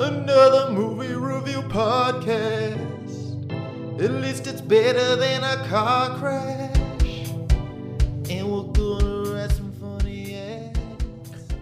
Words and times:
Another 0.00 0.70
movie 0.70 1.12
review 1.12 1.60
podcast. 1.62 2.78
At 4.00 4.12
least 4.12 4.46
it's 4.46 4.60
better 4.60 5.16
than 5.16 5.42
a 5.42 5.66
car 5.66 6.16
crash. 6.16 7.30
And 8.30 8.48
we're 8.48 8.72
gonna 8.74 9.32
write 9.32 9.50
some 9.50 9.72
funny 9.72 10.36
ads. 10.36 10.78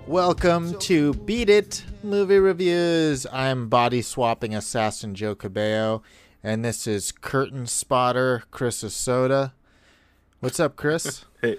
Welcome 0.07 0.79
to 0.81 1.15
Beat 1.15 1.49
It 1.49 1.83
Movie 2.03 2.39
Reviews. 2.39 3.27
I'm 3.33 3.71
body 3.71 4.03
swapping 4.03 4.55
assassin 4.55 5.15
Joe 5.15 5.35
Cabello, 5.35 6.03
and 6.43 6.63
this 6.63 6.87
is 6.87 7.13
curtain 7.13 7.67
spotter 7.67 8.43
Chris 8.51 8.81
Soda. 8.81 9.55
What's 10.41 10.61
up, 10.61 10.77
Chris? 10.77 11.25
Hey, 11.41 11.59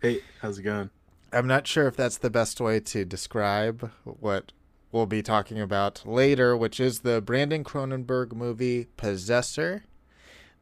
hey, 0.00 0.20
how's 0.40 0.58
it 0.58 0.62
going? 0.62 0.90
I'm 1.32 1.46
not 1.46 1.68
sure 1.68 1.86
if 1.86 1.94
that's 1.94 2.18
the 2.18 2.30
best 2.30 2.60
way 2.60 2.80
to 2.80 3.04
describe 3.04 3.92
what 4.02 4.50
we'll 4.92 5.06
be 5.06 5.22
talking 5.22 5.60
about 5.60 6.06
later, 6.06 6.56
which 6.56 6.78
is 6.78 7.00
the 7.00 7.20
Brandon 7.20 7.64
Cronenberg 7.64 8.32
movie 8.32 8.86
Possessor. 8.96 9.84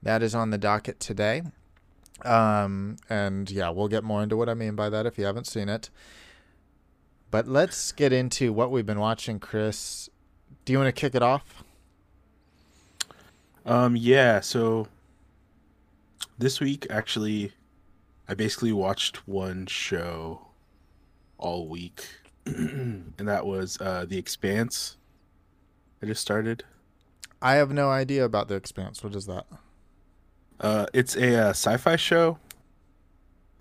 That 0.03 0.23
is 0.23 0.35
on 0.35 0.51
the 0.51 0.59
docket 0.59 0.99
today. 1.01 1.43
Um, 2.25 2.97
and 3.09 3.51
yeah, 3.51 3.71
we'll 3.71 3.89
get 3.89 4.05
more 4.05 4.23
into 4.23 4.37
what 4.37 4.49
I 4.49 4.55
mean 4.55 4.75
by 4.75 4.89
that 4.89 5.05
if 5.05 5.19
you 5.19 5.25
haven't 5.25 5.47
seen 5.47 5.69
it. 5.69 5.91
But 7.31 7.47
let's 7.47 7.93
get 7.93 8.13
into 8.13 8.53
what 8.53 8.71
we've 8.71 8.87
been 8.87 8.99
watching, 8.99 9.39
Chris. 9.39 10.09
Do 10.65 10.73
you 10.73 10.79
want 10.79 10.95
to 10.95 10.99
kick 10.99 11.15
it 11.15 11.23
off? 11.23 11.63
Um, 13.65 13.97
yeah. 13.97 14.41
So 14.41 14.89
this 16.39 16.61
week, 16.61 16.87
actually, 16.91 17.53
I 18.29 18.35
basically 18.35 18.73
watched 18.73 19.29
one 19.29 19.67
show 19.67 20.49
all 21.39 21.69
week, 21.69 22.07
and 22.47 23.15
that 23.29 23.47
was 23.47 23.79
uh, 23.81 24.05
The 24.09 24.19
Expanse. 24.19 24.97
I 26.03 26.07
just 26.07 26.21
started. 26.23 26.65
I 27.43 27.55
have 27.55 27.71
no 27.73 27.91
idea 27.91 28.25
about 28.25 28.49
The 28.49 28.55
Expanse. 28.55 29.03
What 29.05 29.15
is 29.15 29.27
that? 29.27 29.47
Uh, 30.59 30.87
it's 30.93 31.17
a 31.17 31.37
uh, 31.47 31.49
sci-fi 31.51 31.97
show 31.97 32.39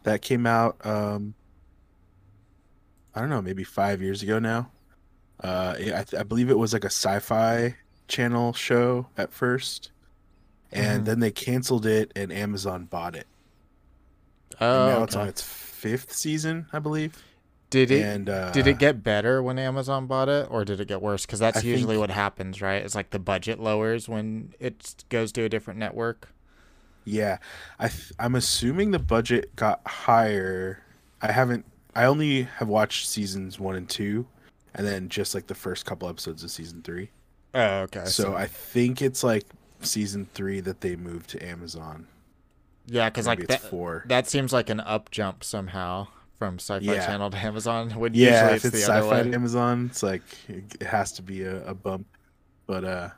that 0.03 0.21
came 0.21 0.45
out. 0.45 0.77
Um, 0.85 1.33
I 3.15 3.21
don't 3.21 3.29
know, 3.29 3.41
maybe 3.41 3.63
five 3.63 4.01
years 4.01 4.21
ago 4.23 4.39
now. 4.39 4.71
Uh, 5.43 5.75
I, 5.77 5.83
th- 6.03 6.13
I 6.15 6.23
believe 6.23 6.49
it 6.49 6.57
was 6.57 6.73
like 6.73 6.83
a 6.83 6.87
sci-fi 6.89 7.75
channel 8.07 8.51
show 8.53 9.07
at 9.17 9.31
first, 9.33 9.91
and 10.71 11.01
Mhm. 11.03 11.05
then 11.05 11.19
they 11.21 11.31
canceled 11.31 11.85
it, 11.85 12.11
and 12.15 12.31
Amazon 12.33 12.85
bought 12.85 13.15
it. 13.15 13.27
Oh, 14.59 14.87
and 14.87 14.97
now 14.97 15.03
it's 15.03 15.15
on 15.15 15.27
its 15.29 15.41
fifth 15.41 16.11
season, 16.13 16.67
I 16.73 16.79
believe. 16.79 17.23
Did 17.69 17.91
it 17.91 18.01
and 18.03 18.29
uh, 18.29 18.51
did 18.51 18.65
it 18.67 18.79
get 18.79 19.03
better 19.03 19.43
when 19.43 19.59
Amazon 19.59 20.07
bought 20.07 20.29
it, 20.29 20.47
or 20.49 20.65
did 20.65 20.79
it 20.79 20.87
get 20.87 21.01
worse? 21.01 21.25
Because 21.25 21.39
that's 21.39 21.59
I 21.59 21.61
usually 21.61 21.95
think- 21.95 21.99
what 22.01 22.09
happens, 22.11 22.61
right? 22.61 22.83
It's 22.83 22.95
like 22.95 23.11
the 23.11 23.19
budget 23.19 23.59
lowers 23.59 24.09
when 24.09 24.53
it 24.59 24.95
goes 25.09 25.31
to 25.33 25.43
a 25.43 25.49
different 25.49 25.79
network. 25.79 26.29
Yeah, 27.05 27.37
I 27.79 27.87
th- 27.87 28.11
I'm 28.19 28.35
assuming 28.35 28.91
the 28.91 28.99
budget 28.99 29.55
got 29.55 29.81
higher. 29.87 30.83
I 31.21 31.31
haven't. 31.31 31.65
I 31.95 32.05
only 32.05 32.43
have 32.43 32.67
watched 32.67 33.07
seasons 33.07 33.59
one 33.59 33.75
and 33.75 33.89
two, 33.89 34.27
and 34.75 34.85
then 34.85 35.09
just 35.09 35.33
like 35.33 35.47
the 35.47 35.55
first 35.55 35.85
couple 35.85 36.07
episodes 36.09 36.43
of 36.43 36.51
season 36.51 36.81
three. 36.81 37.09
Oh, 37.55 37.79
okay. 37.81 38.05
so 38.05 38.35
I 38.35 38.45
think 38.45 39.01
it's 39.01 39.23
like 39.23 39.43
season 39.81 40.27
three 40.33 40.59
that 40.59 40.81
they 40.81 40.95
moved 40.95 41.31
to 41.31 41.43
Amazon. 41.43 42.05
yeah, 42.85 43.09
because 43.09 43.25
like 43.25 43.47
that 43.47 43.61
four. 43.61 44.03
that 44.07 44.27
seems 44.27 44.53
like 44.53 44.69
an 44.69 44.79
up 44.79 45.09
jump 45.09 45.43
somehow 45.43 46.07
from 46.39 46.55
Sci-Fi 46.55 46.83
Yeah. 46.83 47.05
Channel 47.05 47.29
to 47.29 47.37
Amazon. 47.45 47.91
When 47.91 48.13
yeah, 48.15 48.31
usually 48.31 48.49
if 48.49 48.55
it's, 48.55 48.65
it's 48.65 48.87
the 48.87 48.93
sci-fi 48.93 49.23
to 49.23 49.33
Amazon, 49.33 49.87
it's 49.91 50.01
like 50.01 50.23
it 50.47 50.81
has 50.81 51.11
to 51.13 51.21
be 51.21 51.43
a, 51.43 51.63
a 51.67 51.75
bump. 51.75 52.07
But 52.65 52.83
uh, 52.85 53.09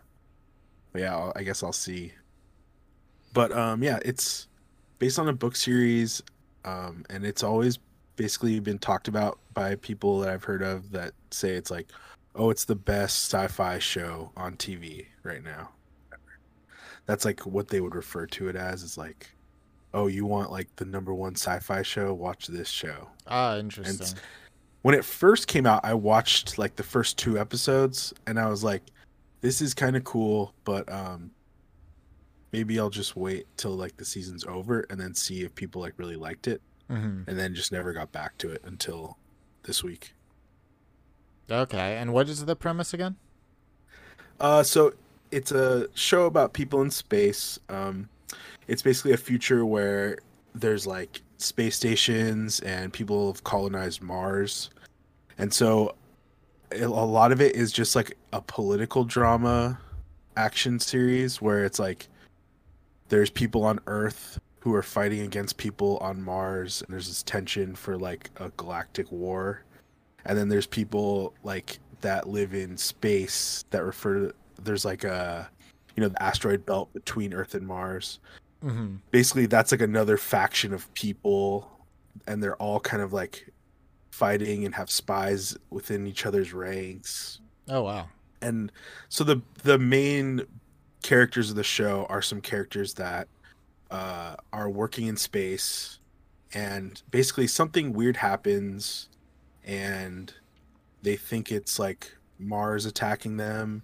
but 0.92 1.02
yeah, 1.04 1.16
I'll, 1.16 1.32
I 1.36 1.44
guess 1.44 1.64
I'll 1.64 1.72
see. 1.72 2.12
But 3.34 3.54
um, 3.54 3.82
yeah, 3.82 4.00
it's 4.04 4.48
based 5.00 5.20
on 5.20 5.30
a 5.30 5.34
book 5.34 5.56
series, 5.56 6.22
um, 6.66 7.06
and 7.10 7.26
it's 7.26 7.44
always 7.44 7.80
basically 8.18 8.60
been 8.60 8.80
talked 8.80 9.08
about 9.08 9.40
by 9.54 9.76
people 9.76 10.20
that 10.20 10.30
I've 10.30 10.44
heard 10.44 10.62
of 10.62 10.92
that 10.92 11.14
say 11.30 11.52
it's 11.52 11.72
like, 11.72 11.88
oh, 12.36 12.50
it's 12.50 12.66
the 12.66 12.76
best 12.76 13.31
sci-fi 13.31 13.80
show 13.80 14.31
on 14.36 14.58
TV 14.58 15.06
right 15.24 15.44
now. 15.44 15.70
That's 17.06 17.24
like 17.26 17.46
what 17.46 17.68
they 17.68 17.81
would 17.81 17.96
refer 17.96 18.26
to 18.28 18.48
it 18.50 18.56
as. 18.56 18.84
Is 18.84 18.98
like, 18.98 19.30
oh, 19.94 20.07
you 20.07 20.25
want 20.25 20.52
like 20.52 20.74
the 20.78 20.85
number 20.85 21.13
one 21.13 21.35
sci-fi 21.35 21.81
show? 21.81 22.13
Watch 22.13 22.47
this 22.47 22.69
show 22.69 23.09
Ah, 23.28 23.57
interesting. 23.57 24.07
and 24.07 24.16
when 24.84 24.96
it 24.96 25.06
first 25.06 25.47
came 25.47 25.68
out 25.68 25.79
i 25.85 25.94
watched 25.94 26.57
like 26.57 26.75
the 26.75 26.81
first 26.84 27.16
two 27.18 27.38
episodes 27.38 28.13
and 28.25 28.40
i 28.40 28.47
was 28.50 28.63
like 28.63 28.81
this 29.41 29.62
is 29.62 29.75
kind 29.75 29.96
of 29.96 30.03
cool 30.03 30.53
but 30.63 30.91
um 30.91 31.30
maybe 32.51 32.80
i'll 32.80 32.90
just 32.90 33.16
wait 33.16 33.46
till 33.57 33.72
like 33.75 33.96
the 33.97 34.03
season's 34.06 34.44
over 34.46 34.85
and 34.90 35.00
then 35.00 35.13
see 35.13 35.44
if 35.44 35.53
people 35.53 35.81
like 35.81 35.94
really 35.97 36.16
liked 36.16 36.47
it 36.47 36.62
hmm 36.90 37.22
and 37.28 37.38
then 37.38 37.53
just 37.53 37.72
never 37.72 37.94
got 37.94 38.12
back 38.12 38.35
to 38.40 38.50
it 38.50 38.62
until 38.66 39.18
this 39.63 39.84
week 39.84 40.13
Okay, 41.50 41.97
and 41.97 42.13
what 42.13 42.30
is 42.30 42.46
the 42.46 42.56
premise 42.56 42.94
again? 42.94 43.18
uh 44.40 44.63
so 44.63 44.94
it's 45.31 45.51
a 45.51 45.88
show 45.94 46.25
about 46.25 46.53
people 46.53 46.81
in 46.81 46.90
space 46.90 47.59
um 47.69 48.09
it's 48.68 48.81
basically 48.81 49.14
a 49.14 49.18
future 49.18 49.66
where 49.66 50.18
there's 50.53 50.86
like 50.86 51.22
space 51.38 51.75
stations 51.75 52.59
and 52.62 52.92
people 52.92 53.31
have 53.31 53.44
colonized 53.44 54.02
mars. 54.02 54.69
And 55.38 55.53
so 55.53 55.96
a 56.72 56.88
lot 56.88 57.31
of 57.31 57.42
it 57.42 57.56
is 57.56 57.72
just 57.72 57.96
like 57.96 58.18
a 58.34 58.42
political 58.42 59.03
drama 59.03 59.80
action 60.38 60.80
series 60.80 61.42
where 61.42 61.66
it's 61.66 61.80
like 61.80 62.08
there's 63.09 63.30
people 63.30 63.64
on 63.64 63.80
earth 63.88 64.40
who 64.59 64.74
are 64.74 64.84
fighting 64.84 65.22
against 65.22 65.58
people 65.58 65.98
on 65.98 66.22
mars 66.22 66.81
and 66.81 66.94
there's 66.94 67.08
this 67.08 67.24
tension 67.24 67.75
for 67.75 67.98
like 67.98 68.30
a 68.38 68.50
galactic 68.58 69.12
war. 69.12 69.63
And 70.25 70.38
then 70.38 70.50
there's 70.50 70.68
people 70.68 71.34
like 71.44 71.80
that 72.02 72.30
live 72.30 72.53
in 72.53 72.78
space 72.78 73.66
that 73.72 73.84
refer 73.84 74.28
to 74.28 74.34
there's 74.63 74.86
like 74.86 75.03
a 75.03 75.50
you 75.96 76.02
know 76.02 76.09
the 76.09 76.22
asteroid 76.22 76.66
belt 76.66 76.91
between 76.94 77.34
earth 77.34 77.56
and 77.56 77.68
mars. 77.68 78.19
Hmm 78.62 78.96
basically 79.09 79.46
that's 79.47 79.72
like 79.72 79.81
another 79.81 80.18
faction 80.18 80.74
of 80.74 80.91
people 80.94 81.69
and 82.28 82.41
they're 82.44 82.56
all 82.57 82.79
kind 82.79 83.02
of 83.02 83.12
like 83.13 83.50
fighting 84.12 84.66
and 84.66 84.75
have 84.75 84.91
spies 84.91 85.57
within 85.72 86.06
each 86.06 86.25
other's 86.25 86.53
ranks. 86.53 87.40
Oh 87.69 87.84
wow. 87.84 88.07
and 88.41 88.72
so 89.09 89.24
the 89.24 89.41
the 89.63 89.80
main 89.80 90.41
characters 91.01 91.50
of 91.50 91.56
the 91.56 91.63
show 91.63 92.06
are 92.09 92.22
some 92.22 92.41
characters 92.41 92.94
that 92.96 93.28
uh, 93.90 94.35
are 94.53 94.69
working 94.69 95.07
in 95.07 95.18
space 95.18 96.00
and 96.53 97.01
basically 97.12 97.47
something 97.47 97.94
weird 97.94 98.18
happens 98.18 99.09
and 99.66 100.34
they 101.01 101.16
think 101.16 101.51
it's 101.51 101.80
like 101.80 102.12
mars 102.38 102.85
attacking 102.85 103.38
them 103.38 103.81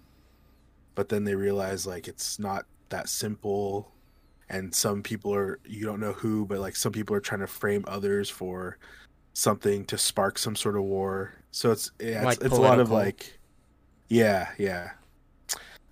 but 0.98 1.10
then 1.10 1.22
they 1.22 1.36
realize 1.36 1.86
like 1.86 2.08
it's 2.08 2.40
not 2.40 2.66
that 2.88 3.08
simple. 3.08 3.92
And 4.48 4.74
some 4.74 5.00
people 5.00 5.32
are 5.32 5.60
you 5.64 5.86
don't 5.86 6.00
know 6.00 6.12
who 6.12 6.44
but 6.44 6.58
like 6.58 6.74
some 6.74 6.90
people 6.90 7.14
are 7.14 7.20
trying 7.20 7.40
to 7.40 7.46
frame 7.46 7.84
others 7.86 8.28
for 8.28 8.78
something 9.32 9.84
to 9.84 9.96
spark 9.96 10.38
some 10.38 10.56
sort 10.56 10.74
of 10.74 10.82
war. 10.82 11.34
So 11.52 11.70
it's 11.70 11.92
yeah, 12.00 12.24
Like 12.24 12.38
it's, 12.38 12.46
it's 12.46 12.58
a 12.58 12.60
lot 12.60 12.80
of 12.80 12.90
like 12.90 13.38
yeah 14.08 14.48
yeah. 14.58 14.90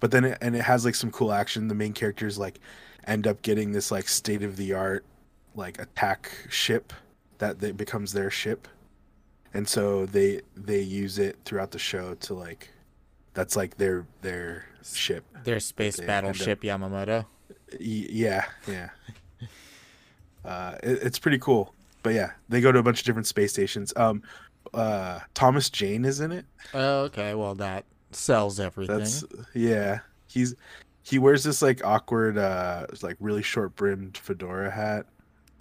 But 0.00 0.11
then 0.11 0.25
it, 0.25 0.39
and 0.41 0.56
it 0.56 0.62
has 0.62 0.84
like 0.84 0.97
some 0.97 1.12
cool 1.12 1.33
action. 1.33 1.69
The 1.69 1.77
main 1.77 1.93
characters 1.93 2.37
like 2.37 2.59
end 3.06 3.28
up 3.28 3.43
getting 3.43 3.71
this 3.71 3.93
like 3.93 4.09
state 4.09 4.43
of 4.43 4.56
the 4.56 4.73
art 4.73 5.05
like 5.55 5.81
attack 5.81 6.33
ship 6.49 6.93
that 7.38 7.61
that 7.61 7.77
becomes 7.77 8.12
their 8.12 8.28
ship. 8.28 8.67
And 9.55 9.69
so 9.69 10.05
they 10.05 10.41
they 10.56 10.81
use 10.81 11.21
it 11.21 11.37
throughout 11.44 11.71
the 11.71 11.78
show 11.78 12.17
to 12.17 12.34
like 12.34 12.71
that's 13.37 13.55
like 13.55 13.77
their 13.77 14.06
their 14.23 14.65
ship 14.83 15.25
Their 15.44 15.61
space 15.61 15.99
They 15.99 16.06
battleship 16.06 16.65
Yamato. 16.65 17.27
Yeah, 17.79 18.47
yeah. 18.67 18.88
uh, 20.44 20.77
it, 20.83 21.03
it's 21.03 21.19
pretty 21.19 21.38
cool. 21.38 21.75
But 22.03 22.15
yeah, 22.15 22.33
they 22.49 22.61
go 22.61 22.73
to 22.73 22.79
a 22.79 22.83
bunch 22.83 23.00
of 23.00 23.05
different 23.05 23.27
space 23.27 23.53
stations. 23.53 23.93
Um, 23.94 24.23
uh, 24.73 25.21
Thomas 25.35 25.69
Jane 25.69 26.05
is 26.05 26.21
in 26.21 26.33
it. 26.33 26.47
Oh, 26.73 27.00
okay. 27.03 27.35
Well, 27.35 27.55
that 27.56 27.85
sells 28.11 28.59
everything. 28.59 28.99
That's 28.99 29.23
yeah. 29.55 30.00
He's 30.29 30.55
he 31.03 31.19
wears 31.19 31.44
this 31.44 31.61
like 31.61 31.85
awkward, 31.85 32.39
uh, 32.39 32.87
like 33.03 33.17
really 33.21 33.43
short 33.43 33.77
brimmed 33.77 34.17
fedora 34.17 34.71
hat, 34.71 35.06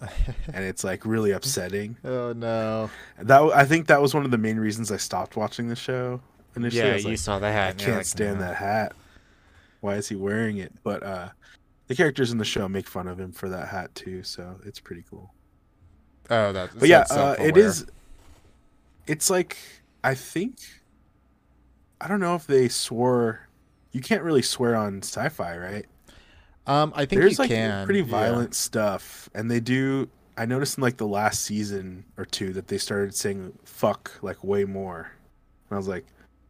and 0.00 0.64
it's 0.64 0.82
like 0.82 1.04
really 1.04 1.32
upsetting. 1.32 1.98
oh 2.04 2.32
no. 2.32 2.88
That 3.18 3.42
I 3.54 3.64
think 3.64 3.88
that 3.88 4.00
was 4.00 4.14
one 4.14 4.24
of 4.24 4.30
the 4.30 4.38
main 4.38 4.56
reasons 4.56 4.90
I 4.90 4.96
stopped 4.96 5.36
watching 5.36 5.68
the 5.68 5.76
show 5.76 6.22
initially. 6.56 6.82
Yeah, 6.82 6.96
you 6.96 7.08
like, 7.10 7.18
saw 7.18 7.38
the 7.38 7.52
hat. 7.52 7.76
I 7.80 7.84
can't 7.84 7.96
like, 7.98 8.06
stand 8.06 8.40
"No." 8.40 8.46
that 8.46 8.56
hat. 8.56 8.92
Why 9.80 9.94
is 9.94 10.08
he 10.08 10.16
wearing 10.16 10.58
it? 10.58 10.72
But 10.82 11.02
uh 11.02 11.28
the 11.86 11.94
characters 11.94 12.32
in 12.32 12.38
the 12.38 12.44
show 12.44 12.68
make 12.68 12.88
fun 12.88 13.06
of 13.06 13.20
him 13.20 13.32
for 13.32 13.48
that 13.48 13.68
hat 13.68 13.94
too, 13.94 14.22
so 14.22 14.56
it's 14.64 14.80
pretty 14.80 15.04
cool. 15.08 15.32
Oh, 16.30 16.52
that's. 16.52 16.74
But 16.74 16.88
yeah, 16.88 17.04
uh, 17.10 17.36
it 17.38 17.56
is. 17.56 17.86
It's 19.06 19.30
like 19.30 19.56
I 20.02 20.14
think 20.14 20.58
I 22.00 22.08
don't 22.08 22.20
know 22.20 22.34
if 22.34 22.46
they 22.46 22.68
swore. 22.68 23.48
You 23.92 24.00
can't 24.00 24.22
really 24.22 24.42
swear 24.42 24.76
on 24.76 24.98
sci-fi, 24.98 25.56
right? 25.56 25.86
Um, 26.66 26.92
I 26.94 27.06
think 27.06 27.22
There's 27.22 27.38
like 27.38 27.48
can. 27.48 27.86
pretty 27.86 28.00
yeah. 28.00 28.06
violent 28.06 28.54
stuff, 28.54 29.30
and 29.34 29.50
they 29.50 29.60
do. 29.60 30.08
I 30.36 30.44
noticed 30.44 30.76
in 30.76 30.82
like 30.82 30.96
the 30.96 31.06
last 31.06 31.44
season 31.44 32.04
or 32.18 32.24
two 32.24 32.52
that 32.54 32.68
they 32.68 32.78
started 32.78 33.14
saying 33.14 33.56
"fuck" 33.64 34.12
like 34.22 34.42
way 34.42 34.64
more. 34.64 35.12
And 35.70 35.76
I 35.76 35.76
was 35.76 35.88
like, 35.88 36.04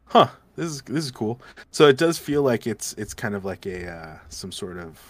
"Huh, 0.06 0.28
this 0.56 0.66
is 0.66 0.82
this 0.82 1.04
is 1.04 1.10
cool." 1.10 1.40
So 1.70 1.88
it 1.88 1.96
does 1.98 2.18
feel 2.18 2.42
like 2.42 2.66
it's 2.66 2.92
it's 2.94 3.14
kind 3.14 3.34
of 3.34 3.44
like 3.44 3.66
a 3.66 3.88
uh, 3.90 4.18
some 4.28 4.52
sort 4.52 4.78
of. 4.78 5.00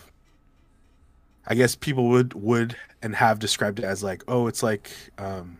I 1.48 1.54
guess 1.54 1.76
people 1.76 2.08
would 2.08 2.34
would 2.34 2.76
and 3.02 3.14
have 3.14 3.38
described 3.38 3.78
it 3.78 3.84
as 3.84 4.02
like, 4.02 4.24
oh, 4.26 4.48
it's 4.48 4.62
like 4.64 4.90
um, 5.16 5.58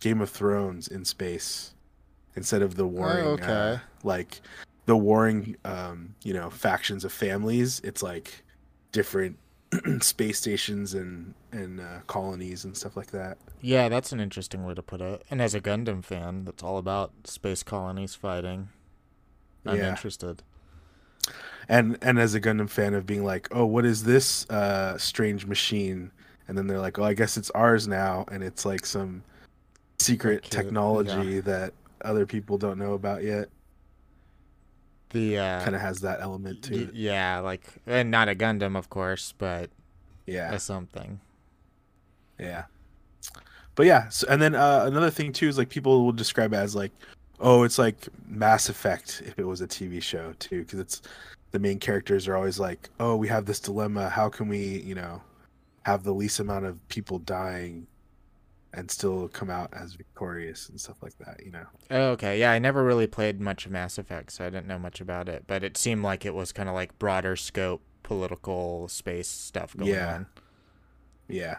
Game 0.00 0.20
of 0.20 0.30
Thrones 0.30 0.88
in 0.88 1.04
space, 1.04 1.74
instead 2.34 2.60
of 2.60 2.74
the 2.74 2.86
warring, 2.86 3.24
Oh, 3.24 3.30
okay. 3.30 3.44
uh, 3.44 3.78
like 4.02 4.40
the 4.86 4.96
warring, 4.96 5.56
um, 5.64 6.14
you 6.24 6.32
know, 6.34 6.50
factions 6.50 7.04
of 7.04 7.12
families. 7.12 7.80
It's 7.84 8.02
like 8.02 8.42
different 8.90 9.38
space 10.00 10.38
stations 10.40 10.94
and 10.94 11.34
and 11.52 11.78
uh, 11.80 12.00
colonies 12.08 12.64
and 12.64 12.76
stuff 12.76 12.96
like 12.96 13.12
that. 13.12 13.38
Yeah, 13.60 13.88
that's 13.88 14.10
an 14.10 14.18
interesting 14.18 14.64
way 14.64 14.74
to 14.74 14.82
put 14.82 15.00
it. 15.00 15.22
And 15.30 15.40
as 15.40 15.54
a 15.54 15.60
Gundam 15.60 16.02
fan, 16.04 16.46
that's 16.46 16.64
all 16.64 16.78
about 16.78 17.12
space 17.24 17.62
colonies 17.62 18.16
fighting. 18.16 18.70
I'm 19.66 19.76
Yeah. 19.78 19.90
interested. 19.90 20.42
And 21.68 21.98
and 22.00 22.18
as 22.18 22.34
a 22.34 22.40
Gundam 22.40 22.68
fan 22.70 22.94
of 22.94 23.04
being 23.04 23.24
like, 23.24 23.48
oh, 23.50 23.66
what 23.66 23.84
is 23.84 24.04
this 24.04 24.48
uh, 24.48 24.96
strange 24.96 25.44
machine? 25.46 26.10
And 26.46 26.56
then 26.56 26.66
they're 26.66 26.80
like, 26.80 26.98
oh, 26.98 27.04
I 27.04 27.12
guess 27.12 27.36
it's 27.36 27.50
ours 27.50 27.86
now, 27.86 28.24
and 28.32 28.42
it's 28.42 28.64
like 28.64 28.86
some 28.86 29.22
secret 29.98 30.42
Cute, 30.42 30.50
technology 30.50 31.34
yeah. 31.34 31.40
that 31.42 31.74
other 32.02 32.24
people 32.24 32.56
don't 32.56 32.78
know 32.78 32.94
about 32.94 33.22
yet. 33.22 33.48
The 35.10 35.38
uh, 35.38 35.62
Kind 35.62 35.74
of 35.74 35.82
has 35.82 36.00
that 36.00 36.20
element 36.22 36.62
to 36.64 36.84
it. 36.84 36.94
yeah, 36.94 37.38
like 37.40 37.62
and 37.86 38.10
not 38.10 38.28
a 38.30 38.34
Gundam, 38.34 38.76
of 38.76 38.88
course, 38.88 39.34
but 39.36 39.68
Yeah, 40.26 40.52
a 40.54 40.58
something. 40.58 41.20
yeah. 42.38 42.64
But 43.74 43.86
yeah, 43.86 44.08
so, 44.08 44.26
and 44.28 44.40
then 44.40 44.54
uh, 44.54 44.84
another 44.86 45.10
thing 45.10 45.32
too 45.32 45.48
is 45.48 45.56
like 45.58 45.68
people 45.68 46.04
will 46.04 46.12
describe 46.12 46.52
it 46.52 46.56
as 46.56 46.74
like, 46.74 46.92
oh, 47.40 47.62
it's 47.62 47.78
like 47.78 48.08
Mass 48.26 48.68
Effect 48.68 49.22
if 49.24 49.38
it 49.38 49.46
was 49.46 49.60
a 49.60 49.66
TV 49.66 50.02
show 50.02 50.32
too, 50.38 50.62
because 50.64 50.78
it's 50.80 51.02
the 51.50 51.58
main 51.58 51.78
characters 51.78 52.28
are 52.28 52.36
always 52.36 52.58
like, 52.58 52.88
oh, 53.00 53.16
we 53.16 53.28
have 53.28 53.46
this 53.46 53.60
dilemma. 53.60 54.08
How 54.08 54.28
can 54.28 54.48
we, 54.48 54.80
you 54.82 54.94
know, 54.94 55.22
have 55.84 56.04
the 56.04 56.12
least 56.12 56.40
amount 56.40 56.66
of 56.66 56.86
people 56.88 57.18
dying 57.20 57.86
and 58.74 58.90
still 58.90 59.28
come 59.28 59.48
out 59.48 59.72
as 59.72 59.94
victorious 59.94 60.68
and 60.68 60.78
stuff 60.78 61.02
like 61.02 61.16
that, 61.18 61.40
you 61.44 61.50
know? 61.50 61.64
Oh, 61.90 62.08
okay, 62.10 62.38
yeah, 62.38 62.52
I 62.52 62.58
never 62.58 62.84
really 62.84 63.06
played 63.06 63.40
much 63.40 63.64
of 63.64 63.72
Mass 63.72 63.96
Effect, 63.96 64.30
so 64.32 64.44
I 64.44 64.50
didn't 64.50 64.66
know 64.66 64.78
much 64.78 65.00
about 65.00 65.28
it. 65.28 65.44
But 65.46 65.64
it 65.64 65.78
seemed 65.78 66.02
like 66.02 66.26
it 66.26 66.34
was 66.34 66.52
kind 66.52 66.68
of 66.68 66.74
like 66.74 66.98
broader 66.98 67.34
scope 67.34 67.80
political 68.02 68.88
space 68.88 69.28
stuff 69.28 69.74
going 69.76 69.90
Yeah. 69.92 70.14
on. 70.16 70.26
Yeah. 71.28 71.56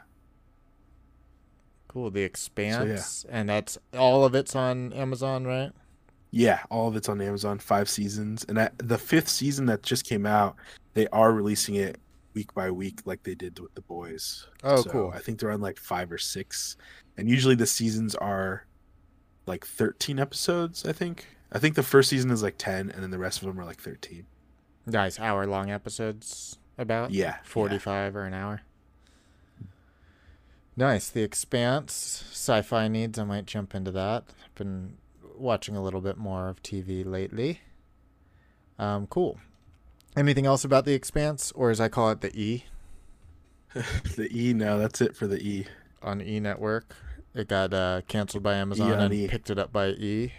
Cool. 1.89 2.09
The 2.12 2.21
Expanse, 2.21 3.25
and 3.30 3.50
that's 3.50 3.77
all 3.97 4.24
of 4.24 4.33
it's 4.36 4.56
on 4.56 4.94
Amazon, 4.94 5.45
right? 5.45 5.71
Yeah, 6.31 6.62
all 6.69 6.88
of 6.88 6.95
it's 6.95 7.09
on 7.09 7.19
Amazon, 7.19 7.57
five 7.59 7.89
seasons, 7.89 8.45
and 8.47 8.59
I, 8.59 8.69
the 8.77 8.97
fifth 9.00 9.27
season 9.27 9.65
that 9.65 9.81
just 9.83 10.06
came 10.06 10.25
out, 10.27 10.56
they 10.94 11.07
are 11.07 11.33
releasing 11.33 11.75
it 11.75 12.00
week 12.36 12.53
by 12.53 12.69
week, 12.69 13.00
like 13.06 13.24
they 13.24 13.33
did 13.33 13.59
with 13.59 13.74
the 13.74 13.81
boys. 13.81 14.45
Oh, 14.63 14.83
So 14.83 14.89
cool. 14.91 15.12
I 15.13 15.18
think 15.19 15.39
they're 15.39 15.51
on 15.51 15.62
like 15.62 15.80
five 15.80 16.12
or 16.12 16.19
six, 16.19 16.77
and 17.18 17.27
usually 17.27 17.56
the 17.56 17.65
seasons 17.65 18.13
are 18.15 18.68
like 19.47 19.65
thirteen 19.65 20.19
episodes. 20.19 20.85
I 20.85 20.92
think. 20.94 21.25
I 21.51 21.57
think 21.57 21.74
the 21.74 21.81
first 21.81 22.12
season 22.12 22.30
is 22.30 22.44
like 22.44 22.59
ten, 22.59 22.92
and 22.92 23.01
then 23.01 23.09
the 23.09 23.18
rest 23.18 23.42
of 23.42 23.47
them 23.47 23.59
are 23.59 23.65
like 23.65 23.81
thirteen. 23.81 24.27
Nice 24.85 25.19
hour 25.19 25.47
long 25.47 25.71
episodes 25.71 26.59
about 26.77 27.09
Yeah, 27.12 27.38
45 27.44 28.15
or 28.15 28.24
an 28.25 28.33
hour. 28.33 28.62
Nice. 30.80 31.10
The 31.10 31.24
Expanse, 31.24 32.24
sci 32.31 32.62
fi 32.62 32.88
needs. 32.88 33.20
I 33.20 33.26
might 33.26 33.46
jump 33.46 33.76
into 33.76 33.92
that. 33.92 34.24
I've 34.46 34.56
been 34.56 34.94
watching 35.36 35.76
a 35.76 35.84
little 35.84 36.00
bit 36.00 36.16
more 36.16 36.48
of 36.48 36.64
TV 36.64 37.06
lately. 37.06 37.60
Um, 38.78 39.06
cool. 39.06 39.40
Anything 40.16 40.46
else 40.46 40.64
about 40.64 40.86
The 40.86 40.94
Expanse, 40.94 41.52
or 41.52 41.70
as 41.70 41.81
I 41.81 41.90
call 41.90 42.12
it, 42.12 42.22
the 42.22 42.34
E 42.34 42.64
the 44.16 44.30
E. 44.31 44.54
No, 44.54 44.80
that's 44.80 45.02
it 45.02 45.18
for 45.18 45.28
the 45.28 45.38
E. 45.46 45.66
on 46.02 46.22
E 46.22 46.40
Network? 46.40 46.96
It 47.36 47.50
got 47.50 47.74
uh, 47.74 48.02
canceled 48.08 48.44
by 48.44 48.54
Amazon 48.56 48.94
on 48.94 49.00
and 49.00 49.14
E. 49.14 49.28
picked 49.28 49.50
it 49.50 49.60
up 49.60 49.74
by 49.74 49.90
E. 49.90 50.31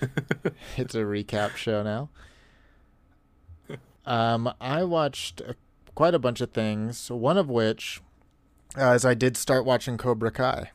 it's 0.78 0.94
a 0.94 1.00
recap 1.00 1.56
show 1.56 1.82
now. 1.82 2.08
Um, 4.06 4.54
I 4.58 4.84
watched 4.84 5.42
uh, 5.42 5.52
quite 5.94 6.14
a 6.14 6.18
bunch 6.18 6.40
of 6.40 6.52
things. 6.52 7.10
One 7.10 7.36
of 7.36 7.50
which, 7.50 8.00
uh, 8.78 8.92
is 8.92 9.04
I 9.04 9.14
did 9.14 9.36
start 9.36 9.64
watching 9.64 9.96
Cobra 9.98 10.30
Kai. 10.30 10.70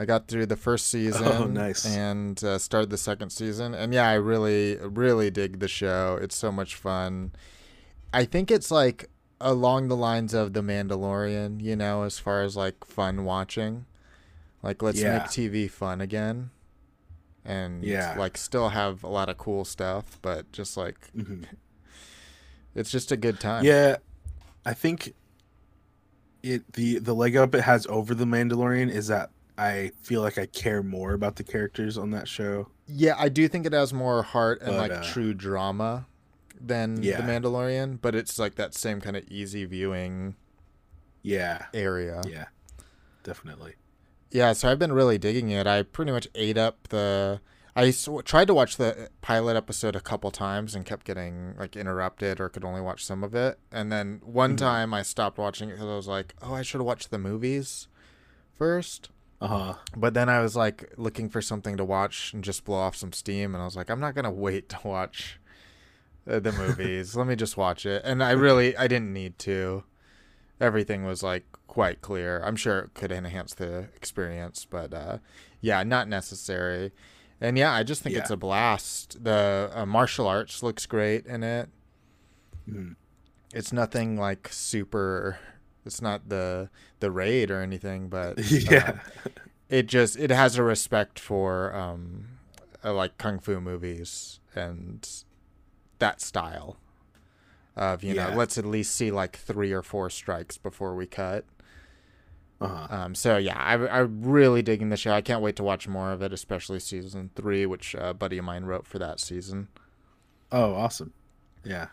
I 0.00 0.04
got 0.04 0.28
through 0.28 0.46
the 0.46 0.56
first 0.56 0.86
season, 0.90 1.26
Oh, 1.26 1.44
nice. 1.46 1.84
and 1.84 2.42
uh, 2.44 2.58
started 2.58 2.90
the 2.90 2.96
second 2.98 3.30
season, 3.30 3.74
and 3.74 3.92
yeah, 3.92 4.08
I 4.08 4.14
really, 4.14 4.76
really 4.76 5.30
dig 5.30 5.58
the 5.58 5.68
show. 5.68 6.18
It's 6.20 6.36
so 6.36 6.52
much 6.52 6.74
fun. 6.76 7.32
I 8.12 8.24
think 8.24 8.50
it's 8.50 8.70
like 8.70 9.10
along 9.40 9.88
the 9.88 9.96
lines 9.96 10.34
of 10.34 10.52
The 10.52 10.62
Mandalorian, 10.62 11.60
you 11.62 11.76
know, 11.76 12.02
as 12.04 12.18
far 12.18 12.42
as 12.42 12.56
like 12.56 12.84
fun 12.84 13.24
watching. 13.24 13.86
Like, 14.62 14.82
let's 14.82 15.00
Yeah. 15.00 15.18
make 15.18 15.22
TV 15.28 15.68
fun 15.70 16.00
again, 16.00 16.50
and 17.44 17.84
Yeah. 17.84 18.14
like 18.18 18.36
still 18.36 18.70
have 18.70 19.02
a 19.04 19.08
lot 19.08 19.28
of 19.28 19.36
cool 19.38 19.64
stuff, 19.64 20.18
but 20.22 20.50
just 20.52 20.76
like 20.76 20.96
Mhm. 21.16 21.44
it's 22.74 22.90
just 22.90 23.12
a 23.12 23.16
good 23.16 23.40
time. 23.40 23.64
Yeah, 23.64 23.96
I 24.64 24.74
think 24.74 25.14
it 26.42 26.72
the 26.74 26.98
the 26.98 27.14
leg 27.14 27.36
up 27.36 27.54
it 27.54 27.62
has 27.62 27.86
over 27.88 28.14
the 28.14 28.24
Mandalorian 28.24 28.90
is 28.90 29.08
that 29.08 29.30
I 29.56 29.90
feel 30.02 30.20
like 30.22 30.38
I 30.38 30.46
care 30.46 30.82
more 30.82 31.12
about 31.12 31.36
the 31.36 31.42
characters 31.44 31.98
on 31.98 32.10
that 32.12 32.28
show. 32.28 32.68
Yeah, 32.86 33.14
I 33.18 33.28
do 33.28 33.48
think 33.48 33.66
it 33.66 33.72
has 33.72 33.92
more 33.92 34.22
heart 34.22 34.60
and 34.60 34.70
But, 34.70 34.76
like 34.78 34.92
uh, 34.92 35.02
true 35.02 35.34
drama 35.34 36.06
than 36.60 37.02
Yeah. 37.02 37.20
The 37.20 37.24
Mandalorian, 37.24 38.00
but 38.00 38.14
it's 38.14 38.38
like 38.38 38.54
that 38.54 38.74
same 38.74 39.00
kind 39.00 39.16
of 39.16 39.24
easy 39.28 39.64
viewing 39.64 40.36
Yeah, 41.22 41.66
area. 41.74 42.22
yeah, 42.28 42.46
definitely. 43.22 43.74
Yeah, 44.30 44.52
so 44.52 44.70
I've 44.70 44.78
been 44.78 44.92
really 44.92 45.18
digging 45.18 45.50
it. 45.50 45.66
I 45.66 45.82
pretty 45.82 46.12
much 46.12 46.28
ate 46.34 46.58
up 46.58 46.88
the. 46.88 47.40
I 47.78 47.88
s- 47.88 48.08
tried 48.24 48.46
to 48.48 48.54
watch 48.54 48.76
the 48.76 49.08
pilot 49.20 49.56
episode 49.56 49.94
a 49.94 50.00
couple 50.00 50.30
times 50.30 50.74
and 50.74 50.84
kept 50.84 51.06
getting 51.06 51.54
like 51.58 51.76
interrupted 51.76 52.40
or 52.40 52.48
could 52.48 52.64
only 52.64 52.80
watch 52.80 53.04
some 53.04 53.22
of 53.22 53.34
it. 53.34 53.58
And 53.70 53.92
then 53.92 54.20
one 54.24 54.54
Mhm. 54.54 54.58
time 54.58 54.92
I 54.94 55.02
stopped 55.02 55.38
watching 55.38 55.68
it 55.70 55.74
because 55.74 55.86
I 55.88 55.94
was 55.96 56.08
like, 56.08 56.34
oh, 56.42 56.54
I 56.54 56.62
should 56.62 56.80
have 56.80 56.86
watched 56.86 57.10
the 57.10 57.18
movies 57.18 57.86
first. 58.56 59.10
Uh 59.40 59.46
huh. 59.46 59.74
But 59.96 60.14
then 60.14 60.28
I 60.28 60.40
was 60.40 60.56
like 60.56 60.92
looking 60.96 61.28
for 61.28 61.40
something 61.40 61.76
to 61.76 61.84
watch 61.84 62.32
and 62.34 62.42
just 62.42 62.64
blow 62.64 62.78
off 62.78 62.96
some 62.96 63.12
steam, 63.12 63.54
and 63.54 63.62
I 63.62 63.64
was 63.64 63.76
like, 63.76 63.90
I'm 63.90 64.00
not 64.00 64.14
gonna 64.16 64.32
wait 64.32 64.68
to 64.70 64.78
watch 64.82 65.38
uh, 66.28 66.40
the 66.40 66.50
movies. 66.52 67.14
Let 67.14 67.28
me 67.28 67.36
just 67.36 67.56
watch 67.56 67.86
it. 67.86 68.02
And 68.04 68.22
I 68.24 68.32
really, 68.32 68.76
I 68.76 68.88
didn't 68.88 69.12
need 69.12 69.38
to. 69.40 69.84
Everything 70.60 71.04
was 71.04 71.22
like 71.22 71.44
quite 71.68 72.00
clear. 72.02 72.42
I'm 72.44 72.56
sure 72.56 72.80
it 72.80 72.94
could 72.94 73.12
enhance 73.12 73.54
the 73.54 73.88
experience, 73.94 74.66
but 74.68 74.92
uh, 74.92 75.18
yeah, 75.60 75.84
not 75.84 76.08
necessary. 76.08 76.92
And 77.40 77.56
yeah, 77.56 77.72
I 77.72 77.82
just 77.82 78.02
think 78.02 78.14
Yeah. 78.14 78.22
it's 78.22 78.30
a 78.30 78.36
blast. 78.36 79.22
The 79.22 79.70
uh, 79.72 79.86
martial 79.86 80.26
arts 80.26 80.62
looks 80.62 80.86
great 80.86 81.26
in 81.26 81.42
it. 81.44 81.68
Mhm. 82.68 82.96
It's 83.54 83.72
nothing 83.72 84.16
like 84.18 84.48
super. 84.50 85.38
It's 85.86 86.02
not 86.02 86.28
the 86.28 86.68
the 87.00 87.10
raid 87.10 87.50
or 87.50 87.62
anything, 87.62 88.08
but 88.08 88.38
yeah, 88.50 88.98
uh, 89.24 89.28
it 89.68 89.86
just 89.86 90.18
it 90.18 90.30
has 90.30 90.56
a 90.58 90.62
respect 90.62 91.18
for 91.18 91.74
um 91.74 92.26
uh, 92.84 92.92
like 92.92 93.16
kung 93.18 93.38
fu 93.38 93.60
movies 93.60 94.40
and 94.54 95.08
that 95.98 96.20
style 96.20 96.76
of 97.76 98.02
you 98.04 98.14
know 98.14 98.30
let's 98.34 98.58
at 98.58 98.64
least 98.66 98.94
see 98.94 99.10
like 99.10 99.36
three 99.36 99.72
or 99.72 99.82
four 99.82 100.10
strikes 100.10 100.58
before 100.58 100.94
we 100.94 101.06
cut 101.06 101.44
uh-huh. 102.60 102.86
um 102.94 103.14
so 103.14 103.36
yeah 103.36 103.56
I, 103.56 104.00
i'm 104.00 104.22
really 104.22 104.62
digging 104.62 104.88
the 104.88 104.96
show 104.96 105.12
i 105.12 105.20
can't 105.20 105.42
wait 105.42 105.56
to 105.56 105.62
watch 105.62 105.86
more 105.86 106.10
of 106.12 106.22
it 106.22 106.32
especially 106.32 106.80
season 106.80 107.30
three 107.34 107.66
which 107.66 107.94
a 107.94 108.12
buddy 108.14 108.38
of 108.38 108.44
mine 108.44 108.64
wrote 108.64 108.86
for 108.86 108.98
that 108.98 109.20
season 109.20 109.68
Oh, 110.50 110.74
awesome. 110.74 111.12
Yeah, 111.62 111.88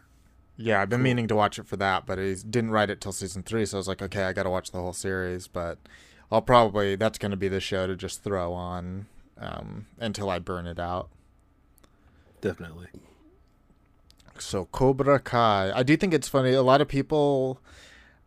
yeah 0.57 0.81
i've 0.81 0.89
been 0.89 0.99
Cool. 0.99 1.03
meaning 1.03 1.27
to 1.27 1.35
watch 1.35 1.59
it 1.59 1.67
for 1.67 1.75
that 1.77 2.05
but 2.05 2.17
he 2.17 2.33
didn't 2.35 2.71
write 2.71 2.89
it 2.89 3.01
till 3.01 3.11
season 3.11 3.43
three 3.43 3.65
so 3.65 3.77
i 3.77 3.79
was 3.79 3.87
like 3.87 4.01
okay 4.01 4.23
i 4.23 4.33
gotta 4.33 4.49
watch 4.49 4.71
the 4.71 4.79
whole 4.79 4.93
series 4.93 5.47
but 5.47 5.77
i'll 6.31 6.41
probably 6.41 6.95
that's 6.95 7.17
gonna 7.17 7.35
be 7.35 7.47
the 7.49 7.59
show 7.59 7.85
to 7.85 7.95
just 7.95 8.23
throw 8.23 8.53
on 8.53 9.05
um 9.37 9.85
until 9.99 10.29
i 10.29 10.39
burn 10.39 10.65
it 10.67 10.79
out 10.79 11.09
definitely. 12.41 12.87
So 14.37 14.65
Cobra 14.65 15.19
Kai. 15.19 15.71
I 15.73 15.81
do 15.83 15.95
think 15.97 16.13
it's 16.13 16.27
funny. 16.27 16.51
A 16.51 16.61
lot 16.61 16.81
of 16.81 16.87
people 16.87 17.59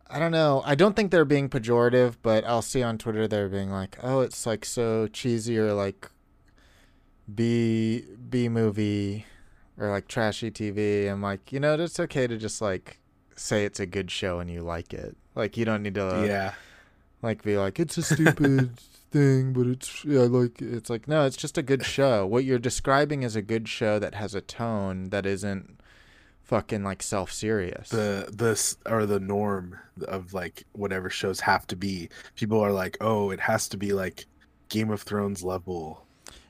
I 0.09 0.17
don't 0.19 0.31
know. 0.31 0.63
I 0.65 0.75
don't 0.75 0.95
think 0.95 1.11
they're 1.11 1.25
being 1.25 1.49
pejorative, 1.49 2.15
but 2.23 2.43
I'll 2.45 2.63
see 2.63 2.81
on 2.81 2.97
Twitter 2.97 3.27
they're 3.27 3.49
being 3.49 3.69
like, 3.69 3.97
"Oh, 4.01 4.21
it's 4.21 4.45
like 4.45 4.65
so 4.65 5.07
cheesy 5.07 5.57
or 5.57 5.73
like 5.73 6.09
B 7.33 8.03
B 8.29 8.49
movie 8.49 9.25
or 9.77 9.89
like 9.89 10.07
trashy 10.07 10.51
TV. 10.51 11.09
I'm 11.09 11.21
like, 11.21 11.51
you 11.51 11.59
know, 11.59 11.75
it's 11.75 11.99
okay 11.99 12.27
to 12.27 12.37
just 12.37 12.61
like 12.61 12.99
say 13.35 13.65
it's 13.65 13.79
a 13.79 13.85
good 13.85 14.11
show 14.11 14.39
and 14.39 14.49
you 14.51 14.61
like 14.61 14.93
it. 14.93 15.15
Like 15.35 15.57
you 15.57 15.65
don't 15.65 15.83
need 15.83 15.95
to 15.95 16.19
uh, 16.19 16.23
yeah. 16.23 16.53
like 17.21 17.43
be 17.43 17.57
like 17.57 17.79
it's 17.79 17.97
a 17.97 18.03
stupid 18.03 18.77
thing, 19.11 19.53
but 19.53 19.67
it's 19.67 20.03
yeah, 20.03 20.21
like 20.21 20.61
it's 20.61 20.89
like 20.89 21.07
no, 21.07 21.25
it's 21.25 21.37
just 21.37 21.57
a 21.57 21.63
good 21.63 21.85
show. 21.85 22.25
What 22.25 22.43
you're 22.43 22.59
describing 22.59 23.23
is 23.23 23.35
a 23.35 23.41
good 23.41 23.69
show 23.69 23.99
that 23.99 24.15
has 24.15 24.35
a 24.35 24.41
tone 24.41 25.09
that 25.09 25.25
isn't 25.25 25.79
fucking 26.49 26.83
like 26.83 27.01
self 27.03 27.31
serious. 27.31 27.89
the 27.89 28.27
this 28.33 28.75
or 28.85 29.05
the 29.05 29.19
norm 29.19 29.77
of 30.07 30.33
like 30.33 30.63
whatever 30.73 31.09
shows 31.09 31.39
have 31.41 31.65
to 31.67 31.75
be. 31.75 32.09
People 32.35 32.59
are 32.59 32.71
like, 32.73 32.97
oh, 33.01 33.29
it 33.29 33.39
has 33.39 33.67
to 33.69 33.77
be 33.77 33.93
like 33.93 34.25
Game 34.69 34.89
of 34.89 35.01
Thrones 35.03 35.43
level. 35.43 36.05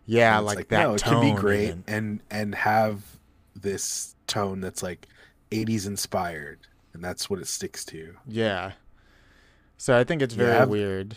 Yeah, 0.06 0.40
And 0.40 0.48
it's 0.48 0.56
like, 0.56 0.68
that 0.70 0.82
No, 0.84 0.94
it 0.96 1.04
can 1.04 1.22
be 1.22 1.40
great 1.40 1.66
even. 1.68 1.84
and 1.88 2.20
and 2.32 2.56
have 2.56 3.04
this 3.56 4.16
tone 4.26 4.62
that's 4.62 4.82
like 4.82 5.08
80s 5.52 5.86
inspired, 5.86 6.60
and 6.94 7.04
that's 7.04 7.30
what 7.30 7.40
it 7.40 7.48
sticks 7.48 7.84
to. 7.86 8.16
Yeah. 8.26 8.72
So 9.78 9.98
I 9.98 10.04
think 10.04 10.22
it's 10.22 10.34
very 10.34 10.52
Yeah, 10.54 10.66
weird. 10.66 11.16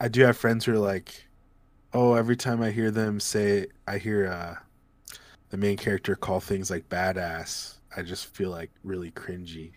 I 0.00 0.08
do 0.08 0.22
have 0.24 0.36
friends 0.36 0.64
who 0.64 0.72
are 0.72 0.78
like, 0.78 1.26
oh, 1.92 2.14
every 2.14 2.36
time 2.36 2.60
I 2.62 2.70
hear 2.72 2.90
them 2.90 3.20
say, 3.20 3.66
I 3.88 3.98
hear 3.98 4.26
uh, 4.26 4.56
the 5.50 5.56
main 5.56 5.76
character 5.76 6.14
call 6.16 6.40
things 6.40 6.70
like 6.70 6.88
badass, 6.88 7.76
I 7.96 8.02
just 8.02 8.26
feel 8.34 8.50
like 8.50 8.70
really 8.82 9.10
cringy. 9.10 9.72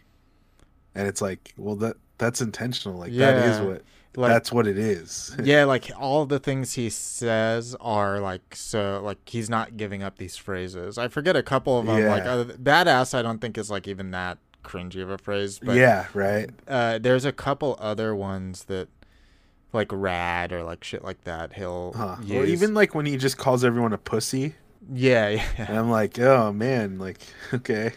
And 0.96 1.08
it's 1.08 1.22
like, 1.22 1.54
well, 1.58 1.76
that 1.78 1.98
that's 2.18 2.42
intentional. 2.42 2.98
Like 2.98 3.14
that 3.14 3.46
is 3.46 3.62
what 3.62 3.84
Like 4.16 4.32
that's 4.32 4.52
what 4.52 4.68
it 4.68 4.78
is. 4.78 5.36
yeah, 5.44 5.66
like 5.66 5.92
all 5.98 6.26
the 6.26 6.40
things 6.40 6.74
he 6.74 6.90
says 6.90 7.76
are 7.80 8.20
like 8.20 8.56
so 8.56 9.02
like 9.04 9.20
he's 9.28 9.50
not 9.50 9.78
giving 9.78 10.02
up 10.02 10.18
these 10.18 10.36
phrases. 10.36 10.98
I 10.98 11.08
forget 11.08 11.36
a 11.36 11.44
couple 11.44 11.78
of 11.80 11.86
them. 11.86 12.06
Like 12.06 12.26
uh, 12.26 12.46
badass, 12.46 13.14
I 13.14 13.22
don't 13.22 13.40
think 13.40 13.58
is 13.58 13.70
like 13.70 13.88
even 13.88 14.12
that 14.12 14.40
cringy 14.64 15.02
of 15.02 15.10
a 15.10 15.18
phrase. 15.18 15.60
But 15.60 15.76
yeah, 15.76 16.08
right. 16.14 16.50
uh, 16.68 16.98
there's 17.00 17.26
a 17.26 17.32
couple 17.32 17.78
other 17.80 18.16
ones 18.16 18.66
that 18.66 18.90
like 19.74 19.92
rad 19.92 20.52
or 20.52 20.64
like 20.64 20.84
shit 20.84 21.04
like 21.04 21.24
that. 21.24 21.54
He'll 21.54 21.94
Huh. 21.94 22.18
Or 22.32 22.46
even 22.46 22.74
like 22.74 22.96
when 22.96 23.06
he 23.06 23.18
just 23.18 23.38
calls 23.38 23.64
everyone 23.64 23.94
a 23.94 23.98
pussy, 23.98 24.56
yeah, 24.92 25.30
yeah, 25.58 25.66
and 25.68 25.78
I'm 25.78 25.90
like, 25.90 26.20
oh 26.20 26.52
man, 26.54 26.98
like 27.00 27.20
okay, 27.54 27.94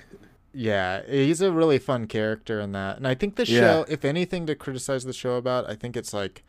yeah. 0.52 1.02
He's 1.06 1.40
a 1.40 1.52
really 1.52 1.78
fun 1.78 2.06
character 2.06 2.60
in 2.60 2.72
that, 2.72 2.96
and 2.96 3.06
I 3.06 3.14
think 3.14 3.36
the 3.36 3.44
Yeah. 3.46 3.60
show, 3.60 3.86
if 3.88 4.04
anything 4.04 4.46
to 4.46 4.54
criticize 4.54 5.04
the 5.04 5.12
show 5.12 5.34
about, 5.34 5.68
I 5.68 5.74
think 5.74 5.96
it's 5.96 6.12
like 6.12 6.42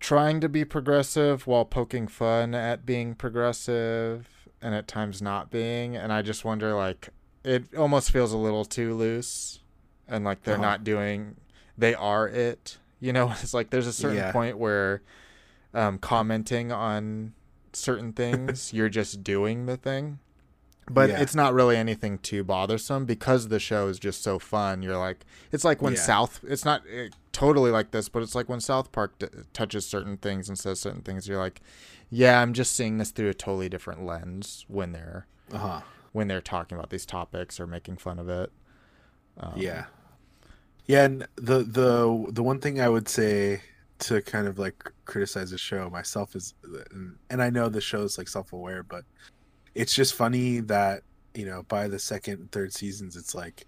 trying 0.00 0.40
to 0.40 0.48
be 0.48 0.64
progressive 0.64 1.46
while 1.46 1.64
poking 1.64 2.06
fun 2.06 2.54
at 2.54 2.84
being 2.84 3.14
progressive 3.14 4.28
and 4.60 4.74
at 4.74 4.86
times 4.86 5.22
not 5.22 5.50
being 5.50 5.96
and 5.96 6.12
i 6.12 6.20
just 6.20 6.44
wonder 6.44 6.74
like 6.74 7.08
it 7.42 7.64
almost 7.74 8.10
feels 8.10 8.32
a 8.32 8.36
little 8.36 8.64
too 8.64 8.94
loose 8.94 9.60
and 10.06 10.24
like 10.24 10.42
they're 10.42 10.54
Uh-huh. 10.54 10.62
not 10.62 10.84
doing 10.84 11.36
they 11.78 11.94
are 11.94 12.28
it 12.28 12.78
you 13.00 13.12
know 13.12 13.30
it's 13.42 13.54
like 13.54 13.70
there's 13.70 13.86
a 13.86 13.92
certain 13.92 14.16
Yeah. 14.18 14.32
point 14.32 14.58
where 14.58 15.00
um, 15.72 15.98
commenting 15.98 16.70
on 16.70 17.32
certain 17.76 18.12
things 18.12 18.72
you're 18.74 18.88
just 18.88 19.22
doing 19.24 19.66
the 19.66 19.76
thing 19.76 20.18
but 20.90 21.08
Yeah. 21.08 21.20
it's 21.22 21.34
not 21.34 21.54
really 21.54 21.76
anything 21.76 22.18
too 22.18 22.44
bothersome 22.44 23.06
because 23.06 23.48
the 23.48 23.58
show 23.58 23.88
is 23.88 23.98
just 23.98 24.22
so 24.22 24.38
fun 24.38 24.82
you're 24.82 24.98
like 24.98 25.24
it's 25.52 25.64
like 25.64 25.80
when 25.80 25.94
Yeah. 25.94 26.00
south 26.00 26.40
it's 26.46 26.64
not 26.64 26.82
eh, 26.92 27.08
totally 27.32 27.70
like 27.70 27.90
this 27.90 28.08
but 28.08 28.22
it's 28.22 28.34
like 28.34 28.48
when 28.48 28.60
south 28.60 28.92
park 28.92 29.18
d- 29.18 29.26
touches 29.52 29.86
certain 29.86 30.16
things 30.18 30.48
and 30.48 30.58
says 30.58 30.78
certain 30.80 31.00
things 31.02 31.26
you're 31.26 31.38
like 31.38 31.60
yeah 32.10 32.40
i'm 32.42 32.52
just 32.52 32.74
seeing 32.76 32.98
this 32.98 33.10
through 33.10 33.30
a 33.30 33.34
totally 33.34 33.68
different 33.68 34.04
lens 34.04 34.64
when 34.68 34.92
they're 34.92 35.26
uh 35.52 35.58
huh, 35.58 35.80
when 36.12 36.28
they're 36.28 36.40
talking 36.40 36.76
about 36.78 36.90
these 36.90 37.06
topics 37.06 37.58
or 37.58 37.66
making 37.66 37.96
fun 37.96 38.18
of 38.18 38.28
it 38.28 38.52
um, 39.36 39.52
yeah, 39.56 39.86
yeah. 40.86 41.04
And 41.06 41.26
the 41.34 41.64
the 41.64 42.26
the 42.30 42.42
one 42.42 42.60
thing 42.60 42.80
I 42.80 42.88
would 42.88 43.08
say 43.08 43.62
to 44.04 44.20
kind 44.20 44.46
of 44.46 44.58
like 44.58 44.92
criticize 45.06 45.50
the 45.50 45.58
show 45.58 45.88
myself 45.88 46.36
is, 46.36 46.54
and, 47.30 47.42
I 47.42 47.48
know 47.48 47.68
the 47.68 47.80
show's 47.80 48.18
like 48.18 48.28
self 48.28 48.52
aware, 48.52 48.82
but 48.82 49.04
it's 49.74 49.94
just 49.94 50.14
funny 50.14 50.60
that 50.60 51.02
you 51.34 51.46
know 51.46 51.64
by 51.64 51.88
the 51.88 51.98
second 51.98 52.34
and 52.34 52.52
third 52.52 52.72
seasons 52.72 53.16
it's 53.16 53.34
like 53.34 53.66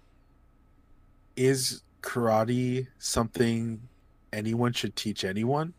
is 1.35 1.83
karate 2.01 2.87
something 2.97 3.81
anyone 4.31 4.73
should 4.73 4.95
teach 4.95 5.23
anyone? 5.23 5.73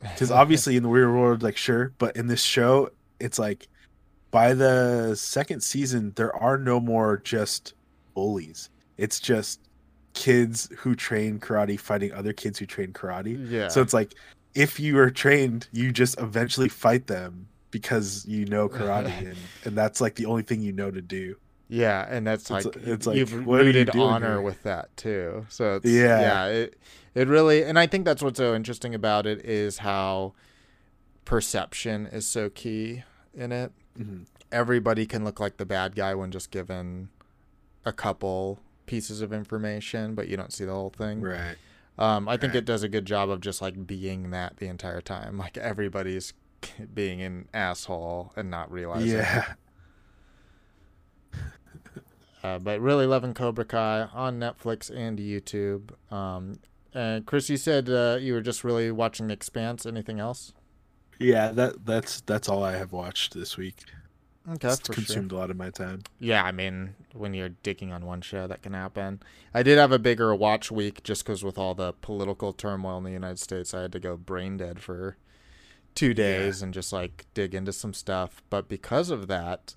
Because 0.00 0.30
obviously 0.30 0.76
in 0.76 0.82
the 0.82 0.88
real 0.88 1.10
world 1.10 1.42
like 1.42 1.56
sure 1.56 1.92
but 1.98 2.16
in 2.16 2.26
this 2.26 2.42
show 2.42 2.90
it's 3.20 3.38
like 3.38 3.68
by 4.30 4.54
the 4.54 5.14
second 5.16 5.62
season 5.62 6.12
there 6.16 6.34
are 6.34 6.56
no 6.58 6.80
more 6.80 7.18
just 7.18 7.74
bullies. 8.14 8.70
It's 8.96 9.20
just 9.20 9.60
kids 10.14 10.68
who 10.78 10.94
train 10.94 11.38
karate 11.38 11.78
fighting 11.78 12.12
other 12.12 12.32
kids 12.32 12.58
who 12.58 12.66
train 12.66 12.92
karate 12.92 13.36
yeah 13.50 13.68
so 13.68 13.80
it's 13.82 13.92
like 13.94 14.14
if 14.54 14.80
you 14.80 14.98
are 14.98 15.10
trained, 15.10 15.68
you 15.72 15.92
just 15.92 16.18
eventually 16.18 16.68
fight 16.68 17.06
them 17.06 17.46
because 17.70 18.24
you 18.26 18.44
know 18.46 18.68
karate, 18.76 19.16
and, 19.28 19.36
and 19.64 19.76
that's 19.78 20.00
like 20.00 20.16
the 20.16 20.24
only 20.26 20.42
thing 20.42 20.60
you 20.62 20.72
know 20.72 20.90
to 20.90 21.02
do. 21.02 21.36
Yeah, 21.68 22.06
and 22.08 22.26
that's 22.26 22.50
It's- 22.50 22.64
like 22.64 22.76
it's 22.76 23.06
like, 23.06 23.16
you've 23.18 23.32
are 23.34 23.36
you 23.40 23.44
rooted 23.46 23.90
honor 23.90 24.32
here? 24.36 24.40
with 24.40 24.62
that 24.64 24.96
too. 24.96 25.44
So 25.50 25.76
it's, 25.76 25.84
Yeah. 25.86 26.20
yeah, 26.20 26.46
it 26.46 26.78
it 27.14 27.28
really, 27.28 27.62
and 27.62 27.78
I 27.78 27.86
think 27.86 28.04
that's 28.06 28.22
what's 28.22 28.38
so 28.38 28.54
interesting 28.54 28.94
about 28.94 29.26
it 29.26 29.44
is 29.44 29.78
how 29.78 30.32
perception 31.24 32.06
is 32.06 32.26
so 32.26 32.48
key 32.50 33.02
in 33.34 33.52
it. 33.52 33.72
Mhm. 33.98 34.26
Everybody 34.50 35.06
can 35.06 35.24
look 35.24 35.38
like 35.40 35.58
the 35.58 35.66
bad 35.66 35.94
guy 35.94 36.14
when 36.14 36.30
just 36.30 36.50
given 36.50 37.10
a 37.84 37.92
couple 37.92 38.60
pieces 38.88 39.20
of 39.20 39.32
information, 39.32 40.14
but 40.14 40.26
you 40.28 40.36
don't 40.36 40.52
see 40.52 40.64
the 40.64 40.72
whole 40.72 40.90
thing. 40.90 41.20
Right. 41.20 41.56
Um, 41.98 42.28
I 42.28 42.36
think 42.36 42.52
Right. 42.54 42.58
it 42.58 42.64
does 42.64 42.82
a 42.82 42.88
good 42.88 43.04
job 43.04 43.28
of 43.30 43.40
just 43.40 43.60
like 43.62 43.86
being 43.86 44.30
that 44.30 44.56
the 44.58 44.66
entire 44.66 45.00
time. 45.00 45.36
Like 45.38 45.56
everybody's 45.58 46.32
being 46.94 47.22
an 47.22 47.48
asshole 47.54 48.32
and 48.36 48.50
not 48.50 48.70
realizing. 48.72 49.10
it. 49.10 49.14
Yeah. 49.14 49.44
Uh, 52.44 52.56
but 52.56 52.80
really 52.80 53.04
loving 53.04 53.34
Cobra 53.34 53.64
Kai 53.64 54.02
on 54.14 54.38
Netflix 54.38 54.94
and 54.96 55.18
YouTube. 55.18 55.90
Um, 56.12 56.60
and 56.94 57.26
Chris, 57.26 57.50
you 57.50 57.56
said 57.56 57.90
uh, 57.90 58.16
you 58.20 58.32
were 58.32 58.40
just 58.40 58.62
really 58.62 58.92
watching 58.92 59.26
The 59.26 59.32
Expanse. 59.34 59.84
Anything 59.84 60.20
else? 60.20 60.52
Yeah. 61.18 61.50
That 61.50 61.84
that's 61.84 62.20
that's 62.20 62.48
all 62.48 62.62
I 62.62 62.76
have 62.76 62.92
watched 62.92 63.34
this 63.34 63.56
week. 63.56 63.82
Okay, 64.50 64.68
It's 64.68 64.80
for 64.80 64.94
sure. 64.94 65.04
consumed 65.04 65.32
a 65.32 65.36
lot 65.36 65.50
of 65.50 65.56
my 65.56 65.70
time. 65.70 66.02
Yeah, 66.18 66.42
I 66.42 66.52
mean, 66.52 66.94
when 67.12 67.34
you're 67.34 67.50
digging 67.50 67.92
on 67.92 68.06
one 68.06 68.20
show, 68.20 68.46
that 68.46 68.62
can 68.62 68.72
happen. 68.72 69.20
I 69.52 69.62
did 69.62 69.78
have 69.78 69.92
a 69.92 69.98
bigger 69.98 70.34
watch 70.34 70.70
week 70.70 71.02
just 71.02 71.24
because 71.24 71.44
with 71.44 71.58
all 71.58 71.74
the 71.74 71.92
political 71.92 72.52
turmoil 72.52 72.98
in 72.98 73.04
the 73.04 73.10
United 73.10 73.38
States, 73.38 73.74
I 73.74 73.82
had 73.82 73.92
to 73.92 74.00
go 74.00 74.16
brain 74.16 74.56
dead 74.56 74.80
for 74.80 75.16
two 75.94 76.14
days 76.14 76.62
and 76.62 76.72
just 76.72 76.92
like 76.92 77.26
dig 77.34 77.54
into 77.54 77.72
some 77.72 77.92
stuff. 77.92 78.42
But 78.48 78.68
because 78.68 79.10
of 79.10 79.26
that, 79.26 79.74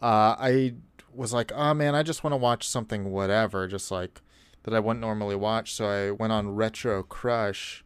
uh, 0.00 0.36
I 0.38 0.74
was 1.12 1.32
like, 1.32 1.50
oh 1.52 1.74
man, 1.74 1.94
I 1.94 2.02
just 2.02 2.22
want 2.22 2.32
to 2.32 2.38
watch 2.38 2.68
something, 2.68 3.10
whatever, 3.10 3.66
just 3.66 3.90
like 3.90 4.20
that 4.62 4.74
I 4.74 4.80
wouldn't 4.80 5.00
normally 5.00 5.36
watch. 5.36 5.74
So 5.74 5.86
I 5.86 6.10
went 6.10 6.32
on 6.32 6.54
Retro 6.54 7.02
Crush, 7.02 7.84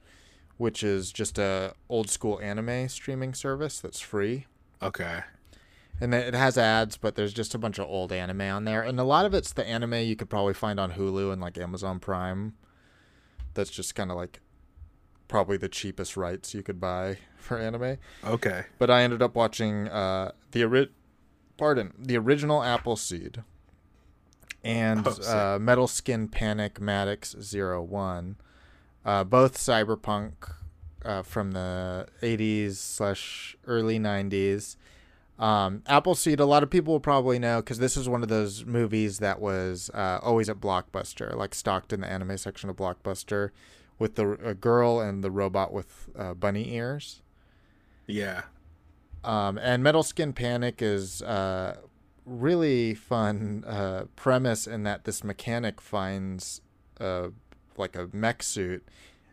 which 0.56 0.82
is 0.82 1.10
just 1.12 1.38
a 1.38 1.72
old 1.88 2.10
school 2.10 2.38
anime 2.40 2.88
streaming 2.88 3.32
service 3.32 3.80
that's 3.80 4.00
free 4.00 4.46
Okay. 4.82 5.20
And 6.00 6.14
it 6.14 6.34
has 6.34 6.56
ads, 6.56 6.96
but 6.96 7.16
there's 7.16 7.32
just 7.32 7.54
a 7.54 7.58
bunch 7.58 7.78
of 7.78 7.86
old 7.88 8.12
anime 8.12 8.40
on 8.42 8.64
there, 8.64 8.82
and 8.82 9.00
a 9.00 9.04
lot 9.04 9.26
of 9.26 9.34
it's 9.34 9.52
the 9.52 9.66
anime 9.66 9.94
you 9.94 10.14
could 10.14 10.30
probably 10.30 10.54
find 10.54 10.78
on 10.78 10.92
Hulu 10.92 11.32
and 11.32 11.40
like 11.40 11.58
Amazon 11.58 11.98
Prime. 11.98 12.54
That's 13.54 13.70
just 13.70 13.94
kind 13.96 14.10
of 14.10 14.16
like 14.16 14.40
probably 15.26 15.56
the 15.56 15.68
cheapest 15.68 16.16
rights 16.16 16.54
you 16.54 16.62
could 16.62 16.80
buy 16.80 17.18
for 17.36 17.58
anime. 17.58 17.96
Okay. 18.24 18.64
But 18.78 18.90
I 18.90 19.02
ended 19.02 19.22
up 19.22 19.34
watching 19.34 19.88
uh, 19.88 20.32
the 20.52 20.64
ori- 20.64 20.92
pardon 21.56 21.92
the 21.98 22.16
original 22.16 22.62
Appleseed 22.62 23.42
and 24.62 25.06
Oh, 25.06 25.54
uh, 25.54 25.58
Metal 25.58 25.86
Skin 25.88 26.28
Panic 26.28 26.74
Madox 26.80 27.40
Zero 27.42 27.82
One, 27.82 28.36
uh, 29.04 29.24
both 29.24 29.56
cyberpunk 29.58 30.32
uh, 31.04 31.22
from 31.22 31.52
the 31.52 32.06
80s 32.22 32.76
slash 32.76 33.56
early 33.66 33.98
90s. 33.98 34.76
Um, 35.38 35.82
Appleseed, 35.86 36.40
a 36.40 36.44
lot 36.44 36.62
of 36.62 36.70
people 36.70 36.94
will 36.94 37.00
probably 37.00 37.38
know 37.38 37.60
because 37.60 37.78
this 37.78 37.96
is 37.96 38.08
one 38.08 38.22
of 38.22 38.28
those 38.28 38.64
movies 38.64 39.18
that 39.18 39.40
was 39.40 39.88
uh, 39.94 40.18
always 40.20 40.48
at 40.48 40.60
Blockbuster, 40.60 41.34
like 41.36 41.54
stocked 41.54 41.92
in 41.92 42.00
the 42.00 42.10
anime 42.10 42.36
section 42.36 42.68
of 42.68 42.76
Blockbuster, 42.76 43.50
with 43.98 44.16
the 44.16 44.32
a 44.44 44.54
girl 44.54 45.00
and 45.00 45.22
the 45.22 45.30
robot 45.30 45.72
with 45.72 46.08
uh, 46.16 46.34
bunny 46.34 46.74
ears. 46.74 47.22
Yeah. 48.06 48.42
Um, 49.22 49.58
and 49.58 49.82
Metal 49.82 50.02
Skin 50.02 50.32
Panic 50.32 50.80
is 50.80 51.22
uh, 51.22 51.76
really 52.24 52.94
fun 52.94 53.64
uh, 53.66 54.04
premise 54.16 54.66
in 54.66 54.82
that 54.84 55.04
this 55.04 55.22
mechanic 55.22 55.80
finds 55.80 56.60
uh, 57.00 57.28
like 57.76 57.96
a 57.96 58.08
mech 58.12 58.42
suit 58.42 58.86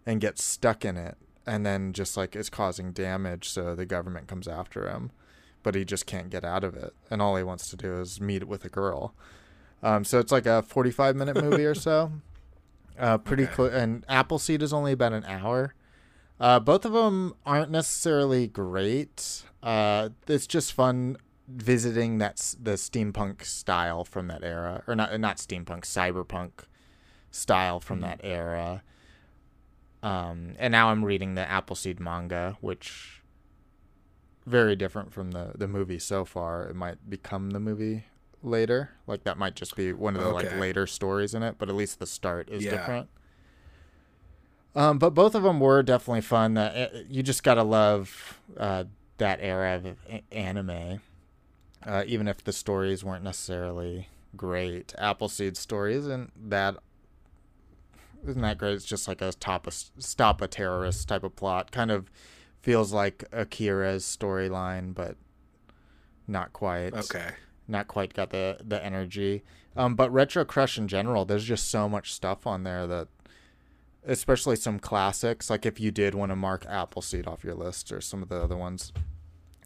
and 0.05 0.21
gets 0.21 0.43
stuck 0.43 0.85
in 0.85 0.97
it, 0.97 1.17
and 1.47 1.65
then 1.65 1.93
just 1.93 2.15
like 2.15 2.35
is 2.35 2.49
causing 2.49 2.91
damage, 2.91 3.49
so 3.49 3.73
the 3.73 3.85
government 3.87 4.27
comes 4.27 4.47
after 4.47 4.87
him. 4.87 5.11
But 5.65 5.75
he 5.75 5.83
just 5.83 6.05
can't 6.05 6.29
get 6.29 6.45
out 6.45 6.63
of 6.63 6.75
it, 6.75 6.93
and 7.11 7.21
all 7.21 7.35
he 7.35 7.43
wants 7.43 7.67
to 7.71 7.75
do 7.75 7.99
is 7.99 8.21
meet 8.21 8.45
with 8.47 8.63
a 8.63 8.69
girl. 8.69 9.13
Um, 9.83 10.05
so 10.05 10.19
it's 10.19 10.31
like 10.31 10.45
a 10.45 10.61
45 10.61 11.15
minute 11.17 11.35
movie 11.43 11.65
or 11.65 11.75
so. 11.75 12.13
Uh, 12.97 13.17
pretty 13.17 13.43
Okay. 13.43 13.51
close. 13.55 13.73
And 13.73 14.05
Appleseed 14.07 14.61
is 14.61 14.71
only 14.71 14.93
about 14.93 15.11
an 15.11 15.25
hour. 15.25 15.73
Uh, 16.39 16.61
both 16.61 16.85
of 16.85 16.93
them 16.93 17.33
aren't 17.45 17.69
necessarily 17.69 18.47
great. 18.47 19.43
Uh, 19.61 20.09
it's 20.29 20.47
just 20.47 20.71
fun 20.71 21.17
visiting 21.45 22.19
that 22.19 22.55
the 22.57 22.75
steampunk 22.75 23.43
style 23.43 24.05
from 24.05 24.27
that 24.27 24.45
era, 24.45 24.81
or 24.87 24.95
not 24.95 25.19
not 25.19 25.35
steampunk, 25.39 25.81
cyberpunk 25.81 26.51
style 27.31 27.81
from 27.81 27.99
that 27.99 28.21
era. 28.23 28.81
Um, 30.01 30.53
and 30.57 30.71
now 30.71 30.89
I'm 30.89 31.03
reading 31.03 31.35
the 31.35 31.41
Appleseed 31.49 31.99
manga, 31.99 32.57
which 32.61 33.23
very 34.45 34.75
different 34.75 35.13
from 35.13 35.31
the 35.31 35.51
the 35.55 35.67
movie 35.67 35.99
so 35.99 36.25
far. 36.25 36.67
It 36.67 36.75
might 36.75 37.09
become 37.09 37.51
the 37.51 37.59
movie 37.59 38.05
later. 38.43 38.91
Like 39.07 39.23
that 39.23 39.37
might 39.37 39.55
just 39.55 39.75
be 39.75 39.91
one 39.93 40.15
of 40.15 40.21
the 40.23 40.29
like 40.29 40.51
later 40.57 40.85
stories 40.87 41.33
in 41.33 41.43
it, 41.43 41.55
but 41.57 41.69
at 41.69 41.75
least 41.75 41.99
the 41.99 42.05
start 42.05 42.49
is 42.49 42.63
Yeah. 42.63 42.71
different. 42.71 43.09
Um, 44.75 44.99
but 44.99 45.11
both 45.11 45.35
of 45.35 45.43
them 45.43 45.59
were 45.59 45.81
definitely 45.83 46.21
fun. 46.21 46.53
That 46.55 46.93
uh, 46.93 46.97
you 47.09 47.23
just 47.23 47.43
gotta 47.43 47.63
love 47.63 48.39
uh, 48.57 48.85
that 49.17 49.39
era 49.41 49.75
of 49.75 49.97
anime, 50.31 50.99
uh, 51.85 52.03
even 52.05 52.27
if 52.27 52.43
the 52.43 52.51
stories 52.51 53.03
weren't 53.03 53.23
necessarily 53.23 54.09
great. 54.35 54.93
Appleseed 54.97 55.55
story 55.55 55.95
isn't 55.95 56.49
that 56.49 56.75
isn't 58.27 58.41
that 58.41 58.57
great. 58.57 58.73
It's 58.73 58.85
just 58.85 59.07
like 59.07 59.21
a 59.21 59.31
top 59.31 59.65
a, 59.65 59.71
stop 59.71 60.41
a 60.41 60.47
terrorist 60.47 61.07
type 61.07 61.23
of 61.23 61.35
plot. 61.37 61.71
Kind 61.71 61.89
of 61.89 62.11
feels 62.65 62.91
like 62.91 63.23
Akira's 63.31 64.03
storyline, 64.03 64.91
but 64.95 65.17
not 66.27 66.51
quite 66.51 66.93
Okay. 66.95 67.29
not 67.67 67.87
quite 67.87 68.13
got 68.15 68.31
the 68.31 68.57
the 68.63 68.83
energy. 68.83 69.43
Um, 69.77 69.93
but 69.93 70.11
Retro 70.11 70.43
Crush 70.45 70.77
in 70.79 70.87
general, 70.87 71.25
there's 71.25 71.43
just 71.45 71.69
so 71.69 71.87
much 71.87 72.11
stuff 72.11 72.47
on 72.47 72.63
there 72.63 72.87
that, 72.87 73.07
especially 74.03 74.55
some 74.55 74.79
classics. 74.79 75.49
Like 75.49 75.63
if 75.65 75.79
you 75.79 75.91
did 75.91 76.15
want 76.15 76.31
to 76.31 76.35
mark 76.35 76.65
Appleseed 76.67 77.27
off 77.27 77.43
your 77.43 77.53
list 77.53 77.91
or 77.91 78.01
some 78.01 78.23
of 78.23 78.29
the 78.29 78.41
other 78.41 78.57
ones, 78.57 78.91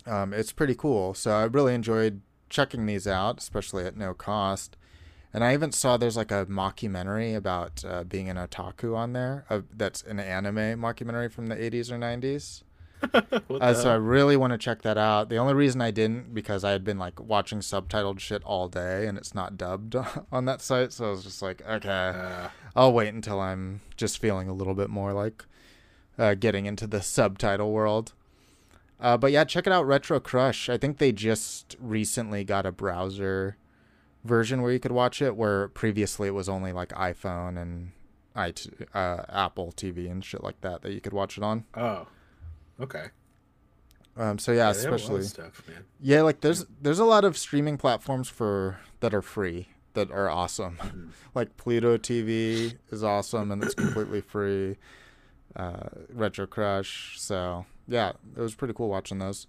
um, 0.06 0.34
it's 0.34 0.52
pretty 0.52 0.76
cool. 0.76 1.14
So 1.14 1.32
I 1.32 1.44
really 1.44 1.74
enjoyed 1.74 2.20
checking 2.50 2.86
these 2.86 3.08
out, 3.08 3.40
especially 3.40 3.86
at 3.86 3.96
no 3.96 4.14
cost. 4.14 4.76
And 5.32 5.44
I 5.44 5.54
even 5.54 5.72
saw 5.72 5.96
there's 5.96 6.18
like 6.18 6.32
a 6.32 6.48
mockumentary 6.48 7.36
about 7.36 7.86
uh, 7.86 8.04
being 8.04 8.30
an 8.30 8.36
otaku 8.36 8.98
on 8.98 9.14
there. 9.14 9.46
Uh, 9.50 9.62
that's 9.72 10.02
an 10.02 10.20
anime 10.20 10.82
mockumentary 10.82 11.32
from 11.32 11.48
the 11.48 11.56
80s 11.56 11.92
or 11.92 11.98
90s. 12.00 12.64
Uh, 13.62 13.74
so 13.74 13.92
I 13.92 13.96
really 13.96 14.38
want 14.38 14.52
to 14.54 14.58
check 14.58 14.84
that 14.84 14.98
out. 14.98 15.28
The 15.30 15.38
only 15.38 15.54
reason 15.54 15.82
I 15.82 15.92
didn't 15.92 16.34
because 16.34 16.64
I 16.64 16.72
had 16.72 16.84
been 16.84 16.98
like 16.98 17.20
watching 17.20 17.60
subtitled 17.60 18.20
shit 18.20 18.42
all 18.44 18.70
day 18.70 19.06
and 19.08 19.18
it's 19.18 19.34
not 19.36 19.58
dubbed 19.58 19.96
on 20.32 20.46
that 20.46 20.62
site. 20.62 20.94
So 20.94 21.08
I 21.08 21.10
was 21.10 21.24
just 21.24 21.42
like, 21.42 21.62
okay, 21.68 22.14
Uh, 22.16 22.50
I'll 22.76 22.94
wait 22.94 23.14
until 23.14 23.40
I'm 23.40 23.82
just 23.98 24.18
feeling 24.20 24.48
a 24.48 24.54
little 24.54 24.76
bit 24.76 24.90
more 24.90 25.12
like 25.14 25.44
uh, 26.18 26.36
getting 26.36 26.66
into 26.66 26.88
the 26.88 27.02
subtitle 27.02 27.72
world. 27.72 28.14
Uh, 29.00 29.18
but 29.18 29.32
yeah, 29.32 29.44
check 29.44 29.66
it 29.66 29.74
out, 29.74 29.88
Retro 29.88 30.20
Crush. 30.20 30.70
I 30.70 30.78
think 30.78 30.98
they 30.98 31.12
just 31.12 31.76
recently 31.80 32.44
got 32.44 32.66
a 32.66 32.72
browser 32.72 33.58
version 34.24 34.62
where 34.62 34.72
you 34.72 34.80
could 34.80 34.92
watch 34.92 35.22
it, 35.22 35.36
where 35.36 35.70
previously 35.70 36.28
it 36.28 36.34
was 36.34 36.48
only 36.50 36.72
like 36.74 36.90
iPhone 36.90 37.58
and 37.62 37.92
it 38.36 38.88
uh, 38.94 39.24
Apple 39.30 39.74
TV 39.76 40.10
and 40.10 40.24
shit 40.24 40.44
like 40.44 40.62
that 40.62 40.82
that 40.82 40.92
you 40.92 41.02
could 41.02 41.14
watch 41.14 41.38
it 41.38 41.44
on. 41.44 41.66
oh. 41.76 42.08
Okay. 42.82 43.06
Um, 44.18 44.38
so 44.38 44.52
yeah, 44.52 44.72
they 44.74 44.82
have 44.82 44.88
a 44.88 44.92
lot 44.92 44.94
of 44.94 45.02
especially 45.02 45.24
stuff, 45.24 45.64
man. 45.68 45.86
Yeah, 46.02 46.22
like 46.24 46.42
there's 46.42 46.66
there's 46.82 47.00
a 47.00 47.06
lot 47.06 47.24
of 47.24 47.38
streaming 47.38 47.78
platforms 47.78 48.28
for 48.28 48.80
that 49.00 49.14
are 49.14 49.22
free 49.22 49.70
that 49.94 50.12
are 50.12 50.30
awesome. 50.30 50.78
Mm-hmm. 50.78 51.10
like 51.36 51.58
Pluto 51.58 51.98
TV 51.98 52.78
is 52.92 53.04
awesome 53.04 53.52
and 53.52 53.64
it's 53.64 53.74
completely 53.74 54.22
free. 54.36 54.78
Uh, 55.56 55.90
Retro 56.14 56.46
Crush, 56.46 57.20
so 57.20 57.66
yeah, 57.88 58.12
it 58.36 58.40
was 58.40 58.56
pretty 58.56 58.74
cool 58.74 58.90
watching 58.90 59.20
those. 59.20 59.48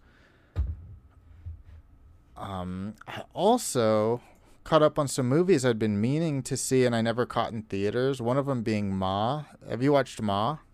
Um, 2.37 2.95
I 3.07 3.23
also 3.35 4.23
caught 4.65 4.83
up 4.83 4.99
on 4.99 5.09
some 5.09 5.29
movies 5.29 5.65
I'd 5.65 5.79
been 5.79 6.01
meaning 6.01 6.43
to 6.45 6.57
see 6.57 6.87
and 6.87 6.97
I 6.97 7.03
never 7.03 7.27
caught 7.27 7.53
in 7.53 7.63
theaters. 7.63 8.23
One 8.23 8.39
of 8.39 8.47
them 8.47 8.63
being 8.63 8.95
Ma. 8.95 9.45
Have 9.69 9.83
you 9.83 9.93
watched 9.93 10.23
Ma? 10.23 10.59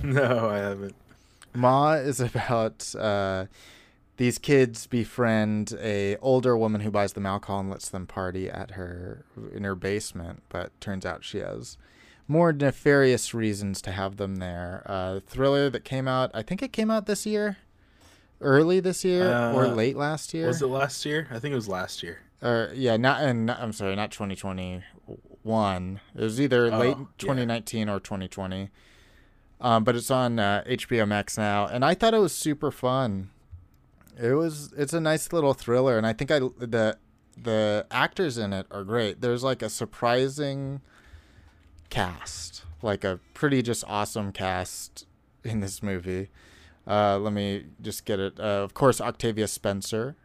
No, 0.00 0.48
I 0.48 0.58
haven't. 0.58 0.94
Ma 1.54 1.92
is 1.94 2.20
about 2.20 2.94
uh, 2.96 3.46
these 4.16 4.38
kids 4.38 4.86
befriend 4.86 5.74
a 5.80 6.16
older 6.18 6.56
woman 6.56 6.80
who 6.82 6.90
buys 6.90 7.12
them 7.14 7.26
alcohol 7.26 7.60
and 7.60 7.70
lets 7.70 7.88
them 7.88 8.06
party 8.06 8.48
at 8.50 8.72
her 8.72 9.24
in 9.52 9.64
her 9.64 9.74
basement, 9.74 10.42
but 10.48 10.78
turns 10.80 11.04
out 11.06 11.24
she 11.24 11.38
has 11.38 11.76
more 12.26 12.52
nefarious 12.52 13.32
reasons 13.32 13.80
to 13.82 13.90
have 13.92 14.16
them 14.18 14.36
there. 14.36 14.82
Uh, 14.86 15.20
thriller 15.26 15.70
that 15.70 15.84
came 15.84 16.06
out, 16.06 16.30
I 16.34 16.42
think 16.42 16.62
it 16.62 16.72
came 16.72 16.90
out 16.90 17.06
this 17.06 17.24
year, 17.24 17.56
early 18.40 18.80
this 18.80 19.04
year 19.04 19.28
or 19.30 19.64
Uh, 19.66 19.68
late 19.74 19.96
last 19.96 20.34
year. 20.34 20.46
Was 20.48 20.60
it 20.62 20.66
last 20.66 21.04
year? 21.06 21.26
I 21.30 21.38
think 21.38 21.52
it 21.52 21.56
was 21.56 21.68
last 21.68 22.02
year. 22.02 22.18
Or 22.42 22.70
yeah, 22.74 22.96
not 22.96 23.22
and 23.22 23.50
I'm 23.50 23.72
sorry, 23.72 23.96
not 23.96 24.10
2021. 24.12 26.00
It 26.14 26.20
was 26.20 26.40
either 26.40 26.66
Oh, 26.72 26.78
late 26.78 26.96
yeah. 26.98 27.04
2019 27.18 27.88
or 27.88 27.98
2020. 28.00 28.70
Um, 29.60 29.82
but 29.84 29.96
it's 29.96 30.10
on 30.10 30.38
uh, 30.38 30.62
HBO 30.68 31.06
Max 31.08 31.36
now, 31.36 31.66
and 31.66 31.84
I 31.84 31.94
thought 31.94 32.14
it 32.14 32.18
was 32.20 32.32
super 32.32 32.70
fun. 32.70 33.30
It 34.20 34.32
was. 34.34 34.72
It's 34.76 34.92
a 34.92 35.00
nice 35.00 35.32
little 35.32 35.52
thriller, 35.54 35.96
and 35.98 36.06
I 36.06 36.12
think 36.12 36.30
I 36.30 36.38
the 36.38 36.96
the 37.40 37.86
actors 37.90 38.38
in 38.38 38.52
it 38.52 38.66
are 38.70 38.84
great. 38.84 39.20
There's 39.20 39.42
like 39.44 39.62
a 39.62 39.68
surprising 39.68 40.80
cast, 41.90 42.64
like 42.82 43.04
a 43.04 43.20
pretty 43.34 43.62
just 43.62 43.84
awesome 43.86 44.32
cast 44.32 45.06
in 45.44 45.60
this 45.60 45.82
movie. 45.82 46.28
Uh, 46.86 47.18
let 47.18 47.32
me 47.32 47.66
just 47.80 48.04
get 48.04 48.18
it. 48.18 48.38
Uh, 48.38 48.42
of 48.62 48.74
course, 48.74 49.00
Octavia 49.00 49.46
Spencer 49.48 50.16